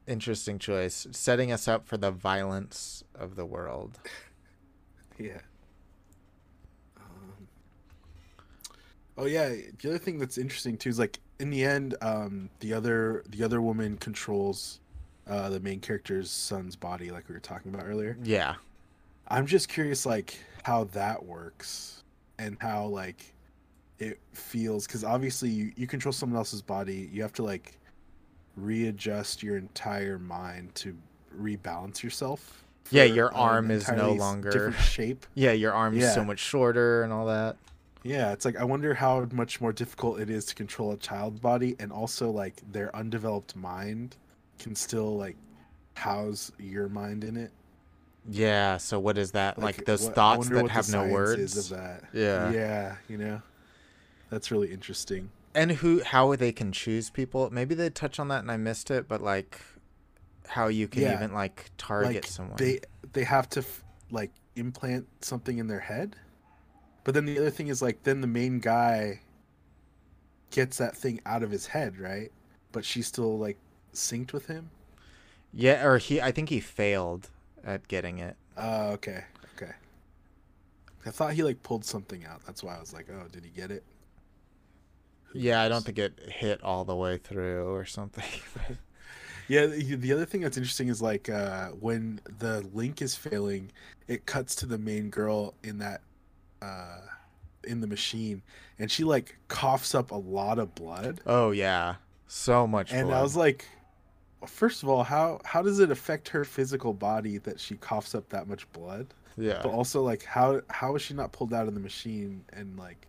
interesting 0.07 0.59
choice, 0.59 1.07
setting 1.11 1.51
us 1.51 1.67
up 1.67 1.87
for 1.87 1.95
the 1.95 2.11
violence 2.11 3.03
of 3.15 3.35
the 3.35 3.45
world. 3.45 3.99
Yeah. 5.17 5.39
Um, 6.97 7.47
oh 9.21 9.25
yeah, 9.27 9.49
the 9.79 9.89
other 9.89 9.97
thing 9.99 10.17
that's 10.17 10.37
interesting 10.37 10.75
too 10.77 10.89
is 10.89 10.97
like 10.99 11.19
in 11.39 11.49
the 11.51 11.63
end, 11.63 11.95
um, 12.01 12.49
the 12.59 12.73
other 12.73 13.23
the 13.29 13.43
other 13.43 13.61
woman 13.61 13.95
controls 13.97 14.79
uh, 15.29 15.49
the 15.49 15.59
main 15.59 15.79
character's 15.79 16.29
son's 16.29 16.75
body, 16.75 17.11
like 17.11 17.29
we 17.29 17.33
were 17.33 17.39
talking 17.39 17.73
about 17.73 17.85
earlier. 17.85 18.17
Yeah. 18.23 18.55
I'm 19.27 19.45
just 19.45 19.69
curious, 19.69 20.05
like 20.05 20.37
how 20.63 20.85
that 20.85 21.23
works 21.23 22.03
and 22.39 22.57
how 22.59 22.85
like 22.87 23.33
it 23.99 24.19
feels, 24.33 24.87
because 24.87 25.03
obviously 25.03 25.49
you, 25.49 25.71
you 25.77 25.87
control 25.87 26.11
someone 26.11 26.37
else's 26.37 26.61
body, 26.61 27.07
you 27.13 27.21
have 27.21 27.33
to 27.33 27.43
like 27.43 27.77
readjust 28.57 29.41
your 29.43 29.57
entire 29.57 30.19
mind 30.19 30.73
to 30.75 30.97
rebalance 31.39 32.03
yourself. 32.03 32.63
Yeah, 32.89 33.03
your 33.19 33.33
arm 33.33 33.71
is 33.71 33.89
no 33.89 34.11
longer- 34.13 34.49
different 34.49 34.75
shape. 34.79 35.25
Yeah, 35.35 35.51
your 35.51 35.71
arm's 35.71 36.03
so 36.13 36.21
Yeah. 36.21 36.25
much 36.27 36.39
shorter 36.39 37.03
and 37.03 37.13
all 37.13 37.27
that. 37.27 37.55
Yeah, 38.03 38.31
it's 38.31 38.45
like 38.45 38.55
I 38.57 38.63
wonder 38.63 38.93
how 38.93 39.27
much 39.31 39.61
more 39.61 39.71
difficult 39.73 40.19
it 40.19 40.29
is 40.29 40.45
to 40.45 40.55
control 40.55 40.91
a 40.91 40.97
child's 40.97 41.39
body 41.39 41.75
and 41.79 41.91
also 41.91 42.31
like 42.31 42.61
their 42.71 42.95
undeveloped 42.95 43.55
mind 43.55 44.17
can 44.59 44.75
still 44.75 45.17
like 45.17 45.35
house 45.95 46.51
your 46.59 46.89
mind 46.89 47.23
in 47.23 47.37
it. 47.37 47.51
Yeah, 48.29 48.77
so 48.77 48.99
what 48.99 49.17
is 49.17 49.31
that? 49.31 49.57
Like, 49.57 49.85
those 49.85 50.05
what- 50.05 50.13
thoughts 50.15 50.49
that 50.49 50.69
have 50.69 50.89
no 50.91 51.07
words? 51.07 51.55
is 51.57 51.71
of 51.71 51.77
that. 51.77 52.03
Yeah. 52.13 52.51
Yeah, 52.51 52.95
you 53.07 53.17
know. 53.17 53.41
That's 54.29 54.51
really 54.51 54.71
interesting. 54.71 55.29
And 55.53 55.71
who 55.71 56.01
how 56.03 56.33
they 56.35 56.51
can 56.51 56.71
choose 56.71 57.09
people? 57.09 57.49
Maybe 57.51 57.75
they 57.75 57.89
touch 57.89 58.19
on 58.19 58.27
that 58.29 58.39
and 58.41 58.51
I 58.51 58.57
missed 58.57 58.89
it, 58.91 59.07
but 59.07 59.21
like 59.21 59.59
how 60.47 60.67
you 60.67 60.87
can 60.87 61.01
Yeah, 61.03 61.15
even 61.15 61.33
like 61.33 61.69
target 61.77 62.15
like 62.15 62.25
someone. 62.27 62.57
they 62.57 62.79
they 63.13 63.23
have 63.25 63.49
to 63.49 63.59
f- 63.59 63.83
like 64.11 64.31
implant 64.55 65.07
something 65.21 65.57
in 65.57 65.67
their 65.67 65.79
head. 65.81 66.15
But 67.03 67.13
then 67.13 67.25
the 67.25 67.37
other 67.39 67.49
thing 67.51 67.67
is 67.67 67.81
like 67.81 68.03
then 68.03 68.21
the 68.21 68.27
main 68.27 68.59
guy 68.59 69.21
gets 70.51 70.77
that 70.77 70.95
thing 70.95 71.19
out 71.25 71.43
of 71.43 71.51
his 71.51 71.67
head, 71.67 71.97
right? 71.99 72.31
But 72.71 72.85
she's 72.85 73.07
still 73.07 73.37
like 73.37 73.57
synced 73.93 74.33
with 74.33 74.47
him. 74.47 74.71
Yeah, 75.53 75.85
or 75.85 75.97
he 75.97 76.21
I 76.21 76.31
think 76.31 76.49
he 76.49 76.59
failed 76.59 77.29
at 77.63 77.87
getting 77.87 78.19
it. 78.19 78.37
Oh, 78.57 78.91
okay, 78.93 79.25
okay. 79.55 79.73
I 81.05 81.11
thought 81.11 81.33
he 81.33 81.43
like 81.43 81.63
pulled 81.63 81.85
something 81.85 82.25
out. 82.25 82.43
That's 82.45 82.63
why 82.63 82.75
I 82.77 82.79
was 82.79 82.93
like, 82.93 83.07
oh, 83.09 83.27
did 83.31 83.43
he 83.43 83.51
get 83.51 83.71
it? 83.71 83.83
Who 85.25 85.39
Yeah, 85.39 85.61
I 85.61 85.69
don't 85.69 85.85
think 85.85 85.97
it 85.99 86.19
hit 86.31 86.61
all 86.63 86.85
the 86.85 86.95
way 86.95 87.17
through 87.17 87.73
or 87.73 87.85
something. 87.85 88.25
Yeah, 89.47 89.65
the 89.65 89.95
the 89.95 90.13
other 90.13 90.25
thing 90.25 90.41
that's 90.41 90.57
interesting 90.57 90.87
is 90.87 91.01
like 91.01 91.29
uh, 91.29 91.69
when 91.69 92.21
the 92.39 92.61
link 92.73 93.01
is 93.01 93.15
failing, 93.15 93.71
it 94.07 94.25
cuts 94.25 94.55
to 94.55 94.65
the 94.65 94.77
main 94.77 95.09
girl 95.09 95.55
in 95.63 95.79
that 95.79 96.01
uh, 96.61 96.99
in 97.63 97.81
the 97.81 97.87
machine, 97.87 98.41
and 98.79 98.89
she 98.91 99.03
like 99.03 99.37
coughs 99.47 99.93
up 99.95 100.11
a 100.11 100.15
lot 100.15 100.59
of 100.59 100.73
blood. 100.75 101.21
oh 101.25 101.51
yeah. 101.51 101.95
So 102.27 102.65
much 102.65 102.91
And 102.93 103.07
blood. 103.09 103.19
I 103.19 103.21
was 103.23 103.35
like, 103.35 103.65
first 104.47 104.83
of 104.83 104.89
all, 104.89 105.03
how 105.03 105.39
how 105.45 105.61
does 105.61 105.79
it 105.79 105.91
affect 105.91 106.29
her 106.29 106.43
physical 106.45 106.93
body 106.93 107.37
that 107.39 107.59
she 107.59 107.75
coughs 107.75 108.15
up 108.15 108.29
that 108.29 108.47
much 108.47 108.71
blood? 108.73 109.13
yeah. 109.37 109.59
But 109.63 109.71
also 109.71 110.01
like 110.01 110.23
how 110.23 110.61
how 110.69 110.95
is 110.95 111.01
she 111.01 111.13
not 111.13 111.31
pulled 111.31 111.53
out 111.53 111.67
of 111.67 111.73
the 111.73 111.79
machine 111.79 112.43
and 112.53 112.77
like 112.77 113.07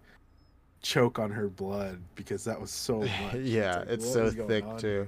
choke 0.82 1.18
on 1.20 1.30
her 1.30 1.48
blood 1.48 2.02
because 2.16 2.44
that 2.44 2.60
was 2.60 2.70
so 2.70 2.98
much. 3.22 3.34
yeah, 3.42 3.78
like, 3.78 3.88
it's 3.88 4.12
so 4.12 4.30
thick 4.30 4.64
too. 4.78 5.06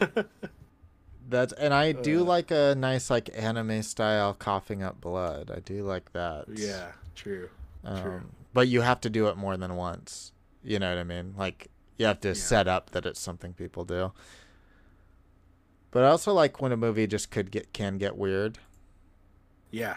That's 1.28 1.52
and 1.54 1.72
I 1.72 1.92
do 1.92 2.20
Uh. 2.20 2.24
like 2.24 2.50
a 2.50 2.74
nice 2.74 3.08
like 3.10 3.30
anime 3.34 3.82
style 3.82 4.34
coughing 4.34 4.82
up 4.82 5.00
blood. 5.00 5.50
I 5.54 5.60
do 5.60 5.82
like 5.84 6.12
that. 6.12 6.46
Yeah, 6.54 6.92
true. 7.14 7.48
Um, 7.84 8.02
true. 8.02 8.22
But 8.52 8.68
you 8.68 8.80
have 8.82 9.00
to 9.02 9.10
do 9.10 9.28
it 9.28 9.36
more 9.36 9.56
than 9.56 9.76
once. 9.76 10.32
You 10.62 10.78
know 10.78 10.88
what 10.88 10.98
I 10.98 11.04
mean? 11.04 11.34
Like 11.36 11.68
you 11.98 12.06
have 12.06 12.20
to 12.20 12.28
Yeah. 12.28 12.34
set 12.34 12.68
up 12.68 12.90
that 12.90 13.04
it's 13.06 13.20
something 13.20 13.52
people 13.52 13.84
do. 13.84 14.12
But 15.90 16.04
I 16.04 16.08
also 16.08 16.32
like 16.32 16.60
when 16.60 16.72
a 16.72 16.76
movie 16.76 17.06
just 17.06 17.30
could 17.30 17.50
get 17.50 17.72
can 17.72 17.98
get 17.98 18.16
weird. 18.16 18.58
Yeah. 19.70 19.96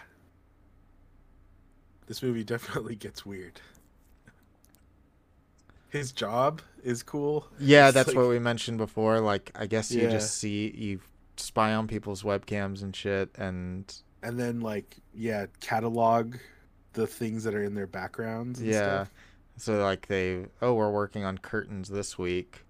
This 2.07 2.21
movie 2.23 2.43
definitely 2.43 2.95
gets 2.95 3.25
weird. 3.25 3.59
His 5.89 6.11
job 6.11 6.61
is 6.83 7.01
cool. 7.03 7.47
Yeah, 7.59 7.87
It's 7.87 7.95
that's 7.95 8.07
like- 8.09 8.17
what 8.17 8.27
we 8.27 8.39
mentioned 8.39 8.77
before. 8.77 9.19
Like 9.19 9.51
I 9.55 9.65
guess 9.67 9.91
you 9.91 10.09
just 10.09 10.35
see 10.37 10.69
you 10.75 10.99
spy 11.37 11.73
on 11.73 11.87
people's 11.87 12.23
webcams 12.23 12.81
and 12.81 12.95
shit 12.95 13.29
and 13.37 13.93
And 14.23 14.39
then 14.39 14.59
like 14.61 14.97
yeah, 15.13 15.45
catalog 15.61 16.35
the 16.97 17.07
things 17.07 17.43
that 17.43 17.53
are 17.53 17.63
in 17.63 17.75
their 17.75 17.87
backgrounds. 17.87 18.59
And 18.59 18.67
yeah. 18.67 19.03
Stuff. 19.03 19.13
So 19.57 19.83
like 19.83 20.07
they 20.07 20.45
oh 20.61 20.73
we're 20.73 20.91
working 20.91 21.23
on 21.23 21.37
curtains 21.37 21.89
this 21.89 22.17
week. 22.17 22.63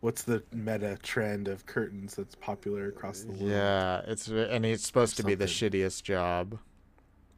What's 0.00 0.22
the 0.22 0.44
meta 0.52 0.96
trend 1.02 1.48
of 1.48 1.66
curtains 1.66 2.14
that's 2.14 2.36
popular 2.36 2.88
across 2.88 3.22
the 3.22 3.32
world? 3.32 3.42
Yeah, 3.42 4.02
it's 4.06 4.28
and 4.28 4.64
it's 4.64 4.86
supposed 4.86 5.16
to 5.16 5.24
be 5.24 5.34
the 5.34 5.46
shittiest 5.46 6.04
job. 6.04 6.58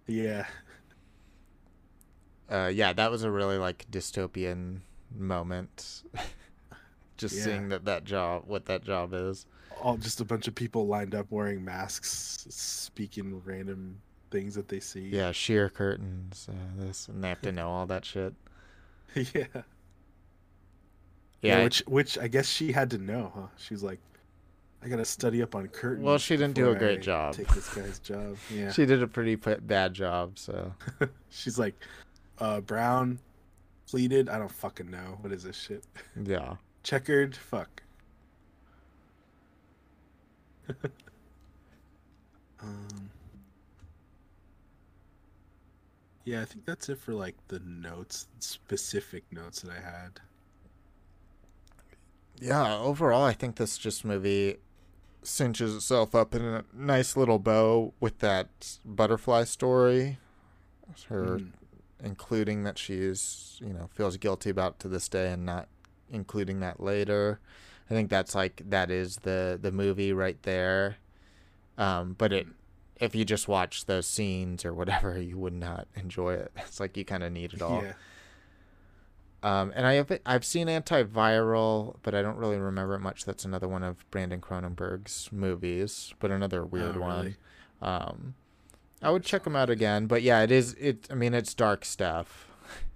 Yeah. 0.06 0.46
Uh, 2.50 2.70
yeah, 2.72 2.92
that 2.92 3.10
was 3.10 3.22
a 3.22 3.30
really 3.30 3.56
like 3.56 3.86
dystopian 3.90 4.80
moment. 5.16 6.02
Just 7.16 7.36
Yeah. 7.36 7.44
seeing 7.44 7.68
that 7.70 7.84
that 7.86 8.04
job, 8.04 8.44
what 8.46 8.66
that 8.66 8.82
job 8.84 9.14
is. 9.14 9.46
All 9.82 9.96
just 9.96 10.20
a 10.20 10.24
bunch 10.26 10.46
of 10.48 10.54
people 10.54 10.86
lined 10.86 11.14
up 11.14 11.26
wearing 11.30 11.64
masks, 11.64 12.46
speaking 12.50 13.40
random 13.44 13.96
things 14.30 14.54
that 14.54 14.68
they 14.68 14.80
see. 14.80 15.08
Yeah, 15.08 15.32
sheer 15.32 15.68
curtains. 15.68 16.48
Uh, 16.50 16.84
this 16.84 17.08
and 17.08 17.22
they 17.22 17.28
have 17.28 17.42
to 17.42 17.52
know 17.52 17.68
all 17.68 17.86
that 17.86 18.04
shit. 18.04 18.34
yeah. 19.14 19.44
Yeah. 21.42 21.64
which 21.64 21.80
which 21.86 22.18
I 22.18 22.28
guess 22.28 22.46
she 22.46 22.72
had 22.72 22.90
to 22.90 22.98
know, 22.98 23.32
huh? 23.34 23.46
She's 23.56 23.82
like, 23.82 23.98
I 24.82 24.88
gotta 24.88 25.04
study 25.04 25.42
up 25.42 25.54
on 25.54 25.68
curtains. 25.68 26.04
Well, 26.04 26.18
she 26.18 26.36
didn't 26.36 26.54
do 26.54 26.70
a 26.70 26.74
great 26.74 26.98
I 27.00 27.02
job. 27.02 27.34
Take 27.34 27.48
this 27.54 27.72
guy's 27.74 27.98
job. 27.98 28.36
Yeah. 28.54 28.70
she 28.72 28.86
did 28.86 29.02
a 29.02 29.06
pretty 29.06 29.36
p- 29.36 29.54
bad 29.60 29.94
job. 29.94 30.38
So 30.38 30.72
She's 31.30 31.58
like, 31.58 31.74
uh, 32.38 32.60
brown, 32.60 33.18
pleated. 33.88 34.28
I 34.28 34.38
don't 34.38 34.50
fucking 34.50 34.90
know. 34.90 35.18
What 35.20 35.32
is 35.32 35.42
this 35.44 35.56
shit? 35.56 35.84
yeah. 36.24 36.54
Checkered. 36.82 37.36
Fuck. 37.36 37.82
um, 42.62 43.10
yeah, 46.30 46.42
I 46.42 46.44
think 46.44 46.64
that's 46.64 46.88
it 46.88 46.98
for 46.98 47.12
like 47.12 47.34
the 47.48 47.58
notes, 47.58 48.28
specific 48.38 49.24
notes 49.32 49.62
that 49.62 49.72
I 49.72 49.80
had. 49.80 50.20
Yeah, 52.40 52.76
overall, 52.78 53.24
I 53.24 53.32
think 53.32 53.56
this 53.56 53.76
just 53.76 54.04
movie 54.04 54.56
cinches 55.22 55.74
itself 55.76 56.14
up 56.14 56.34
in 56.34 56.42
a 56.42 56.64
nice 56.72 57.16
little 57.16 57.38
bow 57.38 57.92
with 58.00 58.18
that 58.20 58.78
butterfly 58.84 59.44
story. 59.44 60.18
Her 61.08 61.40
Mhm. 61.40 61.52
including 62.02 62.62
that 62.64 62.78
she's, 62.78 63.58
you 63.60 63.72
know, 63.72 63.88
feels 63.92 64.16
guilty 64.16 64.50
about 64.50 64.78
to 64.80 64.88
this 64.88 65.08
day 65.08 65.32
and 65.32 65.44
not 65.44 65.68
including 66.10 66.60
that 66.60 66.80
later. 66.80 67.40
I 67.90 67.94
think 67.94 68.08
that's 68.10 68.34
like 68.34 68.62
that 68.70 68.90
is 68.90 69.16
the 69.18 69.58
the 69.60 69.72
movie 69.72 70.12
right 70.12 70.40
there. 70.42 70.96
Um, 71.76 72.14
but 72.18 72.32
it 72.32 72.46
if 73.00 73.14
you 73.14 73.24
just 73.24 73.48
watch 73.48 73.86
those 73.86 74.06
scenes 74.06 74.64
or 74.64 74.74
whatever, 74.74 75.20
you 75.20 75.38
would 75.38 75.54
not 75.54 75.88
enjoy 75.96 76.34
it. 76.34 76.52
It's 76.58 76.78
like 76.80 76.96
you 76.96 77.04
kind 77.04 77.22
of 77.22 77.32
need 77.32 77.54
it 77.54 77.62
all. 77.62 77.82
Yeah. 77.82 77.92
Um, 79.42 79.72
and 79.74 79.86
I 79.86 79.94
have 79.94 80.12
I've 80.26 80.44
seen 80.44 80.66
Antiviral, 80.66 81.96
but 82.02 82.14
I 82.14 82.20
don't 82.20 82.36
really 82.36 82.58
remember 82.58 82.94
it 82.94 83.00
much. 83.00 83.24
That's 83.24 83.44
another 83.46 83.66
one 83.68 83.82
of 83.82 84.08
Brandon 84.10 84.40
Cronenberg's 84.40 85.30
movies, 85.32 86.12
but 86.20 86.30
another 86.30 86.62
weird 86.64 86.96
Oh, 86.96 87.00
one. 87.00 87.18
really? 87.24 87.36
Um, 87.80 88.34
I 89.02 89.10
would 89.10 89.24
check 89.24 89.44
them 89.44 89.56
out 89.56 89.70
again, 89.70 90.06
but 90.06 90.20
yeah, 90.20 90.42
it 90.42 90.50
is. 90.50 90.74
It 90.74 91.08
I 91.10 91.14
mean, 91.14 91.32
it's 91.32 91.54
dark 91.54 91.86
stuff. 91.86 92.48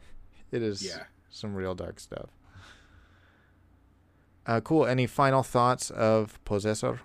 it 0.53 0.61
is 0.61 0.85
Yeah. 0.85 1.05
some 1.31 1.55
real 1.55 1.75
dark 1.75 1.99
stuff. 1.99 2.29
Uh, 4.47 4.61
cool. 4.61 4.85
Any 4.85 5.07
final 5.07 5.43
thoughts 5.43 5.89
of 5.89 6.39
Possessor? 6.45 7.01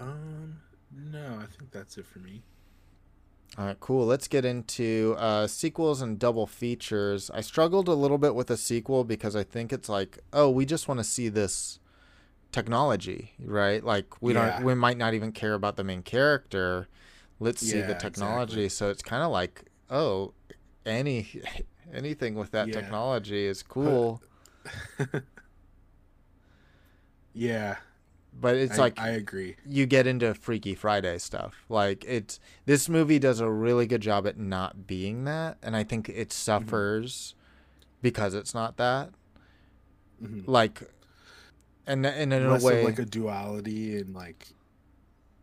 Um, 0.00 0.60
no, 0.96 1.38
I 1.42 1.46
think 1.46 1.70
that's 1.70 1.98
it 1.98 2.06
for 2.06 2.18
me. 2.18 2.42
All 3.58 3.64
right, 3.66 3.80
cool. 3.80 4.04
Let's 4.06 4.28
get 4.28 4.44
into 4.44 5.14
uh, 5.18 5.46
sequels 5.46 6.02
and 6.02 6.18
double 6.18 6.46
features. 6.46 7.30
I 7.32 7.40
struggled 7.40 7.88
a 7.88 7.94
little 7.94 8.18
bit 8.18 8.34
with 8.34 8.50
a 8.50 8.56
sequel 8.56 9.04
because 9.04 9.34
I 9.36 9.44
think 9.44 9.72
it's 9.72 9.88
like, 9.88 10.18
oh, 10.32 10.50
we 10.50 10.66
just 10.66 10.88
want 10.88 10.98
to 11.00 11.04
see 11.04 11.28
this 11.28 11.78
technology, 12.52 13.32
right? 13.38 13.82
Like 13.82 14.20
we 14.20 14.32
Yeah. 14.34 14.50
don't, 14.52 14.64
we 14.64 14.74
might 14.74 14.98
not 14.98 15.14
even 15.14 15.32
care 15.32 15.54
about 15.54 15.76
the 15.76 15.84
main 15.84 16.02
character. 16.02 16.88
Let's 17.40 17.62
see 17.62 17.80
the 17.82 17.94
technology. 17.94 18.64
exactly. 18.64 18.68
So 18.68 18.90
it's 18.90 19.02
kind 19.02 19.22
of 19.22 19.30
like, 19.30 19.64
oh, 19.90 20.34
any 20.84 21.28
anything 21.94 22.34
with 22.34 22.50
that 22.50 22.68
Yeah. 22.68 22.74
technology 22.74 23.46
is 23.46 23.62
cool, 23.62 24.20
Yeah, 27.32 27.76
but 28.40 28.54
it's 28.56 28.78
I, 28.78 28.82
like 28.82 28.98
I 29.00 29.08
agree. 29.10 29.56
you 29.66 29.86
get 29.86 30.06
into 30.06 30.34
Freaky 30.34 30.74
Friday 30.74 31.18
stuff. 31.18 31.64
Like 31.68 32.04
it's 32.06 32.38
this 32.66 32.88
movie 32.88 33.18
does 33.18 33.40
a 33.40 33.50
really 33.50 33.86
good 33.86 34.00
job 34.02 34.26
at 34.26 34.38
not 34.38 34.86
being 34.86 35.24
that, 35.24 35.58
and 35.62 35.76
I 35.76 35.84
think 35.84 36.08
it 36.08 36.32
suffers 36.32 37.34
because 38.02 38.34
it's 38.34 38.54
not 38.54 38.76
that. 38.76 39.10
Mhm. 40.22 40.44
Like, 40.46 40.82
and 41.86 42.06
and 42.06 42.32
in 42.32 42.50
Less 42.50 42.62
a 42.62 42.66
way, 42.66 42.84
like 42.84 42.98
a 42.98 43.04
duality 43.04 43.98
and 43.98 44.14
like 44.14 44.48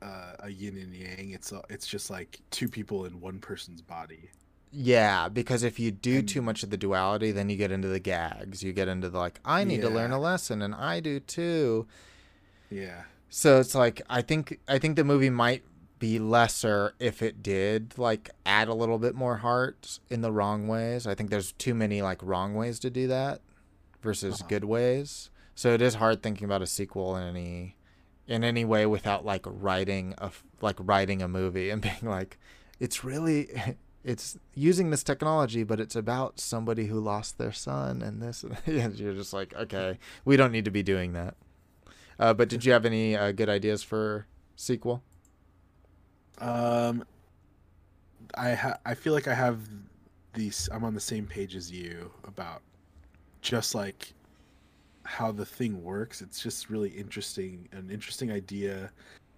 uh, 0.02 0.34
a 0.40 0.50
yin 0.50 0.78
and 0.78 0.94
yang. 0.94 1.32
It's 1.32 1.52
a, 1.52 1.62
it's 1.70 1.88
just 1.88 2.10
like 2.10 2.42
two 2.52 2.68
people 2.68 3.06
in 3.06 3.22
one 3.22 3.40
person's 3.40 3.82
body. 3.82 4.30
yeah. 4.72 5.30
Because 5.30 5.64
if 5.64 5.80
you 5.80 5.92
do 5.92 6.18
And- 6.20 6.28
too 6.30 6.42
much 6.42 6.64
of 6.64 6.70
the 6.72 6.78
duality, 6.78 7.32
then 7.32 7.50
you 7.50 7.56
get 7.58 7.72
into 7.72 7.88
the 7.88 8.00
gags. 8.00 8.64
You 8.64 8.74
get 8.74 8.88
into 8.88 9.08
the 9.10 9.18
like, 9.20 9.40
I 9.46 9.64
need 9.64 9.82
to 9.82 9.90
learn 9.90 10.12
a 10.12 10.20
lesson, 10.20 10.62
and 10.62 10.74
I 10.76 11.00
do 11.00 11.20
too. 11.20 11.88
Yeah, 12.70 13.04
So 13.30 13.60
it's 13.60 13.76
like 13.76 14.02
I 14.10 14.22
think 14.22 14.60
I 14.68 14.80
think 14.80 14.96
the 14.96 15.04
movie 15.04 15.30
might 15.30 15.64
be 16.00 16.20
lesser 16.20 16.96
if 17.00 17.22
it 17.22 17.42
did 17.42 17.98
like 17.98 18.30
add 18.46 18.68
a 18.68 18.74
little 18.74 18.98
bit 19.00 19.16
more 19.16 19.38
heart 19.38 20.00
in 20.10 20.22
the 20.22 20.32
wrong 20.32 20.68
ways. 20.68 21.06
I 21.08 21.16
think 21.16 21.30
there's 21.30 21.52
too 21.54 21.74
many 21.74 22.02
like 22.02 22.22
wrong 22.24 22.56
ways 22.56 22.80
to 22.80 22.90
do 22.90 23.08
that 23.08 23.42
versus 24.02 24.36
Uh-huh. 24.42 24.48
good 24.50 24.66
ways. 24.66 25.30
So 25.56 25.74
it 25.74 25.82
is 25.82 25.96
hard 25.96 26.24
thinking 26.24 26.46
about 26.46 26.62
a 26.62 26.68
sequel 26.68 27.16
in 27.16 27.28
any 27.28 27.76
in 28.28 28.44
any 28.44 28.66
way 28.66 28.86
without 28.86 29.24
like 29.26 29.44
writing 29.46 30.14
a 30.18 30.32
like 30.62 30.78
writing 30.80 31.22
a 31.22 31.28
movie 31.28 31.70
and 31.70 31.82
being 31.90 31.96
like 32.04 32.38
it's 32.80 33.04
really 33.04 33.50
it's 34.04 34.38
using 34.56 34.90
this 34.90 35.04
technology 35.04 35.64
but 35.64 35.80
it's 35.80 35.96
about 35.96 36.40
somebody 36.40 36.88
who 36.88 37.00
lost 37.00 37.38
their 37.38 37.52
son 37.54 38.02
and 38.02 38.22
this 38.22 38.44
and 38.66 38.98
you're 39.00 39.14
just 39.14 39.32
like 39.34 39.54
okay 39.56 39.98
we 40.26 40.36
don't 40.36 40.52
need 40.52 40.66
to 40.66 40.72
be 40.72 40.84
doing 40.84 41.14
that 41.14 41.36
uh, 42.24 42.34
but 42.34 42.48
did 42.48 42.64
you 42.64 42.72
have 42.72 42.86
any 42.86 43.18
uh, 43.18 43.34
good 43.34 43.50
ideas 43.50 43.84
for 43.84 44.26
sequel? 44.56 45.04
Um, 46.40 47.04
I 48.36 48.54
ha- 48.54 48.78
I 48.86 48.94
feel 48.94 49.12
like 49.12 49.28
I 49.28 49.34
have 49.34 49.60
these. 50.34 50.70
I'm 50.72 50.86
on 50.86 50.94
the 50.94 51.02
same 51.02 51.26
page 51.28 51.54
as 51.54 51.70
you 51.70 52.10
about 52.26 52.62
just 53.42 53.76
like 53.76 54.14
how 55.04 55.34
the 55.34 55.46
thing 55.46 55.84
works. 55.84 56.22
It's 56.22 56.42
just 56.42 56.70
really 56.70 56.92
interesting, 56.92 57.68
an 57.74 57.90
interesting 57.92 58.32
idea 58.32 58.90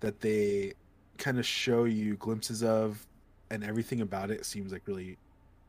that 0.01 0.21
they 0.21 0.73
kind 1.17 1.39
of 1.39 1.45
show 1.45 1.85
you 1.85 2.17
glimpses 2.17 2.61
of, 2.61 3.03
and 3.49 3.63
everything 3.63 4.01
about 4.01 4.29
it 4.29 4.45
seems 4.45 4.71
like 4.71 4.83
really 4.85 5.17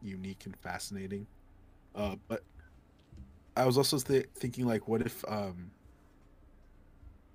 unique 0.03 0.45
and 0.45 0.55
fascinating. 0.59 1.27
Uh, 1.95 2.17
but 2.29 2.43
I 3.57 3.65
was 3.65 3.79
also 3.79 3.99
th- 3.99 4.27
thinking 4.35 4.67
like, 4.67 4.87
what 4.87 5.01
if 5.01 5.25
um. 5.27 5.71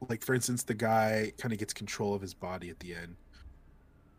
Like 0.09 0.23
for 0.23 0.33
instance, 0.33 0.63
the 0.63 0.73
guy 0.73 1.31
kind 1.37 1.53
of 1.53 1.59
gets 1.59 1.73
control 1.73 2.13
of 2.13 2.21
his 2.21 2.33
body 2.33 2.69
at 2.69 2.79
the 2.79 2.95
end, 2.95 3.15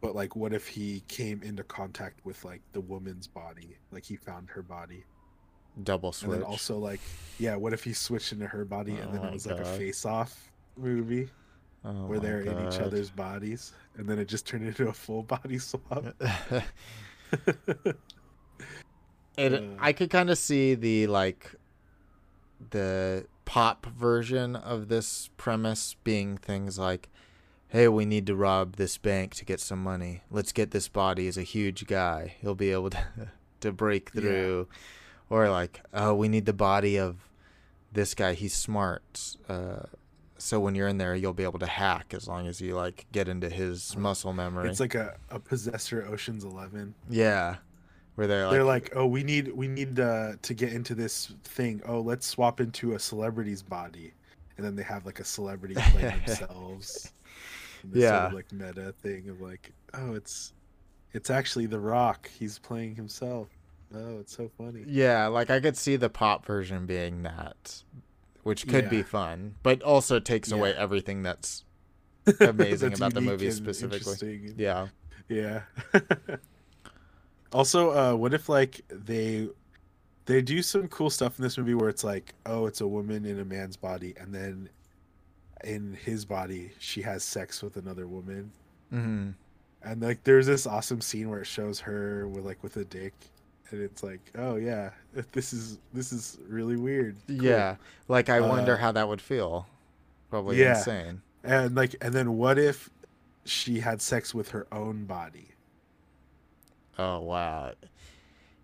but 0.00 0.14
like 0.14 0.36
what 0.36 0.52
if 0.52 0.68
he 0.68 1.02
came 1.08 1.42
into 1.42 1.64
contact 1.64 2.24
with 2.24 2.44
like 2.44 2.62
the 2.72 2.80
woman's 2.80 3.26
body? 3.26 3.76
Like 3.90 4.04
he 4.04 4.16
found 4.16 4.48
her 4.50 4.62
body. 4.62 5.04
Double 5.84 6.10
and 6.10 6.14
switch. 6.14 6.30
then 6.30 6.42
also 6.42 6.78
like 6.78 7.00
yeah 7.38 7.56
what 7.56 7.72
if 7.72 7.82
he 7.82 7.94
switched 7.94 8.32
into 8.32 8.46
her 8.46 8.64
body 8.64 8.98
and 8.98 9.10
Oh 9.10 9.12
then 9.12 9.24
it 9.24 9.32
was 9.32 9.46
like 9.46 9.58
a 9.58 9.64
face 9.64 10.04
off 10.04 10.52
movie 10.76 11.30
oh 11.84 12.04
where 12.06 12.20
they're 12.20 12.42
in 12.42 12.68
each 12.68 12.78
other's 12.78 13.08
bodies 13.10 13.72
and 13.96 14.06
then 14.06 14.18
it 14.18 14.28
just 14.28 14.46
turned 14.46 14.66
into 14.66 14.88
a 14.88 14.92
full 14.92 15.22
body 15.34 15.58
swap? 15.58 16.04
It, 19.38 19.54
Uh. 19.54 19.76
I 19.78 19.94
could 19.94 20.10
kind 20.10 20.28
of 20.28 20.36
see 20.36 20.74
the 20.74 21.06
like 21.06 21.54
the 22.70 23.26
pop 23.44 23.86
version 23.86 24.54
of 24.56 24.88
this 24.88 25.30
premise 25.36 25.96
being 26.04 26.36
things 26.36 26.78
like 26.78 27.08
hey 27.68 27.88
we 27.88 28.04
need 28.04 28.26
to 28.26 28.34
rob 28.36 28.76
this 28.76 28.98
bank 28.98 29.34
to 29.34 29.44
get 29.44 29.58
some 29.60 29.82
money. 29.82 30.22
Let's 30.30 30.52
get 30.52 30.70
this 30.72 30.88
body 30.88 31.26
as 31.28 31.36
a 31.38 31.42
huge 31.42 31.86
guy. 31.86 32.34
He'll 32.40 32.54
be 32.54 32.70
able 32.72 32.90
to 32.90 33.02
to 33.60 33.72
break 33.72 34.10
Yeah. 34.14 34.20
through. 34.20 34.68
Or 35.30 35.48
like 35.48 35.82
oh 35.94 36.14
we 36.14 36.28
need 36.28 36.46
the 36.46 36.52
body 36.52 36.98
of 36.98 37.16
this 37.92 38.14
guy. 38.14 38.34
He's 38.34 38.54
smart. 38.54 39.36
Uh 39.48 39.84
so 40.38 40.58
when 40.60 40.74
you're 40.74 40.88
in 40.88 40.98
there 40.98 41.14
you'll 41.14 41.32
be 41.32 41.44
able 41.44 41.60
to 41.60 41.66
hack 41.66 42.12
as 42.14 42.26
long 42.28 42.46
as 42.46 42.60
you 42.60 42.74
like 42.74 43.06
get 43.12 43.28
into 43.28 43.48
his 43.48 43.96
muscle 43.96 44.32
memory. 44.32 44.68
It's 44.68 44.80
like 44.80 44.94
a, 44.94 45.16
a 45.30 45.38
possessor 45.38 46.04
oceans 46.06 46.44
11 46.44 46.94
yeah 47.08 47.56
where 48.14 48.26
they're 48.26 48.44
like, 48.44 48.52
they're 48.52 48.64
like 48.64 48.92
oh 48.94 49.06
we 49.06 49.22
need 49.22 49.48
we 49.52 49.68
need 49.68 49.98
uh, 50.00 50.32
to 50.42 50.54
get 50.54 50.72
into 50.72 50.94
this 50.94 51.32
thing. 51.44 51.80
Oh 51.86 52.00
let's 52.00 52.26
swap 52.26 52.60
into 52.60 52.94
a 52.94 52.98
celebrity's 52.98 53.62
body. 53.62 54.12
And 54.56 54.66
then 54.66 54.76
they 54.76 54.82
have 54.82 55.06
like 55.06 55.18
a 55.20 55.24
celebrity 55.24 55.74
play 55.74 56.02
themselves. 56.26 57.12
This 57.84 58.02
sort 58.04 58.12
Yeah. 58.14 58.26
of, 58.26 58.32
like 58.34 58.52
meta 58.52 58.92
thing 59.02 59.28
of 59.28 59.40
like 59.40 59.72
oh 59.94 60.14
it's 60.14 60.52
it's 61.12 61.30
actually 61.30 61.66
the 61.66 61.80
rock. 61.80 62.28
He's 62.28 62.58
playing 62.58 62.94
himself. 62.96 63.48
Oh 63.94 64.18
it's 64.20 64.34
so 64.36 64.50
funny. 64.56 64.84
Yeah, 64.86 65.26
like 65.26 65.50
I 65.50 65.60
could 65.60 65.76
see 65.76 65.96
the 65.96 66.08
pop 66.08 66.46
version 66.46 66.86
being 66.86 67.22
that, 67.24 67.82
which 68.42 68.66
could 68.66 68.88
be 68.88 69.02
fun, 69.02 69.54
but 69.62 69.82
also 69.82 70.18
takes 70.20 70.50
away 70.52 70.74
everything 70.74 71.22
that's 71.22 71.64
amazing 72.40 72.90
That's 72.90 73.00
about 73.00 73.14
the 73.14 73.20
movie 73.20 73.50
specifically. 73.50 74.52
Yeah. 74.56 74.88
Yeah. 75.28 75.62
also, 77.52 77.90
uh, 77.92 78.16
what 78.16 78.34
if 78.34 78.48
like 78.48 78.80
they 78.88 79.48
they 80.26 80.42
do 80.42 80.62
some 80.62 80.88
cool 80.88 81.10
stuff 81.10 81.38
in 81.38 81.42
this 81.42 81.58
movie 81.58 81.74
where 81.74 81.88
it's 81.88 82.04
like, 82.04 82.34
oh, 82.46 82.66
it's 82.66 82.80
a 82.80 82.86
woman 82.86 83.24
in 83.26 83.40
a 83.40 83.44
man's 83.44 83.76
body, 83.76 84.14
and 84.18 84.34
then 84.34 84.68
in 85.64 85.94
his 86.04 86.24
body 86.24 86.72
she 86.78 87.02
has 87.02 87.22
sex 87.24 87.62
with 87.62 87.76
another 87.76 88.06
woman, 88.06 88.50
hmm 88.90 89.30
and 89.84 90.00
like 90.02 90.22
there's 90.24 90.46
this 90.46 90.66
awesome 90.66 91.00
scene 91.00 91.28
where 91.28 91.40
it 91.40 91.46
shows 91.46 91.80
her 91.80 92.28
with 92.28 92.44
like 92.44 92.62
with 92.62 92.76
a 92.76 92.84
dick, 92.84 93.14
and 93.70 93.82
it's 93.82 94.02
like, 94.02 94.20
oh 94.38 94.56
yeah, 94.56 94.90
this 95.32 95.52
is 95.52 95.78
this 95.92 96.12
is 96.12 96.38
really 96.48 96.76
weird. 96.76 97.16
Cool. 97.38 97.42
Yeah. 97.42 97.76
Like 98.08 98.28
I 98.28 98.40
wonder 98.40 98.74
Uh, 98.74 98.78
how 98.78 98.92
that 98.92 99.08
would 99.08 99.20
feel. 99.20 99.66
Probably 100.30 100.58
yeah. 100.60 100.78
insane. 100.78 101.22
and 101.44 101.74
like 101.74 101.94
and 102.00 102.14
then 102.14 102.36
what 102.36 102.58
if 102.58 102.90
she 103.44 103.80
had 103.80 104.00
sex 104.00 104.34
with 104.34 104.50
her 104.50 104.66
own 104.72 105.04
body? 105.04 105.48
Oh 106.98 107.20
wow. 107.20 107.72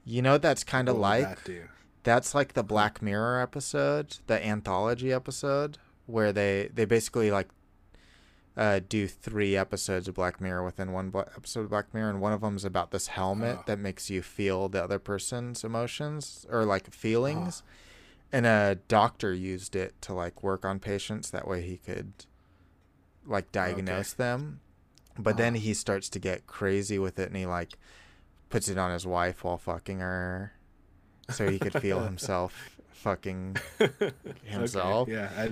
You 0.05 0.23
know 0.23 0.33
what 0.33 0.43
that's 0.43 0.65
kind 0.65 0.89
of 0.89 0.97
like? 0.97 1.45
that? 1.45 1.69
That's 2.03 2.35
like 2.35 2.55
the 2.55 2.63
Black 2.63 3.03
Mirror 3.03 3.41
episode, 3.43 4.17
the 4.27 4.45
anthology 4.45 5.13
episode, 5.13 5.79
where 6.07 6.33
they 6.33 6.71
they 6.73 6.85
basically 6.85 7.31
like 7.31 7.49
uh, 8.57 8.81
do 8.89 9.07
three 9.07 9.57
episodes 9.57 10.09
of 10.09 10.15
Black 10.15 10.41
Mirror 10.41 10.65
within 10.65 10.93
one 10.93 11.11
bla- 11.11 11.27
episode 11.37 11.61
of 11.61 11.71
Black 11.71 11.93
Mirror, 11.95 12.11
and 12.11 12.21
one 12.21 12.33
of 12.33 12.41
them 12.41 12.57
is 12.57 12.65
about 12.65 12.91
this 12.91 13.09
helmet 13.09 13.59
Oh. 13.61 13.65
that 13.67 13.79
makes 13.79 14.11
you 14.11 14.21
feel 14.23 14.69
the 14.69 14.83
other 14.83 14.99
person's 14.99 15.63
emotions 15.63 16.45
or 16.51 16.65
like 16.65 16.93
feelings. 16.93 17.63
And 18.33 18.45
a 18.47 18.75
doctor 18.89 19.33
used 19.33 19.75
it 19.77 19.95
to 20.03 20.13
like 20.13 20.43
work 20.43 20.65
on 20.65 20.81
patients. 20.81 21.31
That 21.31 21.47
way 21.49 21.63
he 21.63 21.77
could 21.79 22.13
like 23.27 23.53
diagnose 23.53 24.13
them. 24.13 24.61
But 25.19 25.37
then 25.37 25.55
Ah. 25.55 25.59
he 25.59 25.73
starts 25.75 26.09
to 26.11 26.19
get 26.19 26.47
crazy 26.47 26.99
with 26.99 27.19
it, 27.19 27.29
and 27.29 27.37
he 27.37 27.47
like 27.47 27.75
puts 28.49 28.69
it 28.69 28.79
on 28.79 28.91
his 28.93 29.07
wife 29.07 29.45
while 29.45 29.59
fucking 29.59 30.01
her, 30.01 30.53
so 31.31 31.49
he 31.51 31.59
could 31.59 31.75
feel 31.81 32.01
himself 32.01 32.79
fucking 32.93 33.57
himself. 34.45 35.09
Okay, 35.09 35.13
yeah, 35.13 35.31
I, 35.37 35.51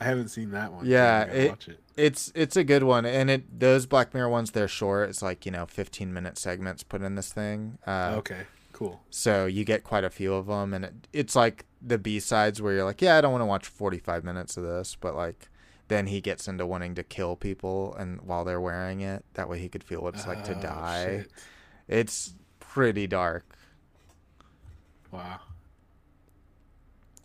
I 0.00 0.04
haven't 0.08 0.28
seen 0.28 0.50
that 0.52 0.72
one. 0.72 0.86
Yeah, 0.86 1.24
it- 1.24 1.68
it. 1.68 1.78
It's 1.96 2.30
it's 2.34 2.56
a 2.56 2.64
good 2.64 2.82
one, 2.82 3.06
and 3.06 3.30
it 3.30 3.58
those 3.58 3.86
Black 3.86 4.12
Mirror 4.12 4.28
ones 4.28 4.50
they're 4.50 4.68
short. 4.68 5.08
It's 5.08 5.22
like 5.22 5.46
you 5.46 5.52
know 5.52 5.64
fifteen 5.64 6.12
minute 6.12 6.36
segments 6.36 6.82
put 6.82 7.00
in 7.00 7.14
this 7.14 7.32
thing. 7.32 7.78
Uh, 7.86 8.16
okay, 8.18 8.42
cool. 8.74 9.00
So 9.08 9.46
you 9.46 9.64
get 9.64 9.82
quite 9.82 10.04
a 10.04 10.10
few 10.10 10.34
of 10.34 10.44
them, 10.46 10.74
and 10.74 10.84
it, 10.84 10.94
it's 11.14 11.34
like 11.34 11.64
the 11.80 11.96
B 11.96 12.20
sides 12.20 12.60
where 12.60 12.74
you're 12.74 12.84
like, 12.84 13.00
yeah, 13.00 13.16
I 13.16 13.22
don't 13.22 13.32
want 13.32 13.40
to 13.40 13.46
watch 13.46 13.66
forty 13.66 13.96
five 13.98 14.24
minutes 14.24 14.58
of 14.58 14.64
this, 14.64 14.94
but 15.00 15.16
like 15.16 15.48
then 15.88 16.08
he 16.08 16.20
gets 16.20 16.46
into 16.48 16.66
wanting 16.66 16.94
to 16.96 17.02
kill 17.02 17.34
people 17.36 17.94
and 17.98 18.20
while 18.22 18.44
they're 18.44 18.60
wearing 18.60 19.00
it, 19.00 19.24
that 19.34 19.48
way 19.48 19.58
he 19.58 19.68
could 19.68 19.82
feel 19.84 20.02
what 20.02 20.14
it's 20.16 20.26
like 20.26 20.42
to 20.44 20.58
Oh, 20.58 20.60
die. 20.60 21.04
shit. 21.06 21.30
It's 21.88 22.34
pretty 22.60 23.06
dark. 23.06 23.44
Wow. 25.10 25.40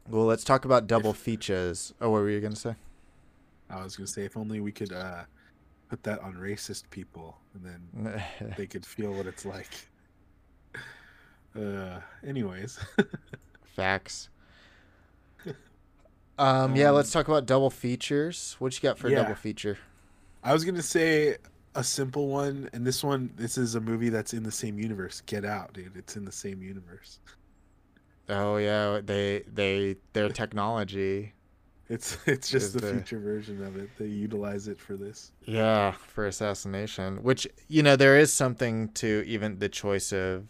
Well, 0.10 0.26
let's 0.26 0.44
talk 0.44 0.66
about 0.66 0.88
double 0.88 1.12
If- 1.12 1.18
features. 1.18 1.94
Oh, 2.02 2.10
what 2.10 2.22
were 2.22 2.30
you 2.30 2.40
gonna 2.42 2.56
say? 2.56 2.76
I 3.70 3.84
was 3.84 3.96
gonna 3.96 4.08
say 4.08 4.26
if 4.26 4.36
only 4.36 4.60
we 4.60 4.72
could 4.72 4.92
uh, 4.92 5.24
put 5.90 6.04
that 6.04 6.20
on 6.20 6.34
racist 6.36 6.84
people, 6.90 7.38
and 7.54 7.66
then 7.66 8.24
they 8.58 8.68
could 8.68 8.86
feel 8.86 9.14
what 9.14 9.26
it's 9.28 9.46
like. 9.46 9.70
Uh, 11.54 12.00
anyways, 12.26 12.80
Facts. 13.76 14.30
Um, 16.40 16.78
yeah, 16.78 16.92
let's 16.92 17.14
Um, 17.14 17.20
talk 17.20 17.28
about 17.28 17.46
double 17.46 17.70
features. 17.70 18.56
What 18.60 18.74
you 18.74 18.80
got 18.82 18.98
for 18.98 19.08
a 19.08 19.12
yeah. 19.12 19.18
double 19.24 19.36
feature? 19.36 19.78
I 20.46 20.54
was 20.54 20.64
gonna 20.64 20.82
say 20.82 21.36
a 21.76 21.84
simple 21.84 22.28
one, 22.28 22.70
and 22.74 22.86
this 22.86 23.04
one, 23.04 23.32
this 23.36 23.58
is 23.58 23.76
a 23.76 23.82
movie 23.82 24.10
that's 24.10 24.34
in 24.34 24.44
the 24.44 24.52
same 24.52 24.78
universe. 24.80 25.22
Get 25.26 25.46
Out, 25.46 25.74
dude. 25.74 25.96
It's 25.98 26.16
in 26.18 26.26
the 26.26 26.32
same 26.32 26.62
universe. 26.62 27.20
Oh 28.30 28.58
yeah, 28.58 29.02
they 29.04 29.44
they 29.52 29.98
their 30.14 30.30
technology. 30.42 31.34
It's 31.90 32.18
it's 32.26 32.50
just 32.50 32.74
the 32.74 32.80
the- 32.80 32.94
future 32.94 33.20
version 33.20 33.62
of 33.64 33.76
it. 33.76 33.90
They 33.98 34.08
utilize 34.08 34.68
it 34.68 34.80
for 34.80 34.96
this. 34.96 35.32
Yeah, 35.46 35.92
for 35.92 36.26
assassination. 36.26 37.24
Which 37.24 37.48
you 37.68 37.84
know 37.84 37.96
there 37.96 38.18
is 38.18 38.32
something 38.32 38.90
to 38.94 39.24
even 39.28 39.60
the 39.60 39.70
choice 39.70 40.12
of 40.14 40.48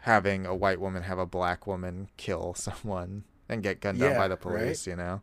having 0.00 0.46
a 0.46 0.54
white 0.54 0.80
woman 0.80 1.02
have 1.04 1.18
a 1.18 1.26
black 1.26 1.66
woman 1.66 2.08
kill 2.16 2.54
someone 2.56 3.24
and 3.48 3.62
get 3.62 3.80
gunned 3.80 4.00
down 4.00 4.16
by 4.16 4.24
Yeah, 4.24 4.28
the 4.28 4.36
right? 4.36 4.40
police. 4.40 4.86
You 4.86 4.96
know. 4.96 5.22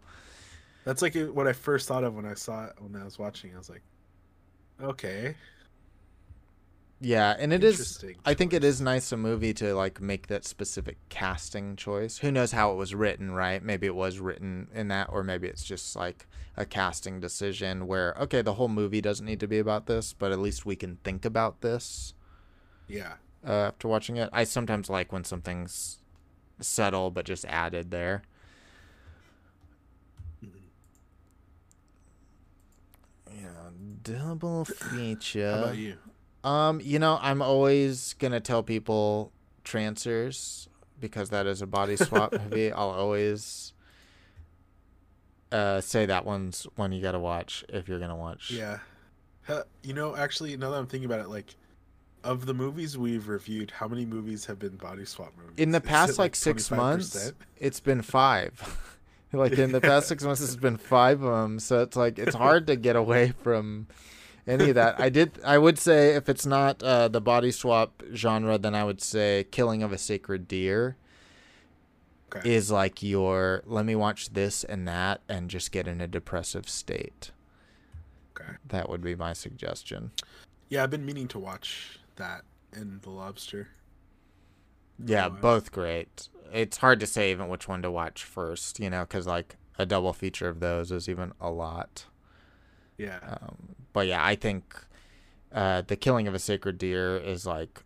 That's 0.86 1.02
like 1.02 1.16
uh, 1.16 1.26
what 1.26 1.48
I 1.48 1.54
first 1.54 1.88
thought 1.88 2.04
of 2.04 2.16
when 2.16 2.26
I 2.26 2.34
saw 2.34 2.66
it 2.66 2.74
when 2.80 3.00
I 3.00 3.04
was 3.06 3.20
watching. 3.20 3.54
I 3.54 3.58
was 3.58 3.70
like, 3.70 3.84
okay, 4.82 5.36
Yeah, 7.00 7.36
and 7.38 7.54
it 7.54 7.64
is. 7.64 8.00
interesting 8.00 8.16
I 8.26 8.34
think 8.34 8.52
it 8.54 8.64
is 8.66 8.82
nice 8.82 9.12
a 9.14 9.18
movie 9.18 9.54
to 9.56 9.74
like 9.74 10.02
make 10.02 10.28
that 10.28 10.44
specific 10.46 10.98
casting 11.08 11.76
choice. 11.78 12.18
Who 12.20 12.32
knows 12.32 12.52
how 12.52 12.72
it 12.72 12.76
was 12.76 12.94
written, 12.94 13.32
right? 13.32 13.64
Maybe 13.64 13.88
it 13.88 13.96
was 13.96 14.20
written 14.20 14.68
in 14.74 14.90
that, 14.90 15.08
or 15.10 15.24
maybe 15.24 15.48
it's 15.48 15.64
just 15.64 15.96
like 15.96 16.28
a 16.58 16.66
casting 16.66 17.20
decision 17.22 17.88
where 17.88 18.14
okay, 18.20 18.42
the 18.42 18.56
whole 18.56 18.68
movie 18.68 19.02
doesn't 19.02 19.26
need 19.26 19.40
to 19.40 19.48
be 19.48 19.60
about 19.60 19.86
this, 19.86 20.14
but 20.14 20.32
at 20.32 20.40
least 20.40 20.66
we 20.66 20.76
can 20.76 20.98
think 21.04 21.24
about 21.26 21.62
this 21.62 22.14
Yeah, 22.88 23.14
uh, 23.46 23.52
after 23.70 23.88
watching 23.88 24.18
it. 24.18 24.30
I 24.34 24.44
sometimes 24.44 24.90
like 24.90 25.12
when 25.12 25.24
something's 25.24 26.00
subtle 26.62 27.12
but 27.12 27.26
just 27.26 27.46
added 27.46 27.92
there. 27.92 28.24
Yeah, 33.32 33.70
double 34.14 34.66
feature. 34.66 35.52
how 35.52 35.64
about 35.64 35.78
you? 35.78 35.98
Um, 36.44 36.82
you 36.82 37.00
know, 37.00 37.20
I'm 37.22 37.42
always 37.42 38.14
gonna 38.14 38.40
tell 38.40 38.64
people 38.64 39.32
Trancers 39.64 40.70
because 41.00 41.30
that 41.30 41.48
is 41.48 41.62
a 41.62 41.68
body 41.68 41.96
swap 41.96 42.32
movie. 42.44 42.72
I'll 42.72 42.90
always 42.90 43.74
uh 45.52 45.82
say 45.82 46.06
that 46.06 46.26
one's 46.26 46.68
one 46.76 46.92
you 46.92 47.02
gotta 47.02 47.20
watch 47.20 47.66
if 47.70 47.90
you're 47.90 48.00
gonna 48.00 48.16
watch. 48.16 48.52
Yeah, 48.52 48.80
you 49.84 49.94
know, 49.94 50.16
actually, 50.16 50.56
now 50.58 50.72
that 50.72 50.78
I'm 50.78 50.88
thinking 50.88 51.06
about 51.06 51.20
it, 51.22 51.30
like, 51.30 51.56
of 52.24 52.46
the 52.46 52.54
movies 52.54 52.98
we've 52.98 53.28
reviewed, 53.28 53.72
how 53.72 53.88
many 53.88 54.06
movies 54.06 54.46
have 54.46 54.60
been 54.60 54.76
body 54.76 55.06
swap 55.06 55.34
movies? 55.38 55.56
In 55.58 55.72
the 55.72 55.82
past 55.82 56.20
like 56.20 56.36
six 56.36 56.70
25%? 56.70 56.78
months, 56.78 57.34
it's 57.58 57.80
been 57.80 58.02
five. 58.02 58.96
like 59.34 59.54
in 59.54 59.72
the 59.72 59.82
past 59.82 60.08
six 60.08 60.24
months, 60.24 60.42
it's 60.42 60.56
been 60.56 60.78
five 60.78 61.22
of 61.22 61.42
them. 61.42 61.60
So 61.60 61.82
it's 61.82 61.96
like 61.96 62.18
it's 62.20 62.36
hard 62.36 62.68
to 62.68 62.76
get 62.76 62.96
away 62.96 63.34
from 63.44 63.88
any 64.48 64.70
of 64.70 64.76
that. 64.76 65.00
I 65.00 65.10
did. 65.10 65.40
I 65.44 65.58
would 65.58 65.78
say 65.78 66.16
if 66.16 66.30
it's 66.30 66.46
not 66.46 66.82
uh, 66.82 67.08
the 67.08 67.22
body 67.22 67.52
swap 67.52 68.04
genre, 68.14 68.58
then 68.58 68.76
I 68.76 68.84
would 68.84 69.02
say 69.02 69.46
Killing 69.52 69.84
of 69.84 69.92
a 69.92 69.98
Sacred 69.98 70.48
Deer. 70.48 70.96
Okay. 72.32 72.48
is 72.54 72.70
like 72.70 73.02
your 73.02 73.64
let 73.66 73.86
me 73.86 73.96
watch 73.96 74.34
this 74.34 74.64
and 74.64 74.88
that 74.88 75.22
and 75.28 75.50
just 75.50 75.72
get 75.72 75.88
in 75.88 76.00
a 76.00 76.08
depressive 76.08 76.70
state. 76.70 77.32
Okay. 78.40 78.54
That 78.68 78.88
would 78.88 79.02
be 79.02 79.16
my 79.16 79.34
suggestion. 79.34 80.12
Yeah, 80.70 80.84
I've 80.84 80.92
been 80.92 81.08
meaning 81.08 81.28
to 81.30 81.40
watch 81.40 82.00
that 82.18 82.44
and 82.72 83.02
The 83.02 83.10
Lobster. 83.10 83.70
Yeah, 85.04 85.30
both 85.30 85.72
great. 85.72 86.30
It's 86.52 86.78
hard 86.78 87.00
to 87.00 87.08
say 87.08 87.32
even 87.32 87.48
which 87.48 87.68
one 87.68 87.82
to 87.84 87.92
watch 87.92 88.24
first, 88.24 88.80
you 88.80 88.90
know, 88.90 89.02
because 89.02 89.28
like 89.28 89.58
a 89.78 89.86
double 89.86 90.14
feature 90.14 90.50
of 90.50 90.60
those 90.60 90.92
is 90.92 91.08
even 91.08 91.34
a 91.40 91.50
lot. 91.52 92.06
Yeah, 92.98 93.20
Um, 93.22 93.76
but 93.94 94.08
yeah, 94.08 94.24
I 94.24 94.36
think 94.36 94.76
uh, 95.54 95.82
the 95.88 95.96
Killing 95.96 96.28
of 96.28 96.34
a 96.34 96.40
Sacred 96.40 96.78
Deer 96.78 97.18
is 97.18 97.46
like 97.46 97.84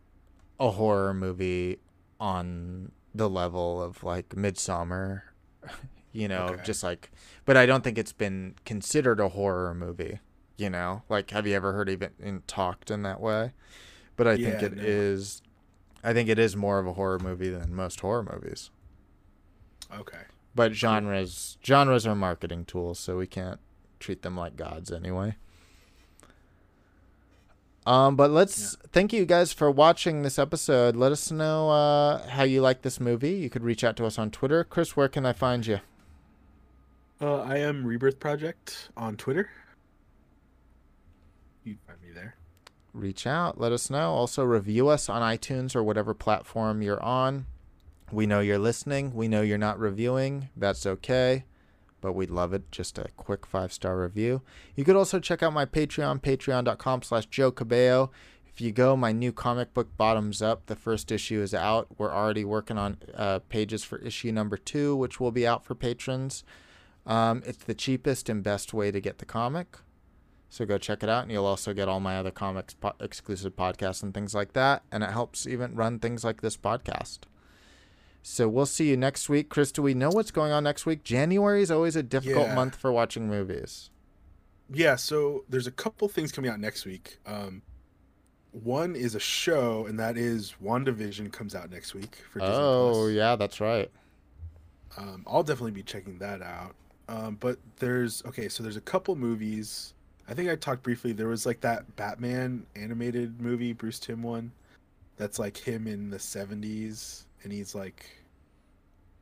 a 0.60 0.72
horror 0.72 1.14
movie 1.14 1.80
on 2.20 2.92
the 3.16 3.30
level 3.30 3.82
of 3.82 4.04
like 4.04 4.30
Midsommar, 4.30 5.24
you 6.14 6.28
know, 6.28 6.58
Okay. 6.58 6.64
just 6.64 6.84
like. 6.84 7.12
But 7.46 7.58
I 7.58 7.66
don't 7.66 7.84
think 7.84 7.98
it's 7.98 8.14
been 8.14 8.56
considered 8.66 9.20
a 9.20 9.30
horror 9.30 9.74
movie. 9.76 10.20
You 10.58 10.70
know, 10.70 11.04
like 11.10 11.32
have 11.32 11.48
you 11.48 11.56
ever 11.56 11.74
heard 11.74 11.90
even 11.90 12.12
in, 12.20 12.44
talked 12.48 12.92
in 12.92 13.04
that 13.04 13.22
way? 13.22 13.54
But 14.18 14.28
I 14.28 14.38
think 14.38 14.62
Yeah, 14.62 14.64
it 14.64 14.74
no. 14.74 14.84
is. 14.84 15.42
I 16.04 16.14
think 16.14 16.30
it 16.30 16.38
is 16.38 16.56
more 16.56 16.80
of 16.80 16.88
a 16.88 16.94
horror 16.94 17.20
movie 17.20 17.50
than 17.50 17.74
most 17.74 18.00
horror 18.02 18.24
movies. 18.24 18.70
okay. 19.94 20.20
But 20.56 20.74
genres 20.74 21.58
genres 21.66 22.06
are 22.06 22.16
marketing 22.16 22.66
tools, 22.66 23.00
so 23.00 23.18
we 23.18 23.26
can't 23.26 23.60
treat 24.00 24.22
them 24.22 24.38
like 24.38 24.56
gods 24.56 24.92
anyway. 24.92 25.36
Um, 27.86 28.16
but 28.16 28.32
let's 28.32 28.78
thank 28.92 29.12
you 29.12 29.26
guys 29.26 29.52
for 29.52 29.70
watching 29.70 30.22
this 30.22 30.40
episode. 30.40 30.96
Let 30.96 31.12
us 31.12 31.32
know 31.32 31.70
uh, 31.70 32.28
how 32.30 32.44
you 32.44 32.62
like 32.62 32.82
this 32.82 33.00
movie. 33.00 33.34
You 33.34 33.50
could 33.50 33.64
reach 33.64 33.84
out 33.84 33.98
to 33.98 34.06
us 34.06 34.18
on 34.18 34.32
Twitter. 34.32 34.64
Chris, 34.64 34.96
where 34.96 35.10
can 35.10 35.26
I 35.26 35.34
find 35.34 35.66
you? 35.66 35.80
Uh, 37.20 37.42
I 37.42 37.58
am 37.58 37.86
Rebirth 37.86 38.20
Project 38.20 38.90
on 38.96 39.18
Twitter. 39.18 39.50
You 41.64 41.74
can 41.74 41.82
find 41.88 42.02
me 42.02 42.14
there. 42.14 42.36
Reach 42.94 43.26
out. 43.26 43.60
Let 43.60 43.72
us 43.72 43.90
know. 43.90 44.12
Also, 44.12 44.44
review 44.44 44.88
us 44.88 45.10
on 45.10 45.22
iTunes 45.22 45.76
or 45.76 45.84
whatever 45.84 46.14
platform 46.14 46.82
you're 46.82 47.02
on. 47.02 47.48
We 48.12 48.28
know 48.28 48.40
you're 48.40 48.60
listening. 48.60 49.16
We 49.16 49.28
know 49.28 49.42
you're 49.42 49.58
not 49.58 49.80
reviewing. 49.80 50.50
That's 50.56 50.86
okay. 50.86 51.46
But 52.02 52.14
we'd 52.14 52.30
love 52.30 52.54
it. 52.54 52.72
Just 52.72 53.00
a 53.00 53.08
quick 53.18 53.48
five 53.48 53.74
star 53.74 54.00
review. 54.00 54.44
You 54.76 54.84
could 54.84 54.96
also 54.96 55.20
check 55.20 55.42
out 55.42 55.54
my 55.54 55.66
Patreon, 55.66 56.22
patreon.com 56.22 57.02
slash 57.02 57.26
Joe 57.26 57.50
Cabello. 57.50 58.12
If 58.46 58.62
you 58.62 58.72
go, 58.72 58.96
my 58.96 59.12
new 59.12 59.32
comic 59.32 59.74
book 59.74 59.98
Bottoms 59.98 60.40
Up, 60.40 60.68
the 60.68 60.76
first 60.76 61.12
issue 61.12 61.42
is 61.42 61.56
out. 61.56 61.88
We're 61.98 62.14
already 62.14 62.46
working 62.46 62.78
on 62.78 62.98
uh, 63.16 63.40
pages 63.50 63.84
for 63.84 63.98
issue 63.98 64.32
number 64.32 64.58
two, 64.58 64.96
which 64.96 65.20
will 65.20 65.32
be 65.32 65.48
out 65.48 65.66
for 65.66 65.74
patrons. 65.74 66.44
Um, 67.08 67.42
it's 67.48 67.64
the 67.64 67.74
cheapest 67.74 68.30
and 68.30 68.44
best 68.44 68.72
way 68.72 68.92
to 68.92 69.02
get 69.02 69.18
the 69.18 69.26
comic. 69.26 69.78
So 70.54 70.66
go 70.68 70.78
check 70.78 71.02
it 71.02 71.10
out, 71.10 71.24
and 71.24 71.32
you'll 71.32 71.48
also 71.48 71.74
get 71.74 71.88
all 71.88 72.00
my 72.00 72.16
other 72.16 72.30
comics 72.30 72.76
po- 72.76 72.94
exclusive 73.00 73.56
podcasts 73.56 74.04
and 74.04 74.14
things 74.14 74.36
like 74.36 74.54
that. 74.54 74.84
And 74.92 75.04
it 75.04 75.10
helps 75.10 75.48
even 75.48 75.74
run 75.74 75.98
things 75.98 76.24
like 76.24 76.42
this 76.42 76.56
podcast. 76.58 77.22
So 78.22 78.48
we'll 78.48 78.68
see 78.68 78.88
you 78.92 78.96
next 78.96 79.30
week. 79.30 79.50
Chris, 79.50 79.72
do 79.72 79.82
we 79.82 79.96
know 79.96 80.12
what's 80.12 80.30
going 80.30 80.52
on 80.52 80.64
next 80.64 80.86
week? 80.86 81.04
January 81.04 81.64
is 81.64 81.72
always 81.72 81.96
a 81.96 82.04
difficult 82.04 82.50
Yeah. 82.50 82.54
month 82.54 82.76
for 82.76 82.92
watching 82.92 83.28
movies. 83.28 83.90
Yeah, 84.72 84.96
so 84.96 85.44
there's 85.50 85.66
a 85.66 85.72
couple 85.72 86.08
things 86.08 86.32
coming 86.32 86.52
out 86.52 86.60
next 86.60 86.86
week. 86.86 87.18
Um, 87.26 87.64
one 88.52 88.96
is 88.96 89.16
a 89.16 89.20
show, 89.20 89.88
and 89.88 90.00
that 90.00 90.18
is 90.18 90.54
WandaVision 90.64 91.34
comes 91.34 91.56
out 91.56 91.72
next 91.72 91.96
week 91.96 92.18
for 92.32 92.38
Disney 92.42 92.54
Oh, 92.56 92.92
Plus. 92.94 93.12
yeah, 93.14 93.36
that's 93.36 93.60
right. 93.60 93.90
Um, 94.98 95.24
I'll 95.26 95.42
definitely 95.42 95.72
be 95.72 95.82
checking 95.82 96.20
that 96.20 96.44
out. 96.44 96.76
Um, 97.10 97.38
but 97.40 97.58
there's 97.78 98.24
okay, 98.28 98.48
so 98.50 98.62
there's 98.62 98.78
a 98.78 98.82
couple 98.82 99.16
movies 99.16 99.96
I 100.28 100.34
think 100.34 100.50
I 100.50 100.56
talked 100.56 100.84
briefly. 100.84 101.12
There 101.12 101.28
was 101.28 101.46
like 101.46 101.62
that 101.62 101.96
Batman 101.96 102.66
animated 102.76 103.42
movie, 103.42 103.74
Bruce 103.74 104.00
Timm 104.00 104.24
one, 104.24 104.52
that's 105.18 105.38
like 105.40 105.58
him 105.58 105.88
in 105.88 106.10
the 106.10 106.18
'70s, 106.18 107.24
and 107.44 107.52
he's 107.52 107.76
like 107.76 108.10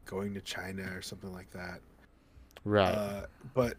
going 0.05 0.33
to 0.33 0.41
China 0.41 0.83
or 0.95 1.01
something 1.01 1.33
like 1.33 1.49
that. 1.51 1.79
Right. 2.63 2.93
Uh, 2.93 3.25
but 3.53 3.77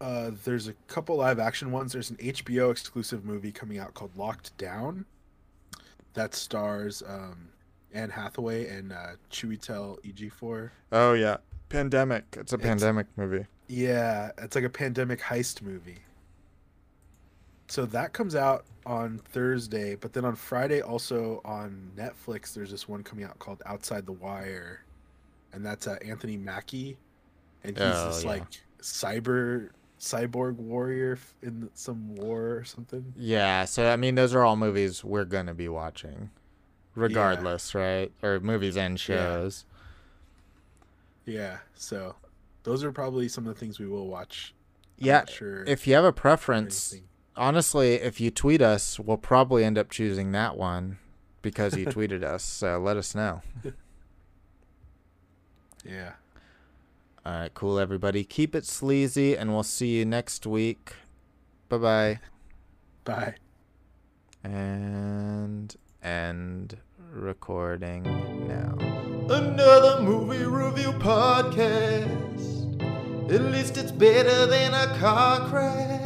uh, 0.00 0.32
there's 0.44 0.66
a 0.68 0.72
couple 0.88 1.16
live 1.16 1.38
action 1.38 1.70
ones. 1.70 1.92
There's 1.92 2.10
an 2.10 2.16
HBO 2.16 2.70
exclusive 2.70 3.24
movie 3.24 3.52
coming 3.52 3.78
out 3.78 3.94
called 3.94 4.16
Locked 4.16 4.56
Down 4.58 5.04
that 6.14 6.34
stars 6.34 7.02
um, 7.08 7.48
Anne 7.92 8.10
Hathaway 8.10 8.66
and 8.68 8.92
uh, 8.92 9.12
Chiwetel 9.30 10.00
Ejiofor. 10.04 10.70
oh 10.92 11.12
yeah. 11.12 11.36
Pandemic. 11.68 12.24
It's 12.36 12.52
a 12.52 12.56
It's- 12.56 12.68
pandemic 12.68 13.06
movie. 13.16 13.46
Yeah, 13.66 14.30
it's 14.38 14.54
like 14.54 14.64
a 14.64 14.68
pandemic 14.70 15.20
heist 15.20 15.62
movie. 15.62 15.98
So 17.68 17.86
that 17.86 18.12
comes 18.12 18.34
out 18.34 18.64
on 18.86 19.18
Thursday, 19.32 19.94
but 19.94 20.12
then 20.12 20.24
on 20.24 20.36
Friday 20.36 20.82
also 20.82 21.40
on 21.44 21.90
Netflix 21.96 22.52
there's 22.54 22.70
this 22.70 22.86
one 22.88 23.02
coming 23.02 23.24
out 23.24 23.38
called 23.38 23.62
Outside 23.66 24.04
the 24.06 24.12
Wire. 24.12 24.84
And 25.52 25.64
that's 25.64 25.86
uh, 25.86 25.96
Anthony 26.04 26.36
Mackie 26.36 26.98
and 27.62 27.76
he's 27.76 27.86
Oh, 27.86 28.08
this 28.08 28.22
yeah. 28.24 28.30
like 28.30 28.42
cyber 28.82 29.70
cyborg 29.98 30.56
warrior 30.56 31.18
in 31.42 31.70
some 31.74 32.14
war 32.16 32.56
or 32.56 32.64
something. 32.64 33.14
Yeah, 33.16 33.64
so 33.64 33.88
I 33.90 33.96
mean 33.96 34.14
those 34.16 34.34
are 34.34 34.42
all 34.44 34.56
movies 34.56 35.02
we're 35.02 35.24
gonna 35.24 35.54
be 35.54 35.68
watching. 35.68 36.30
Regardless, 36.94 37.74
right? 37.74 38.12
Or 38.22 38.38
movies 38.40 38.76
and 38.76 39.00
shows. 39.00 39.64
Yeah, 41.24 41.58
so 41.74 42.16
those 42.64 42.84
are 42.84 42.92
probably 42.92 43.28
some 43.28 43.46
of 43.46 43.54
the 43.54 43.58
things 43.58 43.78
we 43.80 43.86
will 43.86 44.06
watch. 44.06 44.54
I'm 45.00 45.06
Yeah. 45.06 45.24
sure 45.26 45.64
If 45.64 45.86
you 45.86 45.94
have 45.94 46.04
a 46.04 46.12
preference, 46.12 46.92
anything- 46.92 47.08
honestly, 47.36 47.94
if 47.94 48.20
you 48.20 48.30
tweet 48.30 48.62
us, 48.62 48.98
we'll 48.98 49.16
probably 49.16 49.64
end 49.64 49.78
up 49.78 49.90
choosing 49.90 50.32
that 50.32 50.56
one 50.56 50.98
because 51.42 51.76
you 51.76 51.86
tweeted 51.86 52.22
us. 52.22 52.42
So 52.42 52.78
let 52.78 52.96
us 52.96 53.14
know. 53.14 53.42
Yeah. 55.86 56.12
All 57.26 57.32
right, 57.40 57.52
cool, 57.54 57.78
everybody. 57.78 58.24
Keep 58.24 58.54
it 58.54 58.64
sleazy, 58.64 59.36
and 59.36 59.52
we'll 59.52 59.62
see 59.62 59.98
you 59.98 60.04
next 60.04 60.46
week. 60.46 60.94
Bye 61.68 61.76
bye. 61.78 62.20
Bye. 63.04 63.34
And 64.42 65.74
end 66.02 66.78
recording 67.12 68.02
now. 68.48 68.76
Another 69.34 70.02
movie 70.02 70.44
review 70.44 70.92
podcast. 70.92 72.02
At 73.30 73.42
least 73.42 73.76
it's 73.78 73.92
better 73.92 74.46
than 74.46 74.74
a 74.74 74.98
car 74.98 75.48
crash. 75.48 76.03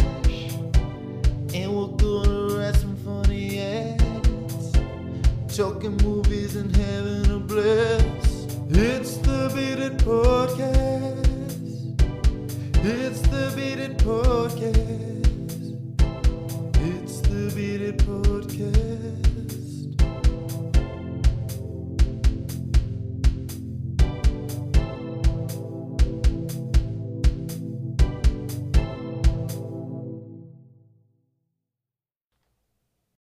And 1.55 1.75
we're 1.75 1.87
gonna 1.97 2.55
write 2.57 2.77
some 2.77 2.97
funny 2.97 3.59
ads. 3.59 4.73
Talking 5.57 5.97
movies 5.99 6.57
and 6.57 6.75
having 6.77 7.31
a 7.31 7.39
blast. 7.39 8.51
It's 8.71 9.17
the 9.19 9.51
Beat 9.55 9.97
Podcast. 10.05 11.27
It's 12.85 13.21
the 13.23 13.53
Beat 13.57 13.97
Podcast. 13.99 15.27
It's 16.77 17.21
the 17.23 17.53
Beat 17.57 17.97
Podcast. 17.99 18.88